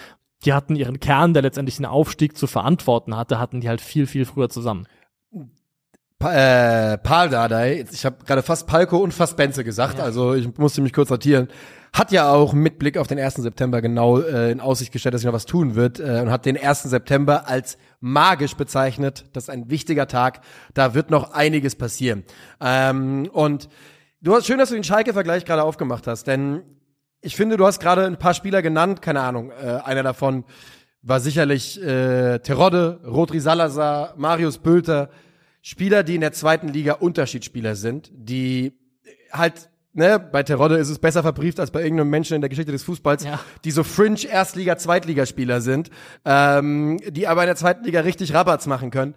Die 0.45 0.53
hatten 0.53 0.77
ihren 0.77 1.01
Kern, 1.01 1.33
der 1.33 1.43
letztendlich 1.43 1.77
den 1.77 1.87
Aufstieg 1.87 2.37
zu 2.37 2.47
verantworten 2.47 3.17
hatte, 3.17 3.39
hatten 3.39 3.61
die 3.61 3.69
halt 3.69 3.81
viel, 3.81 4.07
viel 4.07 4.25
früher 4.25 4.49
zusammen. 4.49 4.87
Pa 6.19 6.93
äh, 6.93 6.99
Paul 6.99 7.29
Dardai, 7.29 7.85
ich 7.91 8.05
habe 8.05 8.25
gerade 8.25 8.43
fast 8.43 8.67
Palko 8.67 8.99
und 8.99 9.13
fast 9.13 9.37
Benze 9.37 9.65
gesagt, 9.65 10.01
also 10.01 10.35
ich 10.35 10.57
musste 10.57 10.81
mich 10.81 10.93
kurz 10.93 11.09
sortieren, 11.09 11.49
hat 11.93 12.13
ja 12.13 12.33
auch 12.33 12.53
mit 12.53 12.79
Blick 12.79 12.99
auf 12.99 13.07
den 13.07 13.19
1. 13.19 13.35
September 13.35 13.81
genau 13.81 14.21
äh, 14.21 14.51
in 14.51 14.61
Aussicht 14.61 14.93
gestellt, 14.93 15.15
dass 15.15 15.23
sich 15.23 15.27
noch 15.27 15.35
was 15.35 15.47
tun 15.47 15.75
wird 15.75 16.01
äh, 16.01 16.21
und 16.23 16.31
hat 16.31 16.47
den 16.47 16.57
1. 16.57 16.85
September 16.85 17.49
als 17.49 17.79
magisch 18.01 18.55
bezeichnet. 18.55 19.27
Das 19.33 19.45
ist 19.45 19.51
ein 19.51 19.71
wichtiger 19.71 20.09
Tag, 20.09 20.41
da 20.73 20.95
wird 20.95 21.11
noch 21.11 21.33
einiges 21.33 21.77
passieren. 21.77 22.25
Ähm, 22.61 23.29
und 23.33 23.69
du 24.21 24.35
hast 24.35 24.47
schön, 24.47 24.59
dass 24.59 24.71
du 24.71 24.75
den 24.75 24.85
Schalke-Vergleich 24.85 25.45
gerade 25.45 25.63
aufgemacht 25.63 26.07
hast, 26.07 26.27
denn 26.27 26.63
ich 27.25 27.37
finde, 27.37 27.57
du 27.57 27.67
hast 27.67 27.81
gerade 27.81 28.05
ein 28.07 28.19
paar 28.19 28.35
Spieler 28.35 28.63
genannt, 28.63 29.03
keine 29.03 29.21
Ahnung, 29.21 29.51
äh, 29.51 29.81
einer 29.85 30.03
davon 30.03 30.45
war 31.03 31.21
sicherlich 31.21 31.83
äh, 31.83 32.39
Terodde, 32.39 33.01
Rodri 33.07 33.41
Salazar, 33.41 34.15
Marius 34.17 34.59
Bülter, 34.59 35.11
Spieler, 35.61 36.03
die 36.03 36.15
in 36.15 36.21
der 36.21 36.33
zweiten 36.33 36.69
Liga 36.69 36.95
Unterschiedsspieler 36.95 37.75
sind, 37.77 38.11
die 38.15 38.73
halt, 39.33 39.69
ne, 39.93 40.19
bei 40.19 40.43
Terodde 40.43 40.77
ist 40.77 40.89
es 40.91 40.99
besser 40.99 41.23
verbrieft 41.23 41.61
als 41.61 41.71
bei 41.71 41.83
irgendeinem 41.83 42.11
Menschen 42.11 42.35
in 42.35 42.41
der 42.41 42.49
Geschichte 42.51 42.73
des 42.73 42.83
Fußballs, 42.85 43.25
Ja. 43.25 43.41
die 43.65 43.71
so 43.71 43.83
Fringe 43.85 44.25
Erstliga, 44.27 44.77
Zweitligaspieler 44.77 45.61
sind, 45.61 45.91
ähm, 46.25 46.99
die 47.09 47.27
aber 47.27 47.43
in 47.43 47.49
der 47.49 47.57
zweiten 47.57 47.85
Liga 47.85 48.01
richtig 48.01 48.33
Rabatz 48.35 48.67
machen 48.67 48.91
können. 48.91 49.15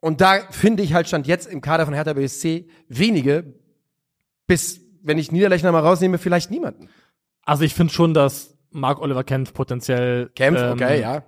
Und 0.00 0.20
da 0.20 0.38
finde 0.50 0.82
ich 0.82 0.94
halt 0.94 1.06
stand 1.06 1.26
jetzt 1.28 1.46
im 1.46 1.60
Kader 1.60 1.84
von 1.84 1.94
Hertha 1.94 2.12
BSC 2.12 2.66
wenige, 2.88 3.54
bis, 4.48 4.80
wenn 5.02 5.18
ich 5.18 5.30
Niederlechner 5.30 5.70
mal 5.70 5.80
rausnehme, 5.80 6.18
vielleicht 6.18 6.50
niemanden. 6.50 6.88
Also 7.44 7.64
ich 7.64 7.74
finde 7.74 7.92
schon, 7.92 8.14
dass 8.14 8.56
Mark 8.70 9.00
Oliver 9.00 9.24
Kempf 9.24 9.52
potenziell 9.52 10.30
Kempf, 10.34 10.60
ähm, 10.60 10.72
okay, 10.72 11.00
ja. 11.00 11.22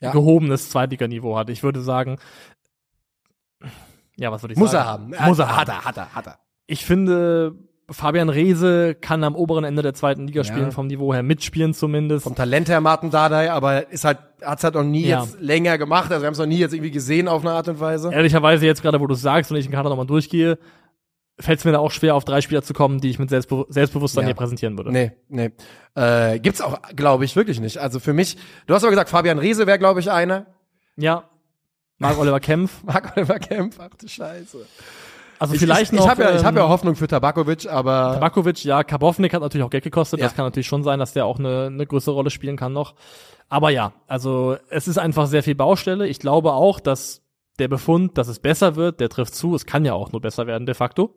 Ja. 0.00 0.10
gehobenes 0.12 0.70
Zweitliganiveau 0.70 1.36
hat. 1.36 1.50
Ich 1.50 1.62
würde 1.62 1.80
sagen, 1.80 2.18
ja, 4.16 4.30
was 4.30 4.42
würde 4.42 4.52
ich 4.54 4.58
Muss 4.58 4.72
er 4.72 4.84
sagen? 4.84 5.16
haben. 5.18 5.28
Muss 5.28 5.38
er 5.38 5.48
Hat 5.56 5.68
haben. 5.68 5.70
er, 5.78 5.84
hat 5.84 5.96
er, 5.96 6.14
hat 6.14 6.26
er. 6.26 6.38
Ich 6.66 6.84
finde, 6.84 7.54
Fabian 7.90 8.28
Reese 8.28 8.94
kann 8.94 9.24
am 9.24 9.34
oberen 9.34 9.64
Ende 9.64 9.82
der 9.82 9.94
zweiten 9.94 10.26
Liga 10.26 10.44
spielen, 10.44 10.66
Ja. 10.66 10.70
vom 10.70 10.86
Niveau 10.86 11.12
her 11.12 11.22
mitspielen 11.22 11.74
zumindest. 11.74 12.24
Vom 12.24 12.34
Talent 12.34 12.68
her 12.68 12.80
Martin 12.80 13.10
Dardai, 13.10 13.50
aber 13.50 13.90
ist 13.90 14.04
halt, 14.04 14.18
hat's 14.42 14.64
halt 14.64 14.74
noch 14.74 14.84
nie 14.84 15.06
Ja. 15.06 15.22
jetzt 15.22 15.40
länger 15.40 15.78
gemacht. 15.78 16.10
Also 16.10 16.22
wir 16.22 16.26
haben 16.26 16.32
es 16.34 16.38
noch 16.38 16.46
nie 16.46 16.58
jetzt 16.58 16.72
irgendwie 16.72 16.90
gesehen 16.92 17.28
auf 17.28 17.42
eine 17.42 17.52
Art 17.52 17.68
und 17.68 17.80
Weise. 17.80 18.10
Ehrlicherweise 18.12 18.66
jetzt 18.66 18.82
gerade, 18.82 19.00
wo 19.00 19.06
du 19.06 19.14
sagst 19.14 19.50
und 19.50 19.56
ich 19.56 19.66
den 19.66 19.72
Kader 19.72 19.90
nochmal 19.90 20.06
durchgehe, 20.06 20.58
fällt 21.38 21.58
es 21.58 21.64
mir 21.64 21.72
da 21.72 21.78
auch 21.78 21.90
schwer, 21.90 22.14
auf 22.14 22.24
drei 22.24 22.40
Spieler 22.40 22.62
zu 22.62 22.74
kommen, 22.74 23.00
die 23.00 23.10
ich 23.10 23.18
mit 23.18 23.28
Selbstbe 23.28 23.66
Selbstbewusstsein 23.68 24.22
Ja. 24.22 24.28
hier 24.28 24.34
präsentieren 24.34 24.78
würde. 24.78 24.92
Nee, 24.92 25.12
nee. 25.28 25.50
Äh, 25.94 26.38
gibt's 26.38 26.60
auch, 26.60 26.80
glaube 26.94 27.24
ich, 27.24 27.34
wirklich 27.36 27.60
nicht. 27.60 27.78
Also 27.78 28.00
für 28.00 28.12
mich, 28.12 28.36
du 28.66 28.74
hast 28.74 28.82
aber 28.84 28.90
gesagt, 28.90 29.10
Fabian 29.10 29.38
Reese 29.38 29.66
wäre, 29.66 29.78
glaube 29.78 30.00
ich, 30.00 30.10
einer. 30.10 30.46
Ja. 30.96 31.24
Mark 31.98 32.18
Oliver 32.18 32.40
Kempf. 32.40 32.82
Marc 32.84 33.16
Oliver 33.16 33.38
Kempf, 33.38 33.78
ach 33.80 33.90
du 33.98 34.06
Scheiße. 34.08 34.58
Also 35.38 35.54
Ich, 35.54 35.60
vielleicht 35.60 35.92
ich, 35.92 35.98
noch. 35.98 36.04
ich 36.04 36.10
habe 36.10 36.22
ja, 36.22 36.36
ich 36.36 36.44
hab 36.44 36.54
ja 36.56 36.62
ähm, 36.64 36.68
Hoffnung 36.68 36.94
für 36.94 37.08
Tabakovic, 37.08 37.66
aber 37.66 38.12
Tabakovic, 38.14 38.64
ja, 38.64 38.84
Karbovnik 38.84 39.34
hat 39.34 39.42
natürlich 39.42 39.64
auch 39.64 39.70
Geld 39.70 39.84
gekostet. 39.84 40.20
Ja. 40.20 40.26
Das 40.26 40.36
kann 40.36 40.44
natürlich 40.44 40.68
schon 40.68 40.84
sein, 40.84 40.98
dass 41.00 41.12
der 41.12 41.26
auch 41.26 41.38
eine, 41.38 41.66
eine 41.66 41.86
größere 41.86 42.14
Rolle 42.14 42.30
spielen 42.30 42.56
kann 42.56 42.72
noch. 42.72 42.94
Aber 43.48 43.70
ja, 43.70 43.92
also 44.06 44.56
es 44.70 44.88
ist 44.88 44.98
einfach 44.98 45.26
sehr 45.26 45.42
viel 45.42 45.54
Baustelle. 45.54 46.06
Ich 46.06 46.18
glaube 46.20 46.52
auch, 46.52 46.80
dass 46.80 47.22
der 47.58 47.68
Befund, 47.68 48.16
dass 48.18 48.28
es 48.28 48.38
besser 48.38 48.76
wird, 48.76 49.00
der 49.00 49.08
trifft 49.08 49.34
zu. 49.34 49.54
Es 49.54 49.66
kann 49.66 49.84
ja 49.84 49.92
auch 49.94 50.12
nur 50.12 50.20
besser 50.20 50.46
werden 50.46 50.66
de 50.66 50.74
facto. 50.74 51.14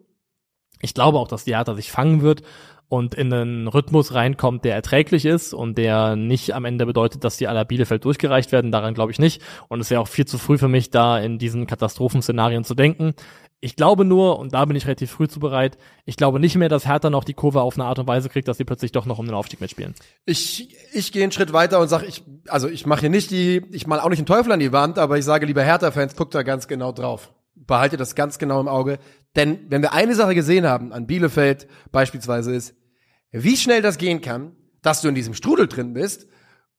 Ich 0.82 0.94
glaube 0.94 1.18
auch, 1.20 1.28
dass 1.28 1.44
die 1.44 1.56
Hertha 1.56 1.76
sich 1.76 1.92
fangen 1.92 2.22
wird 2.22 2.44
und 2.90 3.16
in 3.16 3.34
einen 3.34 3.68
Rhythmus 3.68 4.14
reinkommt, 4.14 4.64
der 4.64 4.76
erträglich 4.76 5.26
ist 5.26 5.54
und 5.54 5.78
der 5.78 6.16
nicht 6.16 6.54
am 6.54 6.66
Ende 6.66 6.86
bedeutet, 6.86 7.24
dass 7.24 7.38
die 7.38 7.48
aller 7.48 7.66
Bielefeld 7.66 8.06
durchgereicht 8.06 8.52
werden. 8.52 8.72
Daran 8.72 8.94
glaube 8.94 9.12
ich 9.12 9.20
nicht. 9.20 9.42
Und 9.68 9.82
es 9.82 9.90
wäre 9.90 10.02
auch 10.02 10.08
viel 10.08 10.26
zu 10.26 10.38
früh 10.38 10.58
für 10.58 10.70
mich, 10.70 10.90
da 10.90 11.20
in 11.20 11.38
diesen 11.38 11.68
Katastrophenszenarien 11.68 12.64
zu 12.64 12.76
denken. 12.76 13.14
Ich 13.60 13.76
glaube 13.76 14.06
nur, 14.06 14.38
und 14.38 14.54
da 14.54 14.64
bin 14.66 14.76
ich 14.76 14.86
relativ 14.86 15.10
früh 15.10 15.28
zu 15.28 15.40
bereit, 15.40 15.80
ich 16.06 16.16
glaube 16.16 16.40
nicht 16.40 16.56
mehr, 16.56 16.70
dass 16.70 16.86
Hertha 16.86 17.10
noch 17.10 17.24
die 17.24 17.34
Kurve 17.34 17.62
auf 17.62 17.74
eine 17.74 17.86
Art 17.86 17.98
und 17.98 18.08
Weise 18.08 18.30
kriegt, 18.30 18.48
dass 18.48 18.58
sie 18.58 18.66
plötzlich 18.66 18.92
doch 18.92 19.08
noch 19.08 19.18
um 19.18 19.26
den 19.26 19.34
Aufstieg 19.34 19.62
mitspielen. 19.62 19.96
ich, 20.26 20.76
ich 20.94 21.12
gehe 21.12 21.24
einen 21.24 21.32
Schritt 21.32 21.54
weiter 21.54 21.80
und 21.80 21.88
sage, 21.88 22.06
ich, 22.06 22.24
also 22.48 22.68
ich 22.70 22.86
mache 22.86 23.02
hier 23.02 23.10
nicht 23.10 23.32
die, 23.32 23.64
ich 23.72 23.88
mal 23.88 24.00
auch 24.00 24.10
nicht 24.10 24.20
den 24.20 24.28
Teufel 24.28 24.52
an 24.52 24.60
die 24.60 24.72
Wand, 24.72 25.00
aber 25.00 25.18
ich 25.18 25.26
sage, 25.26 25.48
lieber 25.48 25.64
Hertha-Fans, 25.64 26.16
guckt 26.16 26.36
da 26.36 26.44
ganz 26.44 26.68
genau 26.68 26.92
drauf. 26.92 27.34
Behaltet 27.56 28.00
das 28.00 28.14
ganz 28.14 28.38
genau 28.38 28.62
im 28.62 28.68
Auge. 28.68 29.00
Denn 29.38 29.68
wenn 29.70 29.82
wir 29.82 29.94
eine 29.94 30.16
Sache 30.16 30.36
gesehen 30.36 30.66
haben, 30.66 30.92
an 30.92 31.08
Bielefeld 31.08 31.68
beispielsweise 31.92 32.54
ist, 32.54 32.76
wie 33.32 33.56
schnell 33.56 33.82
das 33.82 33.98
gehen 33.98 34.20
kann, 34.22 34.56
dass 34.82 35.02
du 35.02 35.08
in 35.08 35.16
diesem 35.16 35.34
Strudel 35.34 35.68
drin 35.68 35.94
bist 35.94 36.28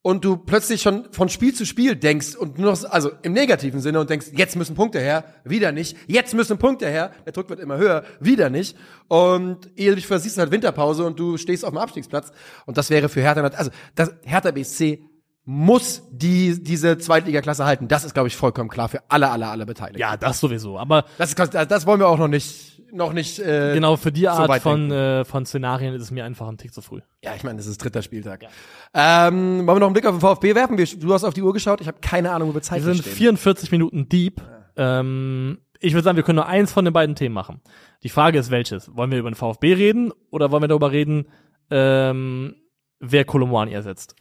und 0.03 0.25
du 0.25 0.37
plötzlich 0.37 0.83
schon 0.83 1.13
von 1.13 1.29
Spiel 1.29 1.55
zu 1.55 1.65
Spiel 1.67 1.95
denkst 1.95 2.35
und 2.35 2.59
nur 2.59 2.73
noch, 2.73 2.91
also 2.91 3.11
im 3.23 3.33
negativen 3.33 3.81
Sinne 3.81 4.01
und 4.01 4.11
denkst, 4.11 4.29
jetzt 4.35 4.57
müssen 4.57 4.75
Punkte 4.75 4.99
her, 4.99 5.25
wieder 5.45 5.71
nicht, 5.71 5.97
jetzt 6.07 6.35
müssen 6.35 6.59
Punkte 6.59 6.89
her, 6.89 7.13
der 7.27 7.33
Druck 7.33 7.49
wird 7.49 7.61
immer 7.61 7.77
höher, 7.77 8.05
wieder 8.21 8.51
nicht. 8.51 8.77
Und 9.09 9.71
ehe 9.77 9.95
du 9.95 10.01
versiehst, 10.01 10.39
halt 10.39 10.51
Winterpause 10.51 11.05
und 11.05 11.19
du 11.19 11.37
stehst 11.37 11.65
auf 11.65 11.71
dem 11.71 11.79
Abstiegsplatz. 11.79 12.33
Und 12.67 12.77
das 12.77 12.91
wäre 12.91 13.09
für 13.09 13.21
Hertha, 13.21 13.43
also 13.43 13.71
das 13.95 14.15
Hertha 14.25 14.51
BSC 14.51 15.08
muss 15.51 16.03
die, 16.11 16.63
diese 16.63 16.99
Zweitligaklasse 16.99 17.65
halten. 17.65 17.89
Das 17.89 18.05
ist, 18.05 18.13
glaube 18.13 18.29
ich, 18.29 18.37
vollkommen 18.37 18.69
klar 18.69 18.91
für 18.91 19.01
alle, 19.09 19.31
alle, 19.31 19.47
alle 19.49 19.65
Beteiligten. 19.65 19.99
Ja, 19.99 20.19
das 20.19 20.41
sowieso. 20.41 20.79
Aber 20.79 21.07
Das, 21.17 21.33
ist, 21.33 21.55
das, 21.55 21.87
wollen 21.87 22.01
wir 22.01 22.07
auch 22.07 22.19
noch 22.19 22.29
nicht, 22.29 22.83
noch 22.93 23.15
nicht, 23.15 23.39
äh, 23.39 23.73
genau 23.73 23.97
für 23.97 24.13
die 24.13 24.25
so 24.25 24.29
Art 24.29 24.51
weit 24.51 24.61
von, 24.61 24.91
äh, 24.91 25.25
von 25.25 25.47
Szenarien 25.47 25.95
ist 25.95 26.03
es 26.03 26.11
mir 26.11 26.27
einfach 26.27 26.47
ein 26.49 26.59
Tick 26.59 26.75
zu 26.75 26.83
früh. 26.83 27.01
Ja, 27.25 27.35
ich 27.35 27.45
meine, 27.45 27.59
es 27.59 27.67
ist 27.67 27.79
dritter 27.79 28.03
Spieltag. 28.03 28.45
Ähm, 28.93 29.67
wollen 29.67 29.67
wir 29.67 29.81
noch 29.81 29.87
einen 29.87 29.95
Blick 29.95 30.05
auf 30.05 30.17
den 30.17 30.21
VfB 30.21 30.55
werfen? 30.55 30.77
Wir, 30.77 30.85
du 30.85 31.15
hast 31.15 31.25
auf 31.25 31.33
die 31.33 31.41
Uhr 31.41 31.55
geschaut. 31.55 31.81
Ich 31.81 31.89
habe 31.89 31.99
keine 32.03 32.31
Ahnung, 32.33 32.49
wo 32.49 32.53
wir 32.53 32.57
Wir 32.57 32.63
zeitlich 32.63 32.85
sind 32.85 32.99
stehen. 32.99 33.15
44 33.15 33.73
Minuten 33.73 34.07
deep. 34.07 34.43
Ähm, 34.77 35.61
ich 35.81 35.95
würde 35.95 36.05
sagen, 36.05 36.17
wir 36.17 36.25
können 36.25 36.37
nur 36.37 36.47
eins 36.47 36.73
von 36.73 36.85
den 36.85 36.93
beiden 36.93 37.17
Themen 37.17 37.35
machen. 37.35 37.63
Die 38.03 38.11
Frage 38.11 38.39
ist 38.39 38.51
welches? 38.51 38.95
Wollen 38.95 39.11
wir 39.11 39.19
über 39.19 39.31
den 39.31 39.35
VfB 39.35 39.73
reden 39.73 40.13
oder 40.31 40.51
wollen 40.51 40.65
wir 40.65 40.69
darüber 40.69 40.93
reden, 40.93 41.27
ähm, 41.71 42.55
wer 43.01 43.25
Kolomwani 43.25 43.73
ersetzt? 43.73 44.15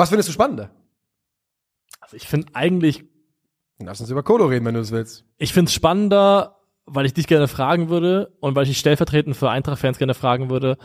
Was 0.00 0.08
findest 0.08 0.30
du 0.30 0.32
spannender? 0.32 0.70
Also 2.00 2.16
ich 2.16 2.26
finde 2.26 2.48
eigentlich, 2.54 3.04
Lass 3.78 4.00
uns 4.00 4.10
über 4.10 4.22
Kolo 4.22 4.46
reden, 4.46 4.64
wenn 4.64 4.74
du 4.74 4.80
es 4.80 4.92
willst. 4.92 5.26
ich 5.36 5.52
finde 5.52 5.68
es 5.68 5.74
spannender, 5.74 6.58
weil 6.86 7.04
ich 7.04 7.12
dich 7.12 7.26
gerne 7.26 7.48
fragen 7.48 7.90
würde 7.90 8.34
und 8.40 8.54
weil 8.54 8.62
ich 8.62 8.70
dich 8.70 8.78
stellvertretend 8.78 9.36
für 9.36 9.50
Eintracht-Fans 9.50 9.98
gerne 9.98 10.14
fragen 10.14 10.48
würde. 10.48 10.78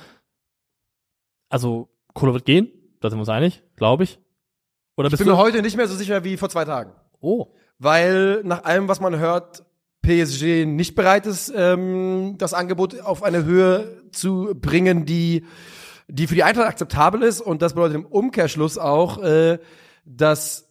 Also, 1.50 1.90
Kolo 2.14 2.34
wird 2.34 2.46
gehen, 2.46 2.70
da 3.00 3.10
sind 3.10 3.18
wir 3.18 3.22
uns 3.22 3.30
einig, 3.30 3.64
glaube 3.78 4.04
ich. 4.04 4.20
Oder 4.98 5.10
Ich 5.10 5.18
bin 5.18 5.28
mir 5.28 5.38
heute 5.38 5.62
nicht 5.62 5.78
mehr 5.78 5.88
so 5.88 5.96
sicher 5.96 6.26
wie 6.26 6.36
vor 6.36 6.50
zwei 6.50 6.66
Tagen. 6.66 6.92
Oh. 7.22 7.48
Weil 7.80 8.42
nach 8.44 8.66
allem, 8.66 8.90
was 8.90 9.00
man 9.00 9.18
hört, 9.18 9.66
PSG 10.02 10.66
nicht 10.66 10.94
bereit 10.96 11.26
ist, 11.26 11.54
ähm, 11.56 12.36
das 12.38 12.54
Angebot 12.54 13.00
auf 13.00 13.24
eine 13.24 13.46
Höhe 13.46 14.04
zu 14.12 14.54
bringen, 14.56 15.06
die, 15.06 15.46
die 16.08 16.28
für 16.28 16.36
die 16.36 16.44
Eintracht 16.44 16.68
akzeptabel 16.68 17.24
ist. 17.24 17.42
Und 17.42 17.62
das 17.62 17.74
bedeutet 17.74 17.96
im 17.96 18.06
Umkehrschluss 18.06 18.78
auch, 18.78 19.22
äh, 19.22 19.60
dass 20.06 20.66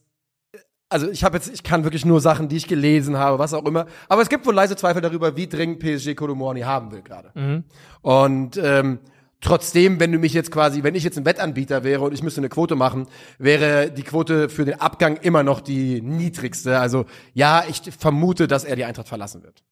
also 0.94 1.10
ich 1.10 1.24
habe 1.24 1.36
jetzt, 1.36 1.52
ich 1.52 1.64
kann 1.64 1.82
wirklich 1.82 2.04
nur 2.04 2.20
Sachen, 2.20 2.48
die 2.48 2.56
ich 2.56 2.68
gelesen 2.68 3.18
habe, 3.18 3.40
was 3.40 3.52
auch 3.52 3.64
immer. 3.64 3.86
Aber 4.08 4.22
es 4.22 4.28
gibt 4.28 4.46
wohl 4.46 4.54
leise 4.54 4.76
Zweifel 4.76 5.02
darüber, 5.02 5.36
wie 5.36 5.48
dringend 5.48 5.80
PSG 5.80 6.14
Kolomorni 6.14 6.60
haben 6.60 6.92
will 6.92 7.02
gerade. 7.02 7.32
Mhm. 7.34 7.64
Und 8.00 8.56
ähm, 8.62 9.00
trotzdem, 9.40 9.98
wenn 9.98 10.12
du 10.12 10.18
mich 10.18 10.34
jetzt 10.34 10.52
quasi, 10.52 10.84
wenn 10.84 10.94
ich 10.94 11.02
jetzt 11.02 11.18
ein 11.18 11.24
Wettanbieter 11.24 11.82
wäre 11.82 12.02
und 12.02 12.14
ich 12.14 12.22
müsste 12.22 12.40
eine 12.40 12.48
Quote 12.48 12.76
machen, 12.76 13.08
wäre 13.38 13.90
die 13.90 14.04
Quote 14.04 14.48
für 14.48 14.64
den 14.64 14.80
Abgang 14.80 15.16
immer 15.16 15.42
noch 15.42 15.60
die 15.60 16.00
niedrigste. 16.00 16.78
Also 16.78 17.06
ja, 17.32 17.64
ich 17.68 17.82
vermute, 17.98 18.46
dass 18.46 18.64
er 18.64 18.76
die 18.76 18.84
Eintracht 18.84 19.08
verlassen 19.08 19.42
wird. 19.42 19.64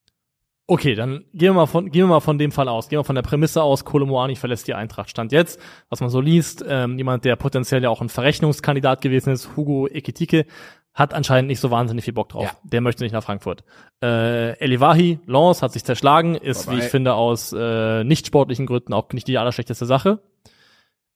Okay, 0.72 0.94
dann 0.94 1.26
gehen 1.34 1.50
wir 1.50 1.52
mal 1.52 1.66
von, 1.66 1.90
gehen 1.90 2.04
wir 2.04 2.14
mal 2.14 2.20
von 2.20 2.38
dem 2.38 2.50
Fall 2.50 2.66
aus. 2.66 2.88
Gehen 2.88 2.98
wir 2.98 3.04
von 3.04 3.14
der 3.14 3.20
Prämisse 3.20 3.62
aus, 3.62 3.84
Kolomoani 3.84 4.36
verlässt 4.36 4.66
die 4.66 4.72
Eintracht. 4.72 5.10
Stand 5.10 5.30
jetzt, 5.30 5.60
was 5.90 6.00
man 6.00 6.08
so 6.08 6.18
liest, 6.18 6.64
ähm, 6.66 6.96
jemand, 6.96 7.26
der 7.26 7.36
potenziell 7.36 7.82
ja 7.82 7.90
auch 7.90 8.00
ein 8.00 8.08
Verrechnungskandidat 8.08 9.02
gewesen 9.02 9.34
ist, 9.34 9.54
Hugo 9.54 9.86
Ekitike, 9.86 10.46
hat 10.94 11.12
anscheinend 11.12 11.48
nicht 11.48 11.60
so 11.60 11.70
wahnsinnig 11.70 12.06
viel 12.06 12.14
Bock 12.14 12.30
drauf. 12.30 12.44
Ja. 12.44 12.56
Der 12.62 12.80
möchte 12.80 13.02
nicht 13.02 13.12
nach 13.12 13.22
Frankfurt. 13.22 13.64
Äh, 14.02 14.58
Elivahi, 14.60 15.18
Lens 15.26 15.60
hat 15.60 15.74
sich 15.74 15.84
zerschlagen, 15.84 16.36
ist, 16.36 16.64
Vorbei. 16.64 16.78
wie 16.78 16.82
ich 16.82 16.90
finde, 16.90 17.12
aus 17.12 17.52
äh, 17.52 18.02
nicht 18.04 18.26
sportlichen 18.26 18.64
Gründen 18.64 18.94
auch 18.94 19.10
nicht 19.12 19.28
die 19.28 19.36
allerschlechteste 19.36 19.84
Sache. 19.84 20.20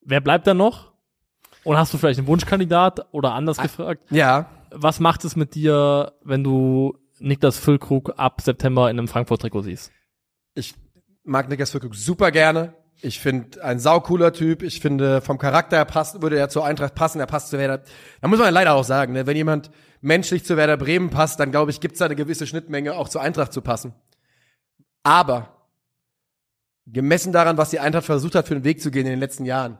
Wer 0.01 0.21
bleibt 0.21 0.45
da 0.45 0.53
noch? 0.53 0.91
Und 1.63 1.77
hast 1.77 1.91
du 1.95 1.97
vielleicht 1.97 2.19
einen 2.19 2.27
Wunschkandidat 2.27 3.07
oder 3.11 3.33
anders 3.33 3.57
gefragt? 3.57 4.03
Ja, 4.11 4.51
Was 4.69 4.99
macht 4.99 5.25
es 5.25 5.35
mit 5.35 5.55
dir, 5.55 6.13
wenn 6.23 6.43
du 6.43 6.95
Niklas 7.19 7.57
Füllkrug 7.57 8.13
ab 8.17 8.41
September 8.41 8.89
in 8.89 8.97
einem 8.97 9.07
Frankfurt-Trikot 9.07 9.63
siehst? 9.63 9.91
ich 10.57 10.73
mag 11.23 11.49
Niklas 11.49 11.71
Füllkrug 11.71 11.95
super 11.95 12.31
gerne. 12.31 12.73
Ich 13.01 13.19
finde 13.19 13.63
ein 13.63 13.79
saucooler 13.79 14.33
Typ. 14.33 14.63
Ich 14.63 14.79
finde 14.79 15.21
vom 15.21 15.37
Charakter 15.37 15.77
her 15.77 15.85
passt, 15.85 16.21
würde 16.21 16.37
er 16.37 16.49
zur 16.49 16.65
Eintracht 16.65 16.95
passen. 16.95 17.19
Er 17.19 17.27
passt 17.27 17.49
zu 17.49 17.57
Werder. 17.59 17.83
Da 18.21 18.27
muss 18.27 18.39
man 18.39 18.51
leider 18.53 18.73
auch 18.73 18.83
sagen, 18.83 19.13
ne, 19.13 19.27
wenn 19.27 19.37
jemand 19.37 19.69
menschlich 20.01 20.43
zu 20.43 20.57
Werder 20.57 20.77
Bremen 20.77 21.11
passt, 21.11 21.39
dann 21.39 21.51
glaube 21.51 21.69
ich, 21.69 21.79
gibt 21.79 21.93
es 21.93 21.99
da 21.99 22.05
eine 22.05 22.15
gewisse 22.15 22.47
Schnittmenge 22.47 22.95
auch 22.95 23.07
zur 23.07 23.21
Eintracht 23.21 23.53
zu 23.53 23.61
passen. 23.61 23.93
Aber 25.03 25.67
gemessen 26.87 27.33
daran, 27.33 27.57
was 27.57 27.69
die 27.69 27.79
Eintracht 27.79 28.05
versucht 28.05 28.33
hat, 28.33 28.47
für 28.47 28.55
den 28.55 28.63
Weg 28.63 28.81
zu 28.81 28.89
gehen 28.89 29.05
in 29.05 29.11
den 29.11 29.19
letzten 29.19 29.45
Jahren, 29.45 29.77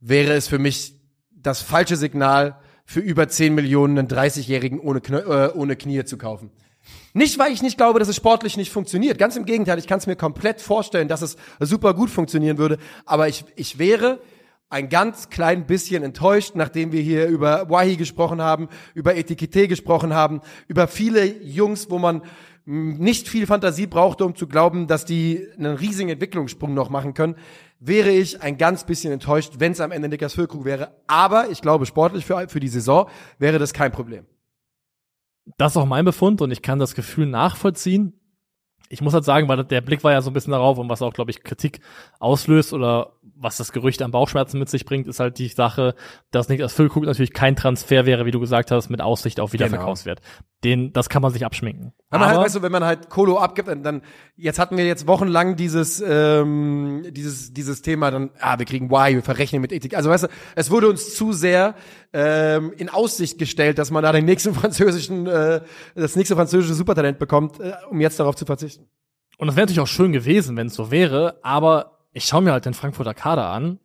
wäre 0.00 0.32
es 0.32 0.48
für 0.48 0.58
mich 0.58 0.94
das 1.30 1.60
falsche 1.60 1.96
Signal, 1.96 2.58
für 2.86 3.00
über 3.00 3.28
10 3.28 3.54
Millionen 3.54 3.98
einen 3.98 4.08
30-Jährigen 4.08 4.78
ohne, 4.78 5.00
äh, 5.00 5.52
ohne 5.52 5.76
Knie 5.76 6.04
zu 6.04 6.16
kaufen. 6.16 6.52
Nicht, 7.16 7.38
weil 7.38 7.50
ich 7.50 7.62
nicht 7.62 7.78
glaube, 7.78 7.98
dass 7.98 8.08
es 8.08 8.16
sportlich 8.16 8.58
nicht 8.58 8.70
funktioniert. 8.70 9.16
Ganz 9.16 9.36
im 9.36 9.46
Gegenteil, 9.46 9.78
ich 9.78 9.86
kann 9.86 9.96
es 9.96 10.06
mir 10.06 10.16
komplett 10.16 10.60
vorstellen, 10.60 11.08
dass 11.08 11.22
es 11.22 11.38
super 11.60 11.94
gut 11.94 12.10
funktionieren 12.10 12.58
würde. 12.58 12.76
Aber 13.06 13.26
ich, 13.26 13.46
ich 13.56 13.78
wäre 13.78 14.20
ein 14.68 14.90
ganz 14.90 15.30
klein 15.30 15.66
bisschen 15.66 16.02
enttäuscht, 16.02 16.56
nachdem 16.56 16.92
wir 16.92 17.00
hier 17.00 17.26
über 17.28 17.70
Wahi 17.70 17.96
gesprochen 17.96 18.42
haben, 18.42 18.68
über 18.92 19.16
Etikette 19.16 19.66
gesprochen 19.66 20.12
haben, 20.12 20.42
über 20.68 20.88
viele 20.88 21.24
Jungs, 21.24 21.88
wo 21.88 21.98
man 21.98 22.20
mh, 22.66 22.98
nicht 22.98 23.30
viel 23.30 23.46
Fantasie 23.46 23.86
brauchte, 23.86 24.26
um 24.26 24.34
zu 24.34 24.46
glauben, 24.46 24.86
dass 24.86 25.06
die 25.06 25.48
einen 25.56 25.76
riesigen 25.76 26.10
Entwicklungssprung 26.10 26.74
noch 26.74 26.90
machen 26.90 27.14
können, 27.14 27.36
wäre 27.80 28.10
ich 28.10 28.42
ein 28.42 28.58
ganz 28.58 28.84
bisschen 28.84 29.10
enttäuscht, 29.10 29.54
wenn 29.56 29.72
es 29.72 29.80
am 29.80 29.90
Ende 29.90 30.10
Niklas 30.10 30.34
Füllkrug 30.34 30.66
wäre. 30.66 30.90
Aber 31.06 31.48
ich 31.48 31.62
glaube, 31.62 31.86
sportlich 31.86 32.26
für, 32.26 32.46
für 32.50 32.60
die 32.60 32.68
Saison 32.68 33.08
wäre 33.38 33.58
das 33.58 33.72
kein 33.72 33.90
Problem. 33.90 34.26
Das 35.58 35.72
ist 35.72 35.76
auch 35.76 35.86
mein 35.86 36.04
Befund 36.04 36.40
und 36.42 36.50
ich 36.50 36.62
kann 36.62 36.78
das 36.78 36.94
Gefühl 36.94 37.26
nachvollziehen. 37.26 38.14
Ich 38.88 39.00
muss 39.00 39.14
halt 39.14 39.24
sagen, 39.24 39.48
weil 39.48 39.64
der 39.64 39.80
Blick 39.80 40.04
war 40.04 40.12
ja 40.12 40.22
so 40.22 40.30
ein 40.30 40.32
bisschen 40.32 40.52
darauf 40.52 40.78
und 40.78 40.88
was 40.88 41.02
auch, 41.02 41.12
glaube 41.12 41.30
ich, 41.32 41.42
Kritik 41.42 41.80
auslöst 42.20 42.72
oder 42.72 43.14
was 43.34 43.56
das 43.56 43.72
Gerücht 43.72 44.00
an 44.00 44.12
Bauchschmerzen 44.12 44.58
mit 44.58 44.68
sich 44.68 44.84
bringt, 44.84 45.08
ist 45.08 45.18
halt 45.18 45.38
die 45.38 45.48
Sache, 45.48 45.94
dass 46.30 46.48
Niklas 46.48 46.72
Füllkrug 46.72 47.04
natürlich 47.04 47.32
kein 47.32 47.56
Transfer 47.56 48.06
wäre, 48.06 48.26
wie 48.26 48.30
du 48.30 48.38
gesagt 48.38 48.70
hast, 48.70 48.88
mit 48.88 49.00
Aussicht 49.00 49.40
auf 49.40 49.52
Wiederverkaufswert. 49.52 50.20
Den, 50.66 50.92
das 50.92 51.08
kann 51.08 51.22
man 51.22 51.32
sich 51.32 51.46
abschminken. 51.46 51.92
Wenn 52.10 52.18
man 52.18 52.28
halt, 52.28 52.36
Aber- 52.38 52.44
weißt 52.46 52.56
du, 52.56 52.62
wenn 52.62 52.72
man 52.72 52.82
halt 52.82 53.08
Kolo 53.08 53.38
abgibt, 53.38 53.68
dann, 53.68 53.84
dann 53.84 54.02
jetzt 54.36 54.58
hatten 54.58 54.76
wir 54.76 54.84
jetzt 54.84 55.06
wochenlang 55.06 55.54
dieses 55.54 56.02
ähm, 56.04 57.04
dieses 57.10 57.52
dieses 57.52 57.82
Thema, 57.82 58.10
dann 58.10 58.30
ah, 58.40 58.58
wir 58.58 58.66
kriegen 58.66 58.86
Y, 58.86 59.14
wir 59.14 59.22
verrechnen 59.22 59.62
mit 59.62 59.70
Ethik. 59.70 59.96
Also 59.96 60.10
weißt 60.10 60.24
du, 60.24 60.28
es 60.56 60.68
wurde 60.72 60.88
uns 60.88 61.14
zu 61.14 61.32
sehr 61.32 61.76
ähm, 62.12 62.72
in 62.76 62.88
Aussicht 62.88 63.38
gestellt, 63.38 63.78
dass 63.78 63.92
man 63.92 64.02
da 64.02 64.10
den 64.10 64.24
nächsten 64.24 64.54
französischen 64.60 65.28
äh, 65.28 65.60
das 65.94 66.16
nächste 66.16 66.34
französische 66.34 66.74
Supertalent 66.74 67.20
bekommt, 67.20 67.60
äh, 67.60 67.74
um 67.88 68.00
jetzt 68.00 68.18
darauf 68.18 68.34
zu 68.34 68.44
verzichten. 68.44 68.88
Und 69.38 69.46
das 69.46 69.54
wäre 69.54 69.66
natürlich 69.66 69.80
auch 69.80 69.86
schön 69.86 70.10
gewesen, 70.10 70.56
wenn 70.56 70.66
es 70.66 70.74
so 70.74 70.90
wäre, 70.90 71.38
aber 71.44 72.00
ich 72.12 72.24
schaue 72.24 72.42
mir 72.42 72.50
halt 72.50 72.64
den 72.66 72.74
Frankfurter 72.74 73.14
Kader 73.14 73.46
an. 73.50 73.78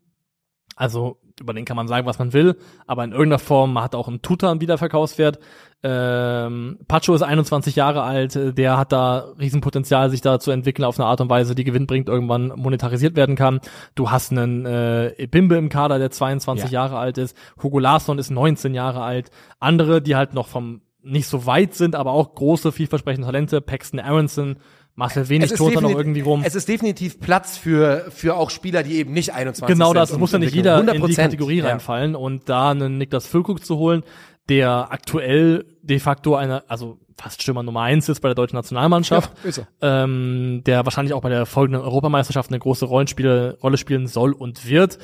Also 0.75 1.20
über 1.41 1.53
den 1.53 1.65
kann 1.65 1.75
man 1.75 1.87
sagen, 1.87 2.07
was 2.07 2.19
man 2.19 2.31
will, 2.33 2.55
aber 2.87 3.03
in 3.03 3.11
irgendeiner 3.11 3.39
Form 3.39 3.79
hat 3.81 3.95
auch 3.95 4.07
ein 4.07 4.21
Tuta 4.21 4.49
einen 4.49 4.61
Wiederverkaufswert. 4.61 5.39
Ähm, 5.83 6.77
Pacho 6.87 7.15
ist 7.15 7.23
21 7.23 7.75
Jahre 7.75 8.03
alt, 8.03 8.35
äh, 8.35 8.53
der 8.53 8.77
hat 8.77 8.91
da 8.91 9.33
Riesenpotenzial, 9.39 10.09
sich 10.11 10.21
da 10.21 10.39
zu 10.39 10.51
entwickeln 10.51 10.85
auf 10.85 10.99
eine 10.99 11.07
Art 11.07 11.21
und 11.21 11.29
Weise, 11.29 11.55
die 11.55 11.63
Gewinn 11.63 11.87
bringt, 11.87 12.07
irgendwann 12.07 12.49
monetarisiert 12.55 13.15
werden 13.15 13.35
kann. 13.35 13.59
Du 13.95 14.11
hast 14.11 14.31
einen 14.31 14.65
äh, 14.65 15.27
Bimbe 15.29 15.55
im 15.57 15.69
Kader, 15.69 15.97
der 15.97 16.11
22 16.11 16.69
Ja. 16.69 16.81
Jahre 16.83 16.99
alt 16.99 17.17
ist. 17.17 17.35
Hugo 17.61 17.79
Larsson 17.79 18.19
ist 18.19 18.29
19 18.29 18.75
Jahre 18.75 19.01
alt. 19.01 19.31
Andere, 19.59 20.01
die 20.01 20.15
halt 20.15 20.33
noch 20.33 20.47
vom 20.47 20.81
nicht 21.03 21.25
so 21.27 21.47
weit 21.47 21.73
sind, 21.73 21.95
aber 21.95 22.11
auch 22.11 22.35
große, 22.35 22.71
vielversprechende 22.71 23.25
Talente. 23.25 23.59
Paxton 23.59 23.99
Aronson, 23.99 24.57
Marcel 25.01 25.27
Wenig 25.29 25.45
Es 25.45 25.51
ist 25.53 25.57
tot 25.57 25.75
da 25.75 25.81
noch 25.81 25.89
definitiv- 25.89 25.97
irgendwie 25.99 26.21
rum. 26.21 26.41
Es 26.45 26.55
ist 26.55 26.67
definitiv 26.69 27.19
Platz 27.19 27.57
für 27.57 28.05
für 28.11 28.35
auch 28.35 28.49
Spieler, 28.49 28.83
die 28.83 28.97
eben 28.97 29.13
nicht 29.13 29.33
21 29.33 29.67
Genau 29.67 29.87
sind. 29.89 29.95
das, 29.97 30.09
es 30.09 30.13
und 30.15 30.21
muss 30.21 30.31
ja 30.31 30.39
nicht 30.39 30.53
jeder 30.55 30.79
in 30.79 30.85
die 30.87 30.91
100%, 31.13 31.15
Kategorie 31.15 31.57
ja. 31.57 31.65
reinfallen 31.67 32.15
und 32.15 32.47
da 32.49 32.69
einen 32.71 32.97
Niklas 32.97 33.25
Füllkrug 33.25 33.65
zu 33.65 33.77
holen, 33.77 34.03
der 34.49 34.91
aktuell 34.91 35.65
de 35.81 35.99
facto 35.99 36.35
eine, 36.35 36.69
also 36.69 36.99
fast 37.17 37.41
Stürmer 37.41 37.63
Nummer 37.63 37.81
eins 37.81 38.09
ist 38.09 38.19
bei 38.21 38.29
der 38.29 38.35
deutschen 38.35 38.55
Nationalmannschaft, 38.55 39.31
Ja, 39.43 39.49
ist 39.49 39.57
er. 39.59 39.67
ähm, 39.81 40.61
der 40.65 40.85
wahrscheinlich 40.85 41.13
auch 41.13 41.21
bei 41.21 41.29
der 41.29 41.45
folgenden 41.45 41.81
Europameisterschaft 41.83 42.49
eine 42.49 42.59
große 42.59 42.85
Rollenspiele, 42.85 43.57
Rolle 43.61 43.77
spielen 43.77 44.07
soll 44.07 44.33
und 44.33 44.67
wird. 44.67 44.97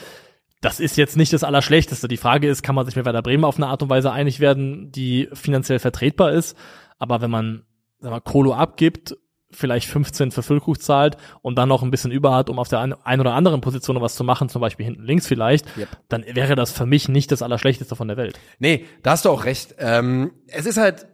Das 0.62 0.80
ist 0.80 0.98
jetzt 0.98 1.16
nicht 1.18 1.32
das 1.34 1.44
Allerschlechteste. 1.44 2.08
Die 2.08 2.18
Frage 2.18 2.48
ist, 2.50 2.64
kann 2.64 2.74
man 2.74 2.86
sich 2.86 2.96
mit 2.96 3.06
Werder 3.06 3.22
Bremen 3.22 3.46
auf 3.46 3.58
eine 3.58 3.68
Art 3.68 3.84
und 3.84 3.90
Weise 3.92 4.12
einig 4.12 4.40
werden, 4.40 4.92
die 4.92 5.30
finanziell 5.34 5.78
vertretbar 5.80 6.32
ist? 6.32 6.58
Aber 6.98 7.22
wenn 7.22 7.30
man, 7.30 7.62
sag 8.00 8.10
mal, 8.10 8.20
Kolo 8.22 8.54
abgibt, 8.56 9.16
vielleicht 9.52 9.88
15 9.88 10.32
für 10.32 10.44
Füllkrug 10.44 10.82
zahlt 10.82 11.18
und 11.42 11.58
dann 11.58 11.70
noch 11.70 11.82
ein 11.84 11.92
bisschen 11.92 12.12
über 12.12 12.36
hat, 12.36 12.50
um 12.50 12.60
auf 12.60 12.68
der 12.68 12.80
ein, 12.80 12.94
ein 13.04 13.20
oder 13.22 13.34
anderen 13.34 13.62
Position 13.62 13.96
noch 13.96 14.02
was 14.04 14.16
zu 14.16 14.24
machen, 14.24 14.50
zum 14.50 14.62
Beispiel 14.62 14.86
hinten 14.86 15.04
links 15.04 15.26
vielleicht, 15.28 15.66
Yep. 15.78 15.88
dann 16.10 16.26
wäre 16.34 16.56
das 16.56 16.72
für 16.72 16.86
mich 16.86 17.08
nicht 17.08 17.32
das 17.32 17.42
Allerschlechteste 17.42 17.96
von 17.96 18.08
der 18.08 18.18
Welt. 18.18 18.40
Nee, 18.60 18.86
da 19.04 19.12
hast 19.12 19.26
du 19.26 19.30
auch 19.30 19.46
recht. 19.46 19.76
Ähm, 19.80 20.32
es 20.48 20.66
ist 20.66 20.78
halt, 20.78 21.08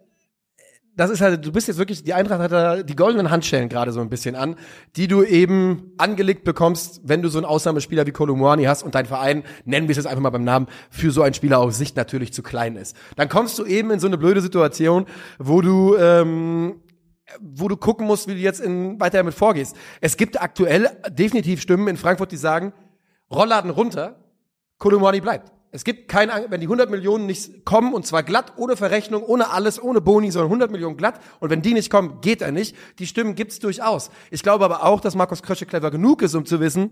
das 0.95 1.09
ist 1.09 1.21
halt, 1.21 1.43
du 1.43 1.51
bist 1.51 1.67
jetzt 1.67 1.77
wirklich, 1.77 2.03
die 2.03 2.13
Eintracht 2.13 2.39
hat 2.39 2.51
da 2.51 2.83
die 2.83 2.95
goldenen 2.95 3.31
Handschellen 3.31 3.67
gerade 3.67 3.91
so 3.91 3.99
ein 3.99 4.09
bisschen 4.09 4.35
an, 4.35 4.55
die 4.95 5.07
du 5.07 5.23
eben 5.23 5.91
angelegt 5.97 6.43
bekommst, 6.43 7.01
wenn 7.03 7.21
du 7.23 7.29
so 7.29 7.39
einen 7.39 7.45
Ausnahmespieler 7.45 8.05
wie 8.05 8.11
Kolumani 8.11 8.65
hast 8.65 8.83
und 8.83 8.93
dein 8.93 9.07
Verein, 9.07 9.43
nennen 9.65 9.87
wir 9.87 9.91
es 9.93 9.97
jetzt 9.97 10.05
einfach 10.05 10.21
mal 10.21 10.29
beim 10.29 10.43
Namen, 10.43 10.67
für 10.91 11.09
so 11.11 11.23
einen 11.23 11.33
Spieler 11.33 11.59
aus 11.59 11.77
Sicht 11.77 11.97
natürlich 11.97 12.31
zu 12.31 12.43
klein 12.43 12.75
ist. 12.75 12.95
Dann 13.15 13.27
kommst 13.27 13.57
du 13.57 13.65
eben 13.65 13.89
in 13.89 13.99
so 13.99 14.07
eine 14.07 14.17
blöde 14.19 14.41
Situation, 14.41 15.05
wo 15.39 15.61
du, 15.61 15.95
ähm, 15.97 16.75
wo 17.39 17.67
du 17.67 17.77
gucken 17.77 18.05
musst, 18.05 18.27
wie 18.27 18.33
du 18.33 18.39
jetzt 18.39 18.59
in, 18.59 18.99
weiter 18.99 19.17
damit 19.17 19.33
vorgehst. 19.33 19.75
Es 20.01 20.17
gibt 20.17 20.41
aktuell 20.41 20.89
definitiv 21.09 21.61
Stimmen 21.61 21.87
in 21.87 21.97
Frankfurt, 21.97 22.31
die 22.31 22.37
sagen, 22.37 22.73
Rollladen 23.31 23.71
runter, 23.71 24.23
Kolumani 24.77 25.21
bleibt. 25.21 25.51
Es 25.71 25.83
gibt 25.83 26.07
kein, 26.07 26.29
wenn 26.49 26.61
die 26.61 26.67
100 26.67 26.91
Millionen 26.91 27.25
nicht 27.25 27.65
kommen, 27.65 27.93
und 27.93 28.05
zwar 28.05 28.21
glatt, 28.21 28.53
ohne 28.57 28.77
Verrechnung, 28.77 29.23
ohne 29.23 29.49
alles, 29.49 29.81
ohne 29.81 30.01
Boni, 30.01 30.29
sondern 30.29 30.49
100 30.51 30.71
Millionen 30.71 30.97
glatt, 30.97 31.19
und 31.39 31.49
wenn 31.49 31.63
die 31.63 31.73
nicht 31.73 31.89
kommen, 31.89 32.21
geht 32.21 32.43
er 32.43 32.51
nicht. 32.51 32.75
Die 32.99 33.07
Stimmen 33.07 33.33
gibt's 33.33 33.57
durchaus. 33.57 34.11
Ich 34.29 34.43
glaube 34.43 34.65
aber 34.65 34.83
auch, 34.83 35.01
dass 35.01 35.15
Markus 35.15 35.41
Krösche 35.41 35.65
clever 35.65 35.89
genug 35.89 36.21
ist, 36.21 36.35
um 36.35 36.45
zu 36.45 36.59
wissen, 36.59 36.91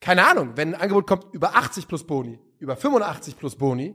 keine 0.00 0.26
Ahnung, 0.26 0.52
wenn 0.56 0.74
ein 0.74 0.80
Angebot 0.80 1.06
kommt 1.06 1.26
über 1.32 1.54
80 1.54 1.86
plus 1.86 2.04
Boni, 2.04 2.40
über 2.58 2.74
85 2.74 3.36
plus 3.36 3.54
Boni, 3.54 3.94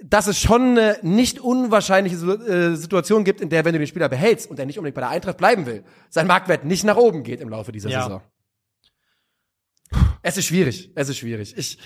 dass 0.00 0.26
es 0.26 0.38
schon 0.40 0.70
eine 0.78 0.98
nicht 1.02 1.38
unwahrscheinliche 1.40 2.16
äh, 2.16 2.74
Situation 2.76 3.24
gibt, 3.24 3.40
in 3.40 3.48
der, 3.48 3.64
wenn 3.64 3.72
du 3.72 3.78
den 3.78 3.86
Spieler 3.86 4.08
behältst 4.08 4.50
und 4.50 4.58
er 4.58 4.66
nicht 4.66 4.78
unbedingt 4.78 4.96
bei 4.96 5.00
der 5.02 5.10
Eintracht 5.10 5.36
bleiben 5.36 5.66
will, 5.66 5.84
sein 6.10 6.26
Marktwert 6.26 6.64
nicht 6.64 6.84
nach 6.84 6.96
oben 6.96 7.22
geht 7.22 7.40
im 7.40 7.48
Laufe 7.48 7.72
dieser 7.72 7.90
Ja. 7.90 8.02
Saison. 8.02 8.22
Es 10.22 10.36
ist 10.36 10.46
schwierig. 10.46 10.90
Es 10.94 11.08
ist 11.08 11.18
schwierig. 11.18 11.54
Ich, 11.56 11.78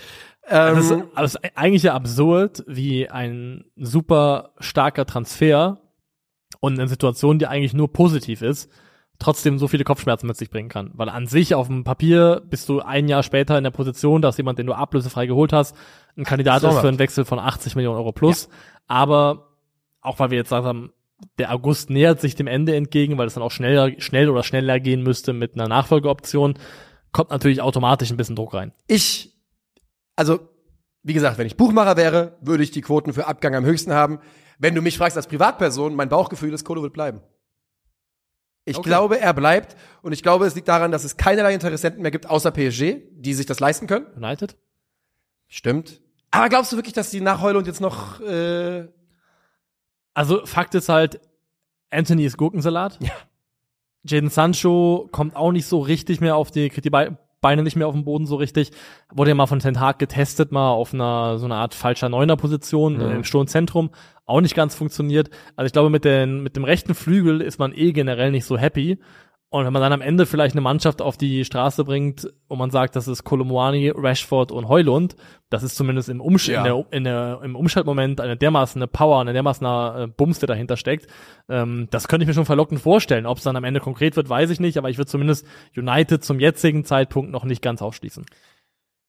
Das 0.48 0.78
ist, 0.78 0.90
ähm, 0.90 1.08
aber 1.14 1.24
es 1.24 1.34
ist 1.34 1.40
eigentlich 1.56 1.82
ja 1.82 1.94
absurd, 1.94 2.64
wie 2.66 3.08
ein 3.08 3.64
super 3.76 4.54
starker 4.60 5.04
Transfer 5.04 5.80
und 6.60 6.78
eine 6.78 6.88
Situation, 6.88 7.38
die 7.38 7.46
eigentlich 7.46 7.74
nur 7.74 7.92
positiv 7.92 8.40
ist, 8.42 8.70
trotzdem 9.18 9.58
so 9.58 9.68
viele 9.68 9.84
Kopfschmerzen 9.84 10.26
mit 10.26 10.36
sich 10.36 10.50
bringen 10.50 10.68
kann. 10.68 10.90
Weil 10.94 11.08
an 11.08 11.26
sich 11.26 11.54
auf 11.54 11.66
dem 11.66 11.84
Papier 11.84 12.42
bist 12.48 12.68
du 12.68 12.80
ein 12.80 13.08
Jahr 13.08 13.22
später 13.22 13.58
in 13.58 13.64
der 13.64 13.70
Position, 13.70 14.22
dass 14.22 14.36
jemand, 14.36 14.58
den 14.58 14.66
du 14.66 14.74
ablösefrei 14.74 15.26
geholt 15.26 15.52
hast, 15.52 15.76
ein 16.16 16.24
Kandidat 16.24 16.62
ist 16.62 16.78
für 16.78 16.88
einen 16.88 16.98
Wechsel 16.98 17.24
von 17.24 17.38
80 17.38 17.76
Millionen 17.76 17.98
Euro 17.98 18.12
plus. 18.12 18.48
Aber 18.86 19.48
auch 20.00 20.18
weil 20.18 20.30
wir 20.30 20.38
jetzt 20.38 20.50
sagen, 20.50 20.90
der 21.38 21.52
August 21.52 21.90
nähert 21.90 22.20
sich 22.20 22.36
dem 22.36 22.46
Ende 22.46 22.76
entgegen, 22.76 23.18
weil 23.18 23.26
es 23.26 23.34
dann 23.34 23.42
auch 23.42 23.50
schneller, 23.50 23.90
schnell 23.98 24.28
oder 24.28 24.42
schneller 24.42 24.78
gehen 24.78 25.02
müsste 25.02 25.32
mit 25.32 25.54
einer 25.54 25.68
Nachfolgeoption, 25.68 26.54
kommt 27.12 27.30
natürlich 27.30 27.60
automatisch 27.60 28.10
ein 28.10 28.16
bisschen 28.16 28.36
Druck 28.36 28.54
rein. 28.54 28.72
ich, 28.86 29.34
also, 30.14 30.40
wie 31.02 31.14
gesagt, 31.14 31.38
wenn 31.38 31.46
ich 31.46 31.56
Buchmacher 31.56 31.96
wäre, 31.96 32.36
würde 32.40 32.62
ich 32.62 32.70
die 32.70 32.80
Quoten 32.80 33.12
für 33.12 33.26
Abgang 33.26 33.54
am 33.54 33.64
höchsten 33.64 33.92
haben. 33.92 34.18
Wenn 34.58 34.74
du 34.74 34.82
mich 34.82 34.98
fragst 34.98 35.16
als 35.16 35.28
Privatperson, 35.28 35.94
mein 35.94 36.08
Bauchgefühl 36.08 36.52
ist, 36.52 36.64
Kolo 36.64 36.82
wird 36.82 36.92
bleiben. 36.92 37.20
Ich 38.68 38.76
Okay. 38.78 38.88
glaube, 38.88 39.18
er 39.20 39.32
bleibt. 39.34 39.76
Und 40.02 40.12
ich 40.12 40.22
glaube, 40.22 40.46
es 40.46 40.54
liegt 40.54 40.68
daran, 40.68 40.90
dass 40.92 41.04
es 41.04 41.16
keinerlei 41.16 41.54
Interessenten 41.54 42.02
mehr 42.02 42.10
gibt, 42.10 42.28
außer 42.28 42.50
PSG, 42.50 43.02
die 43.12 43.34
sich 43.34 43.46
das 43.46 43.60
leisten 43.60 43.86
können. 43.86 44.06
United? 44.16 44.56
Stimmt. 45.46 46.00
Aber 46.30 46.48
glaubst 46.48 46.72
du 46.72 46.76
wirklich, 46.76 46.92
dass 46.94 47.10
die 47.10 47.20
nach 47.20 47.40
Heulund 47.40 47.66
jetzt 47.66 47.80
noch, 47.80 48.20
äh, 48.20 48.86
Also 50.14 50.44
Fakt 50.46 50.74
ist 50.74 50.88
halt, 50.88 51.20
Anthony 51.90 52.24
ist 52.24 52.36
Gurkensalat. 52.36 52.98
Ja. 53.00 53.10
Jaden 54.04 54.30
Sancho 54.30 55.08
kommt 55.12 55.34
auch 55.36 55.52
nicht 55.52 55.66
so 55.66 55.80
richtig 55.80 56.20
mehr 56.20 56.36
auf 56.36 56.50
die, 56.50 56.68
kriegt 56.70 56.84
die 56.84 56.90
Be- 56.90 57.16
Beine 57.40 57.62
nicht 57.62 57.76
mehr 57.76 57.86
auf 57.86 57.94
den 57.94 58.04
Boden 58.04 58.26
so 58.26 58.36
richtig. 58.36 58.70
Wurde 59.14 59.30
ja 59.30 59.34
mal 59.34 59.46
von 59.46 59.60
Ten 59.60 59.78
Hag 59.80 59.98
getestet, 59.98 60.50
mal 60.52 60.70
auf 60.70 60.92
einer 60.92 61.38
so 61.38 61.44
einer 61.44 61.56
Art 61.56 61.74
falscher 61.74 62.08
Neuner-Position 62.08 62.94
Mhm. 62.94 63.00
äh, 63.00 63.14
im 63.16 63.24
Sturmzentrum. 63.24 63.90
Auch 64.26 64.40
nicht 64.40 64.54
ganz 64.54 64.74
funktioniert. 64.74 65.30
Also 65.56 65.66
ich 65.66 65.72
glaube, 65.72 65.88
mit, 65.90 66.04
den, 66.04 66.42
mit 66.42 66.56
dem 66.56 66.64
rechten 66.64 66.94
Flügel 66.94 67.40
ist 67.40 67.58
man 67.58 67.72
eh 67.74 67.92
generell 67.92 68.30
nicht 68.30 68.44
so 68.44 68.58
happy. 68.58 68.98
Und 69.50 69.64
wenn 69.64 69.72
man 69.72 69.80
dann 69.80 69.94
am 69.94 70.02
Ende 70.02 70.26
vielleicht 70.26 70.54
eine 70.54 70.60
Mannschaft 70.60 71.00
auf 71.00 71.16
die 71.16 71.42
Straße 71.42 71.82
bringt 71.82 72.30
und 72.48 72.58
man 72.58 72.70
sagt, 72.70 72.94
das 72.96 73.08
ist 73.08 73.24
Kolomwani, 73.24 73.90
Rashford 73.96 74.52
und 74.52 74.68
Heulund, 74.68 75.16
das 75.48 75.62
ist 75.62 75.74
zumindest 75.74 76.10
im, 76.10 76.20
Umsch 76.20 76.48
Ja. 76.48 76.58
in 76.58 76.64
der, 76.64 76.84
in 76.90 77.04
der, 77.04 77.40
im 77.42 77.56
Umschaltmoment 77.56 78.20
eine 78.20 78.36
dermaßen 78.36 78.78
eine 78.82 78.86
Power, 78.88 79.20
eine 79.22 79.32
dermaßen 79.32 79.66
eine 79.66 80.04
äh, 80.04 80.06
Bums, 80.06 80.38
der 80.38 80.48
dahinter 80.48 80.76
steckt. 80.76 81.06
Ähm, 81.48 81.88
das 81.90 82.08
könnte 82.08 82.24
ich 82.24 82.28
mir 82.28 82.34
schon 82.34 82.44
verlockend 82.44 82.82
vorstellen. 82.82 83.24
Ob 83.24 83.38
es 83.38 83.44
dann 83.44 83.56
am 83.56 83.64
Ende 83.64 83.80
konkret 83.80 84.16
wird, 84.16 84.28
weiß 84.28 84.50
ich 84.50 84.60
nicht, 84.60 84.76
aber 84.76 84.90
ich 84.90 84.98
würde 84.98 85.10
zumindest 85.10 85.46
United 85.74 86.22
zum 86.22 86.40
jetzigen 86.40 86.84
Zeitpunkt 86.84 87.30
noch 87.30 87.44
nicht 87.44 87.62
ganz 87.62 87.80
ausschließen. 87.80 88.26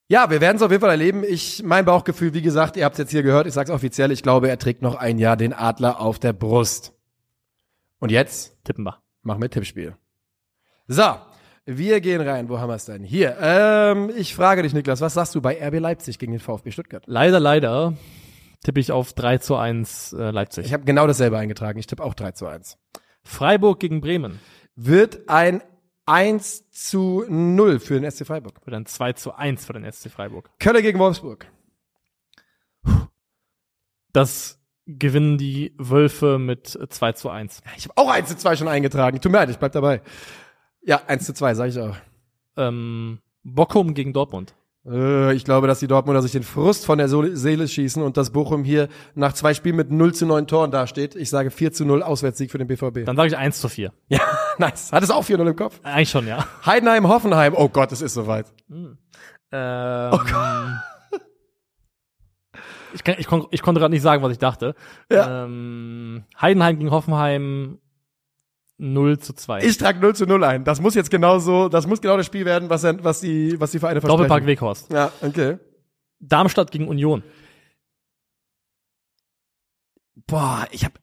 Ja, 0.08 0.30
wir 0.30 0.40
werden 0.40 0.56
es 0.56 0.62
auf 0.64 0.72
jeden 0.72 0.82
Fall 0.82 0.90
erleben. 0.92 1.26
Ich, 1.28 1.64
mein 1.64 1.84
Bauchgefühl, 1.84 2.34
wie 2.34 2.42
gesagt, 2.42 2.78
ihr 2.78 2.86
habt 2.86 2.94
es 2.94 3.00
jetzt 3.00 3.12
hier 3.12 3.24
gehört, 3.24 3.46
ich 3.46 3.54
sag's 3.54 3.70
offiziell, 3.70 4.10
ich 4.12 4.24
glaube, 4.24 4.48
er 4.48 4.58
trägt 4.58 4.82
noch 4.82 4.96
ein 4.96 5.20
Jahr 5.20 5.36
den 5.36 5.52
Adler 5.52 6.00
auf 6.00 6.18
der 6.18 6.32
Brust. 6.32 6.94
Und 8.00 8.10
jetzt 8.10 8.58
Tippen 8.64 8.86
wir. 8.86 9.00
machen 9.22 9.42
wir 9.42 9.50
Tippspiel. 9.50 9.98
So, 10.92 11.04
wir 11.66 12.02
gehen 12.02 12.20
rein. 12.20 12.50
Wo 12.50 12.58
haben 12.58 12.70
wir 12.70 12.76
es 12.76 12.86
denn? 12.86 13.04
Hier. 13.04 13.38
Ähm, 13.40 14.12
ich 14.18 14.34
frage 14.34 14.64
dich, 14.64 14.74
Niklas, 14.74 15.02
was 15.02 15.14
sagst 15.14 15.36
du 15.36 15.40
bei 15.40 15.64
RB 15.64 15.80
Leipzig 15.80 16.18
gegen 16.18 16.32
den 16.32 16.42
VfB 16.42 16.72
Stuttgart? 16.72 17.04
Leider, 17.06 17.40
leider 17.40 17.94
tippe 18.64 18.80
ich 18.80 18.92
auf 18.92 19.14
3 19.14 19.38
zu 19.38 19.56
1 19.56 20.14
äh, 20.14 20.32
Leipzig. 20.32 20.66
Ich 20.66 20.74
habe 20.74 20.86
genau 20.86 21.06
dasselbe 21.06 21.38
eingetragen. 21.38 21.78
Ich 21.78 21.86
tippe 21.86 22.04
auch 22.04 22.16
3 22.16 22.32
zu 22.32 22.48
1. 22.48 22.80
Freiburg 23.22 23.80
gegen 23.80 24.02
Bremen. 24.02 24.40
Wird 24.76 25.30
ein 25.30 25.62
1 26.08 26.72
zu 26.72 27.24
0 27.30 27.80
für 27.80 28.00
den 28.00 28.10
SC 28.10 28.26
Freiburg. 28.26 28.66
Wird 28.66 28.74
dann 28.74 28.88
2 28.88 29.14
zu 29.14 29.36
1 29.36 29.64
für 29.64 29.74
den 29.74 29.92
SC 29.92 30.10
Freiburg. 30.10 30.50
Köln 30.58 30.82
gegen 30.82 30.98
Wolfsburg. 30.98 31.46
Das 34.12 34.60
gewinnen 34.88 35.38
die 35.38 35.76
Wölfe 35.78 36.40
mit 36.40 36.68
2 36.68 37.12
zu 37.12 37.30
1. 37.30 37.62
Ich 37.78 37.84
habe 37.84 37.96
auch 37.96 38.10
1 38.10 38.30
zu 38.30 38.38
2 38.38 38.56
schon 38.56 38.68
eingetragen. 38.68 39.22
Tut 39.22 39.32
mir 39.32 39.38
leid, 39.38 39.52
ich 39.52 39.60
bleib 39.60 39.74
dabei. 39.74 40.02
Ja, 40.82 41.02
1 41.08 41.26
zu 41.26 41.34
2, 41.34 41.54
sage 41.54 41.70
ich 41.70 41.80
auch. 41.80 41.96
Ähm, 42.58 43.20
Bochum 43.44 43.94
gegen 43.94 44.14
Dortmund. 44.14 44.54
Äh, 44.86 45.34
ich 45.34 45.44
glaube, 45.44 45.68
dass 45.68 45.80
die 45.80 45.88
Dortmunder 45.88 46.22
sich 46.22 46.32
den 46.32 46.44
Frust 46.44 46.86
von 46.86 46.98
der 46.98 47.08
Seele 47.10 47.68
schießen 47.68 48.02
und 48.02 48.18
dass 48.18 48.32
Bochum 48.32 48.64
hier 48.64 48.88
nach 49.14 49.34
zwei 49.34 49.54
Spielen 49.54 49.76
mit 49.76 49.92
0 49.92 50.14
zu 50.14 50.26
9 50.26 50.48
Toren 50.48 50.72
dasteht. 50.72 51.16
Ich 51.16 51.30
sage 51.30 51.52
4 51.52 51.74
zu 51.74 51.86
0 51.86 52.02
Auswärtssieg 52.04 52.52
für 52.52 52.58
den 52.58 52.68
BVB. 52.68 53.06
Dann 53.06 53.16
sage 53.16 53.28
ich 53.30 53.38
1 53.38 53.60
zu 53.60 53.70
4. 53.70 53.94
Ja, 54.10 54.22
nice. 54.58 54.92
Hat 54.92 55.04
es 55.04 55.12
auch 55.12 55.24
4-0 55.24 55.48
im 55.48 55.56
Kopf? 55.56 55.80
Eigentlich 55.84 56.10
schon, 56.10 56.28
ja. 56.28 56.46
Heidenheim, 56.66 57.08
Hoffenheim. 57.08 57.54
Oh 57.56 57.70
Gott, 57.70 57.92
es 57.92 58.02
ist 58.02 58.14
soweit. 58.14 58.48
Ähm, 58.70 58.98
Oh 59.52 60.20
ich, 62.94 63.04
kann, 63.04 63.16
ich, 63.20 63.28
kon, 63.28 63.48
ich 63.52 63.62
konnte 63.62 63.80
gerade 63.80 63.94
nicht 63.94 64.02
sagen, 64.02 64.24
was 64.24 64.32
ich 64.32 64.40
dachte. 64.40 64.76
Ja. 65.12 65.44
Ähm, 65.46 66.24
Heidenheim 66.40 66.78
gegen 66.78 66.92
Hoffenheim 66.92 67.80
0 68.80 69.20
zu 69.20 69.34
2. 69.34 69.64
Ich 69.64 69.78
trage 69.78 70.00
0 70.00 70.16
zu 70.16 70.26
0 70.26 70.44
ein. 70.44 70.64
Das 70.64 70.82
muss 70.82 70.96
jetzt 70.96 71.12
genau 71.12 71.40
so, 71.40 71.70
das 71.70 71.86
muss 71.86 72.02
genau 72.02 72.18
das 72.18 72.26
Spiel 72.26 72.46
werden, 72.46 72.70
was, 72.70 72.84
was, 72.84 73.20
die, 73.22 73.60
was 73.60 73.72
die 73.72 73.80
Vereine 73.80 74.02
versprechen. 74.02 74.28
Doppelpack 74.28 74.48
Weghorst. 74.48 74.92
Ja, 74.92 75.12
okay. 75.22 75.58
Darmstadt 76.20 76.72
gegen 76.72 76.88
Union. 76.88 77.24
Boah, 80.28 80.68
ich 80.72 80.86
hab, 80.86 80.94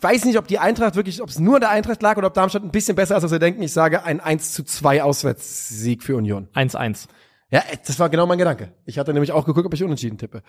weiß 0.00 0.24
nicht, 0.24 0.38
ob 0.38 0.48
die 0.48 0.58
Eintracht 0.58 0.96
wirklich, 0.96 1.22
ob 1.22 1.28
es 1.28 1.38
nur 1.38 1.56
an 1.56 1.60
der 1.60 1.70
Eintracht 1.70 2.02
lag 2.02 2.16
oder 2.16 2.28
ob 2.28 2.34
Darmstadt 2.34 2.62
ein 2.62 2.70
bisschen 2.70 2.96
besser 2.96 3.16
ist, 3.16 3.22
als 3.22 3.32
wir 3.32 3.38
denken. 3.38 3.62
Ich 3.62 3.72
sage 3.72 4.04
ein 4.04 4.20
1 4.20 4.52
zu 4.52 4.64
2 4.64 5.02
Auswärtssieg 5.02 6.02
für 6.02 6.16
Union. 6.16 6.48
1-1. 6.54 7.06
Ja, 7.50 7.62
das 7.86 7.98
war 8.00 8.08
genau 8.08 8.26
mein 8.26 8.38
Gedanke. 8.38 8.72
Ich 8.86 8.98
hatte 8.98 9.12
nämlich 9.12 9.32
auch 9.32 9.44
geguckt, 9.44 9.66
ob 9.66 9.74
ich 9.74 9.84
unentschieden 9.84 10.18
tippe. 10.18 10.42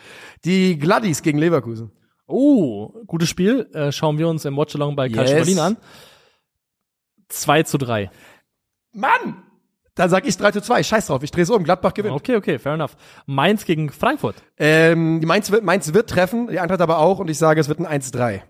Die 0.46 0.80
Gladdies 0.80 1.22
gegen 1.22 1.38
Leverkusen. 1.38 1.92
Oh, 2.26 3.04
gutes 3.06 3.30
Spiel. 3.30 3.70
Äh, 3.74 3.92
schauen 3.92 4.18
wir 4.18 4.28
uns 4.28 4.46
im 4.46 4.58
Watchalong 4.58 4.96
bei 4.96 5.10
Calcio 5.10 5.36
Yes. 5.36 5.46
Berlin 5.46 5.60
an. 5.60 5.78
2 7.30 7.64
zu 7.64 7.78
3. 7.78 8.10
Mann! 8.94 9.44
Dann 9.96 10.10
sag 10.10 10.26
ich 10.28 10.36
3 10.36 10.52
zu 10.52 10.62
2. 10.62 10.84
Scheiß 10.84 11.08
drauf, 11.08 11.24
ich 11.24 11.32
drehe 11.32 11.44
es 11.44 11.50
um. 11.50 11.64
Gladbach 11.64 11.94
gewinnt. 11.94 12.14
Okay, 12.16 12.36
okay, 12.36 12.60
fair 12.60 12.74
enough. 12.74 12.98
Mainz 13.26 13.64
gegen 13.66 13.90
Frankfurt. 13.90 14.36
Ähm, 14.58 15.22
Mainz 15.22 15.52
wird, 15.52 15.64
Mainz 15.64 15.94
wird 15.94 16.10
treffen, 16.10 16.48
die 16.48 16.60
Eintracht 16.60 16.82
aber 16.82 16.98
auch 17.00 17.20
und 17.20 17.30
ich 17.30 17.38
sage, 17.38 17.62
es 17.62 17.70
wird 17.70 17.80
ein 17.80 18.02
1-3. 18.02 18.42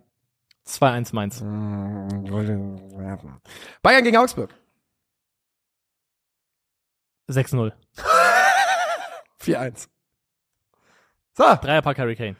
2-1 0.67 1.13
Mainz. 1.13 1.39
Bayern 3.83 4.03
gegen 4.03 4.17
Augsburg. 4.17 4.53
6-0. 7.29 7.71
4-1. 9.41 9.87
So, 11.37 11.43
Dreierpack 11.43 11.99
Harry 11.99 12.15
Kane. 12.15 12.37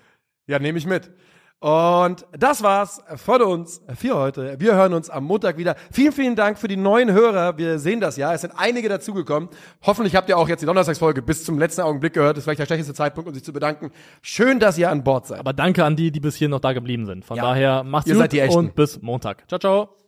ja, 0.48 0.58
nehme 0.58 0.78
ich 0.78 0.86
mit. 0.86 1.12
Und 1.60 2.26
das 2.38 2.62
war's 2.62 3.02
von 3.16 3.42
uns 3.42 3.82
für 3.96 4.16
heute. 4.16 4.60
Wir 4.60 4.76
hören 4.76 4.94
uns 4.94 5.10
am 5.10 5.24
Montag 5.24 5.58
wieder. 5.58 5.76
Vielen, 5.92 6.12
vielen 6.12 6.36
Dank 6.36 6.60
für 6.60 6.68
die 6.68 6.78
neuen 6.78 7.12
Hörer. 7.12 7.58
Wir 7.58 7.80
sehen 7.80 8.00
das 8.02 8.18
ja. 8.18 8.34
Es 8.34 8.42
sind 8.42 8.54
einige 8.56 8.88
dazugekommen. 8.90 9.50
Hoffentlich 9.84 10.16
habt 10.16 10.30
ihr 10.30 10.38
auch 10.38 10.48
jetzt 10.48 10.62
die 10.62 10.66
Donnerstagsfolge 10.68 11.22
bis 11.22 11.44
zum 11.44 11.58
letzten 11.58 11.82
Augenblick 11.82 12.14
gehört. 12.14 12.34
Das 12.38 12.42
ist 12.42 12.44
vielleicht 12.44 12.60
der 12.60 12.66
schlechteste 12.68 12.94
Zeitpunkt, 12.94 13.28
um 13.30 13.34
sich 13.34 13.44
zu 13.44 13.54
bedanken. 13.54 13.92
Schön, 14.22 14.60
dass 14.60 14.78
ihr 14.78 14.92
an 14.92 15.04
Bord 15.04 15.28
seid. 15.28 15.40
Aber 15.40 15.54
danke 15.54 15.84
an 15.86 15.96
die, 15.96 16.12
die 16.12 16.20
bis 16.20 16.36
hier 16.36 16.50
noch 16.50 16.60
da 16.60 16.74
geblieben 16.74 17.06
sind. 17.06 17.26
Von 17.26 17.38
Ja. 17.38 17.44
daher 17.44 17.84
macht's 17.84 18.08
Ihr 18.10 18.16
gut 18.16 18.56
und 18.56 18.76
bis 18.76 19.02
Montag. 19.02 19.48
Ciao, 19.48 19.58
ciao. 19.60 20.05